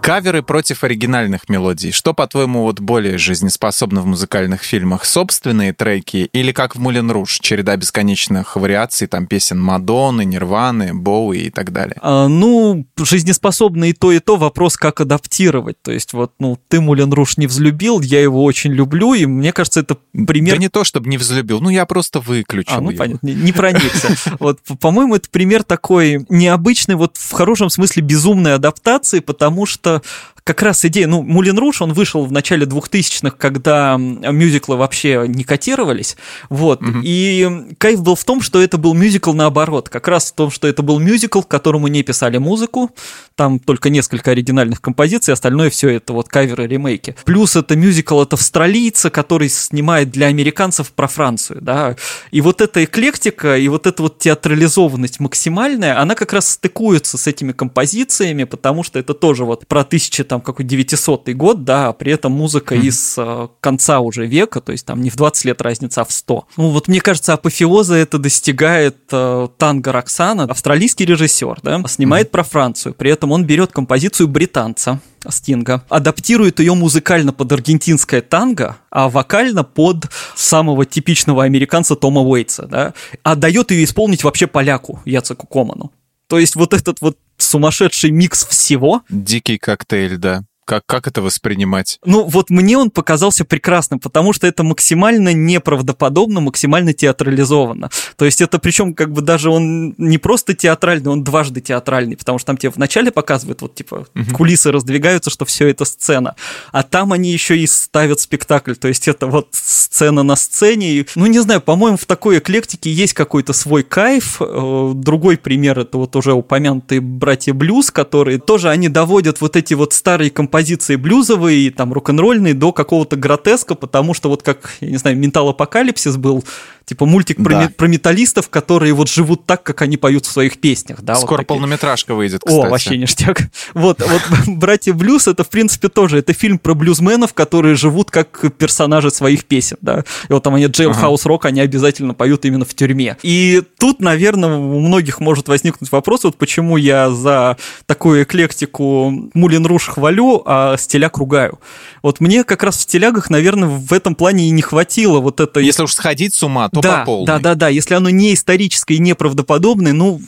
Каверы 0.03 0.43
против 0.43 0.83
оригинальных 0.83 1.49
мелодий. 1.49 1.93
Что, 1.93 2.13
по-твоему, 2.13 2.65
вот 2.65 2.81
более 2.81 3.19
жизнеспособно 3.19 4.01
в 4.01 4.07
музыкальных 4.07 4.63
фильмах? 4.63 5.05
Собственные 5.05 5.73
треки 5.73 6.29
или 6.33 6.51
как 6.51 6.75
в 6.75 6.81
Мулен 6.81 7.09
Руш, 7.09 7.39
череда 7.39 7.77
бесконечных 7.77 8.57
вариаций, 8.57 9.07
там 9.07 9.29
песен 9.29 9.61
Мадонны, 9.61 10.25
Нирваны, 10.25 10.93
Боуи 10.93 11.43
и 11.43 11.51
так 11.51 11.73
далее? 11.73 11.97
А, 12.03 12.27
ну, 12.27 12.85
жизнеспособно 12.99 13.85
и 13.85 13.93
то, 13.93 14.11
и 14.11 14.19
то. 14.19 14.35
Вопрос, 14.37 14.77
как 14.77 15.01
адаптировать. 15.01 15.81
То 15.83 15.93
есть 15.93 16.15
вот, 16.15 16.33
ну, 16.41 16.59
ты 16.69 16.81
Мулен 16.81 17.13
Руш 17.13 17.37
не 17.37 17.47
взлюбил, 17.47 18.01
я 18.01 18.21
его 18.21 18.43
очень 18.43 18.73
люблю, 18.73 19.15
и 19.15 19.25
мне 19.27 19.53
кажется, 19.53 19.81
это 19.81 19.97
пример 20.27 20.57
Да 20.57 20.63
не 20.63 20.69
то, 20.69 20.83
чтобы 20.83 21.09
не 21.09 21.17
взлюбил, 21.17 21.61
ну 21.61 21.71
я 21.71 21.87
просто 21.87 22.19
выключил 22.19 22.75
А, 22.75 22.81
ну 22.81 22.91
его. 22.91 22.99
понятно, 22.99 23.25
не, 23.25 23.35
не 23.35 23.53
проникся. 23.53 24.09
Вот, 24.41 24.59
по-моему, 24.81 25.15
это 25.15 25.29
пример 25.31 25.63
такой 25.63 26.27
необычный, 26.29 26.97
вот 26.97 27.17
в 27.17 27.33
хорошем 27.33 27.71
смысле 27.71 28.03
безумной 28.03 28.55
адаптации, 28.55 29.21
потому 29.21 29.65
что 29.67 30.02
как 30.45 30.63
раз 30.63 30.85
идея, 30.85 31.07
ну, 31.07 31.23
Мулен 31.23 31.59
Руш, 31.59 31.83
он 31.83 31.93
вышел 31.93 32.25
в 32.25 32.33
начале 32.33 32.67
2000-х, 32.67 33.37
когда 33.39 33.97
мюзиклы 33.97 34.77
вообще 34.77 35.25
не 35.29 35.45
котировались, 35.45 36.17
вот, 36.49 36.81
и 37.03 37.75
кайф 37.79 38.03
был 38.03 38.17
в 38.17 38.25
том, 38.25 38.43
что 38.43 38.61
это 38.61 38.77
был 38.77 38.95
мюзикл 38.95 39.33
наоборот, 39.33 39.89
как 39.89 40.09
раз 40.09 40.33
в 40.33 40.35
том, 40.35 40.51
что 40.51 40.67
это 40.67 40.83
был 40.83 40.99
мюзикл, 40.99 41.43
к 41.43 41.49
которому 41.49 41.87
не 41.89 42.03
писали 42.03 42.39
музыку, 42.39 42.91
там 43.37 43.61
только 43.61 43.89
несколько 43.89 44.33
оригинальных 44.33 44.81
композиций, 44.81 45.33
остальное 45.33 45.71
все 45.71 45.91
это 45.91 46.13
вот 46.13 46.29
каверы, 46.29 46.67
ремейки. 46.67 47.15
Плюс 47.25 47.57
это 47.57 47.77
мюзикл 47.77 48.19
от 48.19 48.33
австралийца, 48.33 49.11
который 49.11 49.49
снимает 49.49 50.11
для 50.11 50.27
американцев 50.27 50.93
про 50.93 51.07
Францию, 51.07 51.61
да, 51.63 51.97
и 52.33 52.41
вот 52.41 52.61
эта 52.61 52.85
эклектика, 52.85 53.57
и 53.57 53.69
вот 53.69 53.87
эта 53.87 54.03
вот 54.03 54.19
театрализованность 54.19 55.21
максимальная, 55.21 56.01
она 56.01 56.17
как 56.17 56.33
раз 56.33 56.51
стыкуется 56.51 57.17
с 57.17 57.29
этими 57.29 57.53
композициями, 57.53 58.45
потому 58.45 58.83
что 58.83 58.99
это 58.99 59.15
тоже 59.15 59.45
вот 59.45 59.69
про 59.69 59.82
1000 59.83 60.25
там 60.25 60.41
какой 60.41 60.65
900 60.65 61.29
год, 61.31 61.65
да, 61.65 61.89
а 61.89 61.93
при 61.93 62.13
этом 62.13 62.33
музыка 62.33 62.75
из 62.75 63.15
э, 63.17 63.49
конца 63.61 64.01
уже 64.01 64.27
века, 64.27 64.61
то 64.61 64.73
есть 64.73 64.87
там 64.87 65.01
не 65.01 65.11
в 65.11 65.17
20 65.17 65.45
лет 65.45 65.63
разница, 65.63 66.03
а 66.03 66.05
в 66.05 66.13
100. 66.13 66.47
Ну 66.57 66.71
вот 66.71 66.89
мне 66.89 67.01
кажется, 67.01 67.35
апофеоза 67.35 67.95
это 67.95 68.19
достигает 68.19 68.97
э, 69.11 69.49
Танго 69.59 69.93
Роксана, 69.93 70.45
австралийский 70.45 71.05
режиссер, 71.05 71.61
да, 71.63 71.83
снимает 71.87 72.31
про 72.31 72.43
Францию, 72.43 72.95
при 72.95 73.11
этом 73.11 73.33
он 73.33 73.45
берет 73.45 73.73
композицию 73.73 74.29
британца, 74.29 75.01
Стинга, 75.29 75.85
адаптирует 75.89 76.59
ее 76.59 76.75
музыкально 76.75 77.33
под 77.33 77.53
аргентинское 77.53 78.21
танго, 78.21 78.77
а 78.91 79.09
вокально 79.09 79.65
под 79.65 80.09
самого 80.35 80.85
типичного 80.85 81.45
американца 81.45 81.95
Тома 81.95 82.23
Уэйтса, 82.23 82.67
да, 82.67 82.95
а 83.23 83.37
дает 83.37 83.71
ее 83.71 83.85
исполнить 83.85 84.25
вообще 84.25 84.47
поляку 84.47 85.01
Яцеку 85.05 85.47
Коману. 85.47 85.93
То 86.29 86.39
есть 86.39 86.57
вот 86.57 86.73
этот 86.73 87.01
вот 87.03 87.19
сумасшедший 87.47 88.11
микс 88.11 88.47
всего, 88.47 89.03
Дикий 89.09 89.59
коктейль, 89.59 90.19
да. 90.19 90.45
Как, 90.65 90.85
как 90.87 91.07
это 91.07 91.23
воспринимать? 91.23 91.99
ну 92.05 92.25
вот 92.25 92.51
мне 92.51 92.79
он 92.79 92.91
показался 92.91 93.45
прекрасным, 93.45 93.99
потому 93.99 94.33
что 94.33 94.47
это 94.47 94.63
максимально 94.63 95.33
неправдоподобно, 95.33 96.41
максимально 96.41 96.93
театрализованно. 96.93 97.91
То 98.17 98.25
есть 98.25 98.41
это 98.41 98.59
причем 98.59 98.95
как 98.95 99.13
бы 99.13 99.23
даже 99.23 99.51
он 99.51 99.95
не 99.99 100.19
просто 100.19 100.55
театральный, 100.55 101.11
он 101.11 101.25
дважды 101.25 101.61
театральный, 101.61 102.17
потому 102.17 102.39
что 102.39 102.47
там 102.47 102.57
тебе 102.57 102.71
вначале 102.71 103.11
показывают, 103.11 103.63
вот 103.63 103.75
типа 103.75 104.07
кулисы 104.35 104.71
раздвигаются, 104.71 105.31
что 105.31 105.45
все 105.45 105.69
это 105.69 105.85
сцена, 105.85 106.37
а 106.71 106.83
там 106.83 107.13
они 107.13 107.33
еще 107.33 107.59
и 107.59 107.67
ставят 107.67 108.21
спектакль, 108.21 108.75
то 108.75 108.89
есть 108.89 109.09
это 109.09 109.27
вот 109.27 109.49
сцена 109.53 110.23
на 110.23 110.37
сцене. 110.37 110.93
И, 110.93 111.07
ну 111.15 111.27
не 111.27 111.41
знаю, 111.41 111.61
по-моему, 111.61 111.97
в 111.97 112.07
такой 112.07 112.39
эклектике 112.39 112.93
есть 112.93 113.15
какой-то 113.15 113.53
свой 113.53 113.83
кайф. 113.83 114.41
Э, 114.41 114.93
Другой 114.95 115.37
пример 115.37 115.79
это 115.79 115.99
вот 115.99 116.15
уже 116.17 116.33
упомянутые 116.33 117.01
братья 117.01 117.53
Блюз, 117.55 117.91
которые 117.91 118.39
тоже 118.39 118.69
они 118.71 118.89
доводят 118.89 119.41
вот 119.41 119.57
эти 119.57 119.75
вот 119.75 119.93
старые 119.93 120.31
композиции 120.31 120.52
блюзовые, 120.99 121.67
и 121.67 121.71
там 121.71 121.93
рок-н-ролльные 121.93 122.55
до 122.55 122.73
какого-то 122.73 123.17
гротеска, 123.17 123.75
потому 123.75 124.15
что 124.15 124.29
вот 124.29 124.43
как, 124.43 124.77
я 124.81 124.91
не 124.91 124.99
знаю, 124.99 125.17
Ментал 125.17 125.49
Апокалипсис 125.49 126.17
был, 126.17 126.45
типа 126.85 127.07
мультик 127.07 127.43
про, 127.43 127.51
Да. 127.53 127.71
про 127.77 127.87
металлистов, 127.87 128.49
которые 128.51 128.93
вот 128.93 129.09
живут 129.09 129.47
так, 129.47 129.63
как 129.63 129.83
они 129.83 129.97
поют 129.97 130.27
в 130.27 130.31
своих 130.31 130.59
песнях. 130.59 131.01
Да, 131.03 131.15
вот 131.15 131.23
Скоро 131.23 131.39
такие. 131.39 131.49
полнометражка 131.49 132.15
выйдет, 132.15 132.43
кстати. 132.45 132.67
О, 132.67 132.71
вообще 132.71 132.97
ништяк. 132.97 133.39
Вот, 133.75 134.01
вот 134.01 134.23
«Братья 134.47 134.93
Блюз»— 134.93 135.27
это, 135.29 135.45
в 135.45 135.49
принципе, 135.49 135.89
тоже, 135.89 136.19
это 136.19 136.33
фильм 136.33 136.59
про 136.59 136.75
блюзменов, 136.75 137.33
которые 137.35 137.75
живут 137.75 138.11
как 138.11 138.53
персонажи 138.57 139.11
своих 139.11 139.45
песен, 139.45 139.77
да. 139.81 140.05
И 140.29 140.33
вот 140.33 140.43
там 140.43 140.55
они 140.55 140.67
Jailhouse 140.67 141.25
Rock, 141.27 141.41
они 141.47 141.61
обязательно 141.61 142.15
поют 142.15 142.45
именно 142.45 142.65
в 142.65 142.75
тюрьме. 142.75 143.17
И 143.23 143.63
тут, 143.79 144.01
наверное, 144.01 144.51
у 144.57 144.81
многих 144.81 145.21
может 145.21 145.49
возникнуть 145.49 145.91
вопрос, 145.91 146.25
вот 146.25 146.37
почему 146.37 146.77
я 146.77 147.11
за 147.11 147.57
такую 147.87 148.25
эклектику 148.25 149.11
Мулин 149.35 149.67
Руш 149.67 149.89
хвалю, 149.89 150.43
а 150.45 150.77
стиляк 150.77 151.17
ругаю. 151.19 151.59
Вот 152.03 152.21
мне 152.21 152.45
как 152.45 152.63
раз 152.63 152.77
в 152.77 152.81
стилягах, 152.83 153.31
наверное, 153.31 153.69
в 153.69 153.93
этом 153.93 154.15
плане 154.15 154.49
и 154.49 154.51
не 154.51 154.63
хватило 154.63 155.21
вот 155.21 155.41
этой 155.41 155.65
Если 155.65 155.83
уж 155.83 155.93
сходить 155.95 156.35
с 156.35 156.43
ума, 156.43 156.69
то 156.73 156.81
да, 156.81 157.01
по 157.01 157.07
полной. 157.07 157.27
да, 157.27 157.39
да, 157.39 157.55
да. 157.55 157.69
Если 157.69 157.95
оно 157.95 158.09
не 158.11 158.33
историческое 158.33 158.95
и 158.95 158.99
неправдоподобное, 158.99 159.93
ну, 159.93 160.21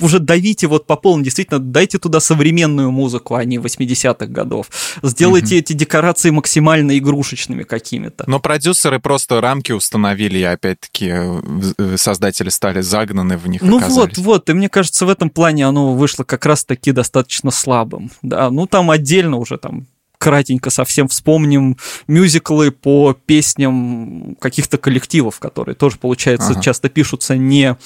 уже 0.00 0.18
давите 0.18 0.66
вот 0.66 0.86
по 0.86 0.96
полной, 0.96 1.24
действительно, 1.24 1.60
дайте 1.60 1.98
туда 1.98 2.18
современную 2.18 2.90
музыку, 2.90 3.36
а 3.36 3.44
не 3.44 3.58
80-х 3.58 4.26
годов. 4.26 4.66
Сделайте 5.02 5.56
mm-hmm. 5.56 5.60
эти 5.60 5.72
декорации 5.74 6.30
максимально 6.30 6.98
игрушечными 6.98 7.62
какими-то. 7.62 8.24
Но 8.26 8.40
продюсеры 8.40 8.98
просто 8.98 9.40
рамки 9.40 9.72
установили, 9.72 10.38
и 10.38 10.42
опять-таки 10.42 11.12
э, 11.12 11.96
создатели 11.96 12.48
стали 12.48 12.80
загнаны 12.80 13.36
в 13.36 13.46
них. 13.46 13.62
Ну 13.62 13.78
оказались. 13.78 14.18
вот, 14.18 14.18
вот, 14.18 14.50
и 14.50 14.54
мне 14.54 14.68
кажется, 14.68 15.06
в 15.06 15.08
этом 15.08 15.30
плане 15.30 15.66
оно 15.66 15.94
вышло 15.94 16.24
как 16.24 16.46
раз-таки 16.46 16.92
достаточно 16.92 17.50
слабым. 17.50 18.10
Да, 18.22 18.50
ну 18.50 18.66
там 18.66 18.90
отдельно 18.90 19.36
уже 19.36 19.56
там 19.56 19.86
кратенько 20.22 20.70
совсем 20.70 21.08
вспомним 21.08 21.76
мюзиклы 22.06 22.70
по 22.70 23.12
песням 23.12 24.36
каких-то 24.40 24.78
коллективов, 24.78 25.40
которые 25.40 25.74
тоже, 25.74 25.98
получается, 25.98 26.52
ага. 26.52 26.60
часто 26.60 26.88
пишутся 26.88 27.36
не 27.36 27.76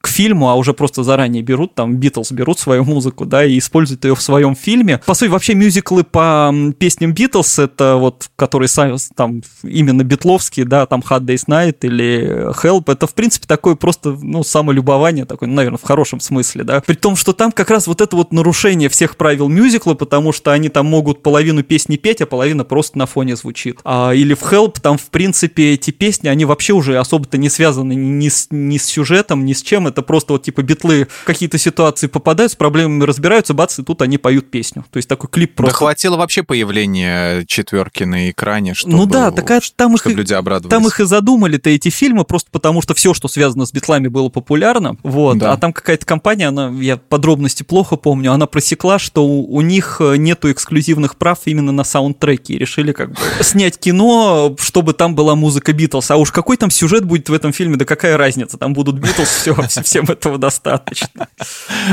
к 0.00 0.08
фильму, 0.08 0.48
а 0.48 0.54
уже 0.54 0.72
просто 0.74 1.02
заранее 1.02 1.42
берут, 1.42 1.74
там, 1.74 1.96
Битлз 1.96 2.32
берут 2.32 2.58
свою 2.58 2.84
музыку, 2.84 3.24
да, 3.24 3.44
и 3.44 3.58
используют 3.58 4.04
ее 4.04 4.14
в 4.14 4.22
своем 4.22 4.54
фильме. 4.54 5.00
По 5.06 5.14
сути, 5.14 5.30
вообще 5.30 5.54
мюзиклы 5.54 6.04
по 6.04 6.52
песням 6.78 7.12
Битлз, 7.12 7.58
это 7.58 7.96
вот, 7.96 8.30
которые 8.36 8.68
там 9.14 9.42
именно 9.62 10.02
битловские, 10.02 10.66
да, 10.66 10.86
там 10.86 11.02
Hard 11.08 11.22
Day's 11.22 11.46
Night 11.48 11.78
или 11.82 12.52
Help, 12.62 12.84
это, 12.92 13.06
в 13.06 13.14
принципе, 13.14 13.46
такое 13.46 13.74
просто, 13.74 14.16
ну, 14.20 14.42
самолюбование, 14.42 15.24
такое, 15.24 15.48
наверное, 15.48 15.78
в 15.78 15.82
хорошем 15.82 16.20
смысле, 16.20 16.64
да. 16.64 16.80
При 16.80 16.94
том, 16.94 17.16
что 17.16 17.32
там 17.32 17.52
как 17.52 17.70
раз 17.70 17.86
вот 17.86 18.00
это 18.00 18.16
вот 18.16 18.32
нарушение 18.32 18.88
всех 18.88 19.16
правил 19.16 19.48
мюзикла, 19.48 19.94
потому 19.94 20.32
что 20.32 20.52
они 20.52 20.68
там 20.68 20.86
могут 20.86 21.22
половину 21.22 21.62
песни 21.62 21.96
петь, 21.96 22.20
а 22.20 22.26
половина 22.26 22.64
просто 22.64 22.98
на 22.98 23.06
фоне 23.06 23.36
звучит. 23.36 23.78
А, 23.84 24.12
или 24.12 24.34
в 24.34 24.42
Help 24.42 24.80
там, 24.80 24.98
в 24.98 25.06
принципе, 25.06 25.74
эти 25.74 25.90
песни, 25.90 26.28
они 26.28 26.44
вообще 26.44 26.72
уже 26.72 26.98
особо-то 26.98 27.38
не 27.38 27.48
связаны 27.48 27.94
ни 27.94 28.28
с, 28.28 28.48
ни 28.50 28.78
с 28.78 28.84
сюжетом, 28.84 29.44
ни 29.44 29.52
с 29.52 29.62
чем, 29.62 29.85
это 29.86 30.02
просто 30.02 30.34
вот 30.34 30.42
типа 30.42 30.62
битлы 30.62 31.08
какие-то 31.24 31.58
ситуации 31.58 32.06
попадают, 32.06 32.52
с 32.52 32.56
проблемами 32.56 33.04
разбираются, 33.04 33.54
бац, 33.54 33.78
и 33.78 33.82
тут 33.82 34.02
они 34.02 34.18
поют 34.18 34.50
песню. 34.50 34.84
То 34.90 34.98
есть 34.98 35.08
такой 35.08 35.30
клип 35.30 35.54
просто... 35.54 35.74
Да 35.74 35.78
хватило 35.78 36.16
вообще 36.16 36.42
появления 36.42 37.44
четверки 37.46 38.04
на 38.04 38.30
экране, 38.30 38.74
чтобы, 38.74 38.96
ну 38.96 39.06
да, 39.06 39.30
такая, 39.30 39.60
там 39.74 39.94
их, 39.94 40.06
люди 40.06 40.32
обрадовались. 40.32 40.70
Там 40.70 40.86
их 40.86 41.00
и 41.00 41.04
задумали-то 41.04 41.70
эти 41.70 41.88
фильмы, 41.88 42.24
просто 42.24 42.50
потому 42.50 42.82
что 42.82 42.94
все, 42.94 43.14
что 43.14 43.28
связано 43.28 43.66
с 43.66 43.72
битлами, 43.72 44.08
было 44.08 44.28
популярно. 44.28 44.96
Вот. 45.02 45.38
Да. 45.38 45.52
А 45.52 45.56
там 45.56 45.72
какая-то 45.72 46.06
компания, 46.06 46.48
она, 46.48 46.68
я 46.80 46.96
подробности 46.96 47.62
плохо 47.62 47.96
помню, 47.96 48.32
она 48.32 48.46
просекла, 48.46 48.98
что 48.98 49.26
у, 49.26 49.54
у 49.54 49.60
них 49.60 49.98
э, 50.00 50.16
нету 50.16 50.50
эксклюзивных 50.50 51.16
прав 51.16 51.40
именно 51.44 51.72
на 51.72 51.84
саундтреки. 51.84 52.54
И 52.54 52.58
решили 52.58 52.92
как 52.92 53.10
бы 53.10 53.16
снять 53.40 53.78
кино, 53.78 54.56
чтобы 54.58 54.92
там 54.92 55.14
была 55.14 55.34
музыка 55.34 55.72
Битлз. 55.72 56.10
А 56.10 56.16
уж 56.16 56.32
какой 56.32 56.56
там 56.56 56.70
сюжет 56.70 57.04
будет 57.04 57.28
в 57.28 57.32
этом 57.32 57.52
фильме, 57.52 57.76
да 57.76 57.84
какая 57.84 58.16
разница, 58.16 58.58
там 58.58 58.72
будут 58.72 58.98
Битлз, 58.98 59.28
все, 59.28 59.54
всем 59.82 60.04
этого 60.04 60.38
достаточно. 60.38 61.28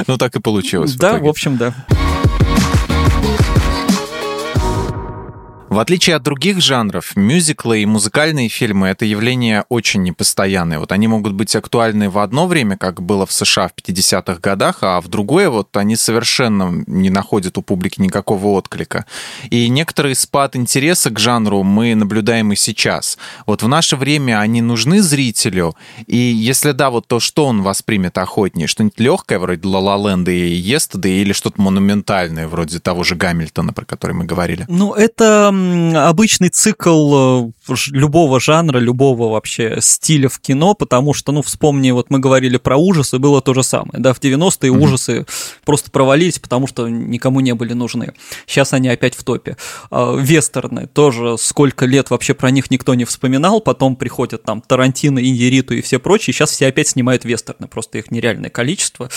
Ну, 0.07 0.17
так 0.17 0.35
и 0.35 0.39
получилось. 0.39 0.95
Да, 0.95 1.17
в 1.17 1.27
общем, 1.27 1.57
да. 1.57 1.73
В 5.73 5.79
отличие 5.79 6.15
от 6.15 6.21
других 6.21 6.61
жанров, 6.61 7.15
мюзиклы 7.15 7.81
и 7.81 7.87
музыкальные 7.87 8.47
фильмы— 8.47 8.87
это 8.89 9.05
явление 9.05 9.65
очень 9.69 10.03
непостоянное. 10.03 10.77
Вот 10.77 10.91
они 10.91 11.07
могут 11.07 11.33
быть 11.33 11.55
актуальны 11.55 12.11
в 12.11 12.19
одно 12.19 12.45
время, 12.45 12.77
как 12.77 13.01
было 13.01 13.25
в 13.25 13.31
США 13.31 13.69
в 13.69 13.71
50-х 13.73 14.39
годах, 14.39 14.77
а 14.81 15.01
в 15.01 15.07
другое 15.07 15.49
вот 15.49 15.75
они 15.75 15.95
совершенно 15.95 16.83
не 16.85 17.09
находят 17.09 17.57
у 17.57 17.63
публики 17.63 17.99
никакого 17.99 18.49
отклика. 18.49 19.07
И 19.49 19.67
некоторый 19.67 20.13
спад 20.13 20.55
интереса 20.55 21.09
к 21.09 21.17
жанру 21.17 21.63
мы 21.63 21.95
наблюдаем 21.95 22.53
и 22.53 22.55
сейчас. 22.55 23.17
Вот 23.47 23.63
в 23.63 23.67
наше 23.67 23.95
время 23.95 24.41
они 24.41 24.61
нужны 24.61 25.01
зрителю, 25.01 25.75
и 26.05 26.17
если 26.17 26.73
да, 26.73 26.91
вот 26.91 27.07
то 27.07 27.19
что 27.19 27.47
он 27.47 27.63
воспримет 27.63 28.19
охотнее? 28.19 28.67
Что-нибудь 28.67 28.99
легкое, 28.99 29.39
вроде 29.39 29.67
«Ла 29.67 29.79
Ла 29.79 30.11
Ленда» 30.11 30.29
и 30.29 30.53
«Естеды», 30.53 31.09
или 31.09 31.33
что-то 31.33 31.59
монументальное, 31.59 32.47
вроде 32.47 32.79
того 32.79 33.03
же 33.03 33.15
Гамильтона, 33.15 33.73
про 33.73 33.85
который 33.85 34.13
мы 34.13 34.25
говорили? 34.25 34.65
Ну, 34.69 34.93
это 34.93 35.62
обычный 35.95 36.49
цикл 36.49 37.51
э, 37.69 37.73
любого 37.91 38.39
жанра, 38.39 38.79
любого 38.79 39.31
вообще 39.31 39.77
стиля 39.79 40.29
в 40.29 40.39
кино, 40.39 40.73
потому 40.73 41.13
что, 41.13 41.31
ну, 41.31 41.41
вспомни, 41.41 41.91
вот 41.91 42.09
мы 42.09 42.19
говорили 42.19 42.57
про 42.57 42.77
ужасы, 42.77 43.19
было 43.19 43.41
то 43.41 43.53
же 43.53 43.63
самое, 43.63 43.99
да, 43.99 44.13
в 44.13 44.19
90-е 44.19 44.71
mm-hmm. 44.71 44.83
ужасы 44.83 45.25
просто 45.65 45.91
провалились, 45.91 46.39
потому 46.39 46.67
что 46.67 46.87
никому 46.87 47.39
не 47.39 47.53
были 47.53 47.73
нужны. 47.73 48.13
Сейчас 48.45 48.73
они 48.73 48.89
опять 48.89 49.15
в 49.15 49.23
топе. 49.23 49.57
А, 49.91 50.15
вестерны 50.15 50.87
тоже 50.87 51.37
сколько 51.37 51.85
лет 51.85 52.09
вообще 52.09 52.33
про 52.33 52.51
них 52.51 52.71
никто 52.71 52.93
не 52.95 53.05
вспоминал, 53.05 53.61
потом 53.61 53.95
приходят 53.95 54.43
там 54.43 54.61
Тарантино, 54.61 55.19
Иньериту 55.19 55.73
и 55.73 55.81
все 55.81 55.99
прочие, 55.99 56.33
сейчас 56.33 56.51
все 56.51 56.67
опять 56.67 56.89
снимают 56.89 57.25
вестерны, 57.25 57.67
просто 57.67 57.97
их 57.97 58.11
нереальное 58.11 58.49
количество. 58.49 59.09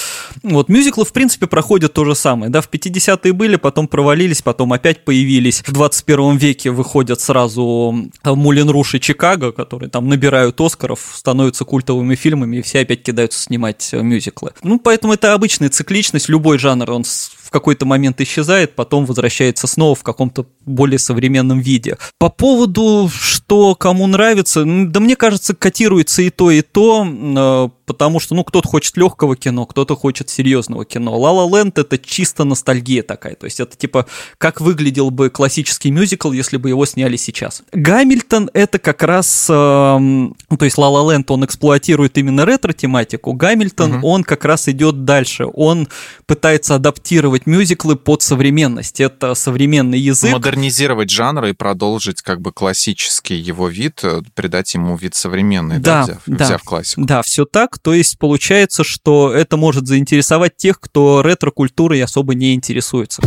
Вот 0.43 0.69
мюзиклы, 0.69 1.05
в 1.05 1.13
принципе, 1.13 1.47
проходят 1.47 1.93
то 1.93 2.05
же 2.05 2.15
самое, 2.15 2.51
да, 2.51 2.61
в 2.61 2.71
50-е 2.71 3.33
были, 3.33 3.57
потом 3.57 3.89
провалились, 3.89 4.43
потом 4.43 4.73
опять 4.73 5.05
появились 5.05 5.63
в 5.67 5.73
21 5.73 6.37
веке 6.37 6.71
выходят 6.71 7.21
сразу 7.21 7.95
Мулин 8.25 8.71
Руш 8.71 8.95
и 8.95 9.01
Чикаго, 9.01 9.53
которые 9.53 9.91
там 9.91 10.09
набирают 10.09 10.61
Оскаров, 10.61 11.13
становятся 11.15 11.65
культовыми 11.65 12.15
фильмами, 12.15 12.59
и 12.59 12.63
все 12.63 12.81
опять 12.81 13.03
кидаются 13.03 13.41
снимать 13.41 13.89
э, 13.93 14.03
мюзиклы. 14.03 14.53
Ну, 14.63 14.79
поэтому 14.79 15.13
это 15.13 15.35
обычная 15.35 15.69
цикличность, 15.69 16.29
любой 16.37 16.59
жанр, 16.59 16.91
он 16.91 17.05
в 17.47 17.51
какой-то 17.51 17.87
момент 17.87 18.21
исчезает, 18.21 18.75
потом 18.75 19.07
возвращается 19.07 19.69
снова 19.69 19.95
в 19.95 20.03
каком-то 20.03 20.47
более 20.65 20.99
современном 20.99 21.61
виде. 21.61 21.97
По 22.19 22.29
поводу, 22.29 23.09
что 23.13 23.77
кому 23.77 24.09
нравится, 24.09 24.65
да 24.67 24.99
мне 24.99 25.15
кажется, 25.15 25.55
котируется 25.55 26.23
и 26.23 26.31
то, 26.31 26.51
и 26.51 26.63
то, 26.63 27.07
э, 27.07 27.69
потому 27.87 28.19
что, 28.19 28.35
ну, 28.35 28.43
кто-то 28.43 28.67
хочет 28.67 28.97
легкого 28.97 29.37
кино, 29.37 29.65
кто-то 29.65 29.95
хочет 29.95 30.29
серьезного 30.29 30.85
кино. 30.85 31.17
La 31.17 31.49
Land 31.49 31.81
это 31.81 31.99
чисто 31.99 32.43
ностальгия 32.43 33.05
такая, 33.05 33.37
то 33.37 33.45
есть 33.45 33.61
это 33.61 33.77
типа, 33.77 34.07
как 34.39 34.61
выглядел 34.61 35.11
бы 35.11 35.31
классический 35.31 35.93
мюзикл, 35.93 36.33
если 36.33 36.57
бы 36.57 36.69
его 36.69 36.85
сняли 36.85 37.17
сейчас. 37.17 37.63
Гамильтон 37.73 38.51
это 38.53 38.81
как 38.81 39.05
раз, 39.05 39.47
э, 39.49 39.53
то 39.53 40.65
есть 40.65 40.79
La 40.79 40.91
Land 40.91 41.27
он 41.29 41.45
эксплуатирует 41.45 42.19
именно 42.19 42.45
ретро-тематику, 42.45 43.33
Гамильтон, 43.35 43.99
угу. 43.99 44.09
он 44.09 44.25
как 44.25 44.45
раз 44.45 44.69
идет 44.69 45.05
дальше, 45.05 45.47
он 45.47 45.89
пытается 46.27 46.75
адаптировать 46.75 47.36
мюзиклы 47.45 47.97
под 47.97 48.23
современность, 48.23 49.01
это 49.01 49.35
современный 49.35 49.99
язык. 49.99 50.33
Модернизировать 50.33 51.11
жанр 51.11 51.45
и 51.47 51.53
продолжить 51.53 52.23
как 52.23 52.41
бы 52.41 52.53
классический 52.53 53.35
его 53.35 53.69
вид, 53.69 54.01
э, 54.05 54.23
придать 54.35 54.73
ему 54.73 54.97
вид 54.97 55.15
современный, 55.15 55.79
да, 55.79 55.99
да, 55.99 56.03
взяв, 56.05 56.23
да, 56.27 56.45
взяв 56.47 56.63
классику. 56.63 57.05
Да, 57.05 57.23
все 57.23 57.45
так, 57.45 57.79
то 57.79 57.93
есть 57.93 58.19
получается, 58.19 58.85
что 58.85 59.33
это 59.33 59.59
может 59.59 59.87
заинтересовать 59.87 60.57
тех, 60.57 60.81
кто 60.81 61.21
ретро-культурой 61.21 62.03
особо 62.03 62.35
не 62.35 62.55
интересуется. 62.55 63.21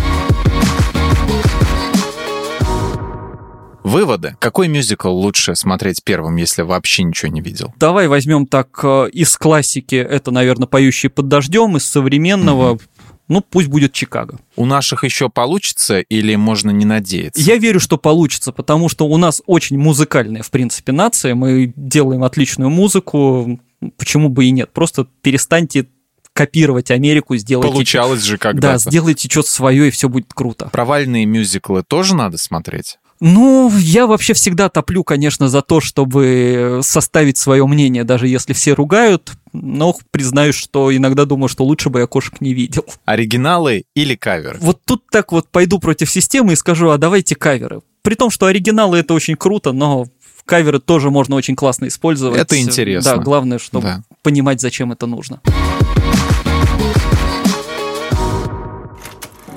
Выводы. 3.90 4.36
Какой 4.40 4.68
мюзикл 4.68 5.10
лучше 5.10 5.56
смотреть 5.56 6.04
первым, 6.04 6.36
если 6.36 6.62
вообще 6.62 7.04
ничего 7.04 7.32
не 7.32 7.42
видел? 7.42 7.74
Давай 7.80 8.08
возьмем 8.08 8.46
так 8.46 8.80
э, 8.84 9.10
из 9.12 9.36
классики, 9.36 9.96
это, 9.96 10.30
наверное, 10.30 10.68
«Поющий 10.68 11.10
под 11.10 11.28
дождем», 11.28 11.76
из 11.76 11.86
современного 11.86 12.74
угу. 12.74 12.82
Ну, 13.30 13.42
пусть 13.42 13.68
будет 13.68 13.94
Чикаго. 13.94 14.40
У 14.56 14.66
наших 14.66 15.04
еще 15.04 15.30
получится 15.30 16.00
или 16.00 16.36
можно 16.36 16.72
не 16.72 16.84
надеяться? 16.84 17.40
Я 17.42 17.58
верю, 17.58 17.80
что 17.80 17.98
получится, 17.98 18.52
потому 18.52 18.90
что 18.90 19.08
у 19.08 19.16
нас 19.18 19.42
очень 19.46 19.78
музыкальная, 19.78 20.42
в 20.42 20.50
принципе, 20.50 20.92
нация. 20.92 21.36
Мы 21.36 21.72
делаем 21.76 22.24
отличную 22.24 22.72
музыку, 22.72 23.60
почему 23.98 24.30
бы 24.30 24.46
и 24.46 24.52
нет? 24.52 24.72
Просто 24.74 25.08
перестаньте 25.22 25.88
копировать 26.34 26.90
Америку, 26.90 27.36
сделайте... 27.38 27.72
Получалось 27.72 28.24
же 28.24 28.38
когда-то. 28.38 28.84
Да, 28.84 28.90
сделайте 28.90 29.30
что-то 29.30 29.50
свое, 29.50 29.90
и 29.90 29.92
все 29.92 30.10
будет 30.10 30.34
круто. 30.34 30.70
Провальные 30.72 31.26
мюзиклы 31.26 31.84
тоже 31.84 32.16
надо 32.16 32.38
смотреть? 32.38 32.98
Ну, 33.22 33.72
я 33.78 34.08
вообще 34.08 34.34
всегда 34.34 34.70
топлю, 34.70 35.04
конечно, 35.04 35.50
за 35.50 35.62
то, 35.62 35.82
чтобы 35.82 36.80
составить 36.84 37.38
свое 37.38 37.66
мнение, 37.68 38.04
даже 38.06 38.28
если 38.28 38.54
все 38.54 38.74
ругают, 38.74 39.34
но 39.52 39.96
признаюсь, 40.12 40.56
что 40.56 40.96
иногда 40.96 41.26
думаю, 41.26 41.50
что 41.50 41.66
лучше 41.66 41.90
бы 41.90 42.00
я 42.00 42.08
кошек 42.08 42.40
не 42.40 42.54
видел. 42.54 42.86
Оригиналы 43.06 43.84
или 43.94 44.16
каверы? 44.16 44.58
Вот 44.62 44.80
тут 44.86 45.04
так 45.12 45.32
вот 45.32 45.50
пойду 45.50 45.80
против 45.80 46.10
системы 46.10 46.54
и 46.54 46.56
скажу, 46.56 46.90
а 46.90 46.98
давайте 46.98 47.36
каверы. 47.36 47.82
При 48.04 48.16
том, 48.16 48.30
что 48.30 48.46
оригиналы 48.46 49.00
это 49.00 49.14
очень 49.14 49.36
круто, 49.36 49.74
но 49.74 50.06
каверы 50.46 50.80
тоже 50.80 51.12
можно 51.12 51.36
очень 51.36 51.56
классно 51.56 51.88
использовать. 51.88 52.40
Это 52.40 52.60
интересно. 52.60 53.18
Да, 53.18 53.22
главное, 53.22 53.60
чтобы 53.60 53.84
да. 53.84 54.04
понимать, 54.24 54.62
зачем 54.62 54.92
это 54.92 55.06
нужно. 55.06 55.42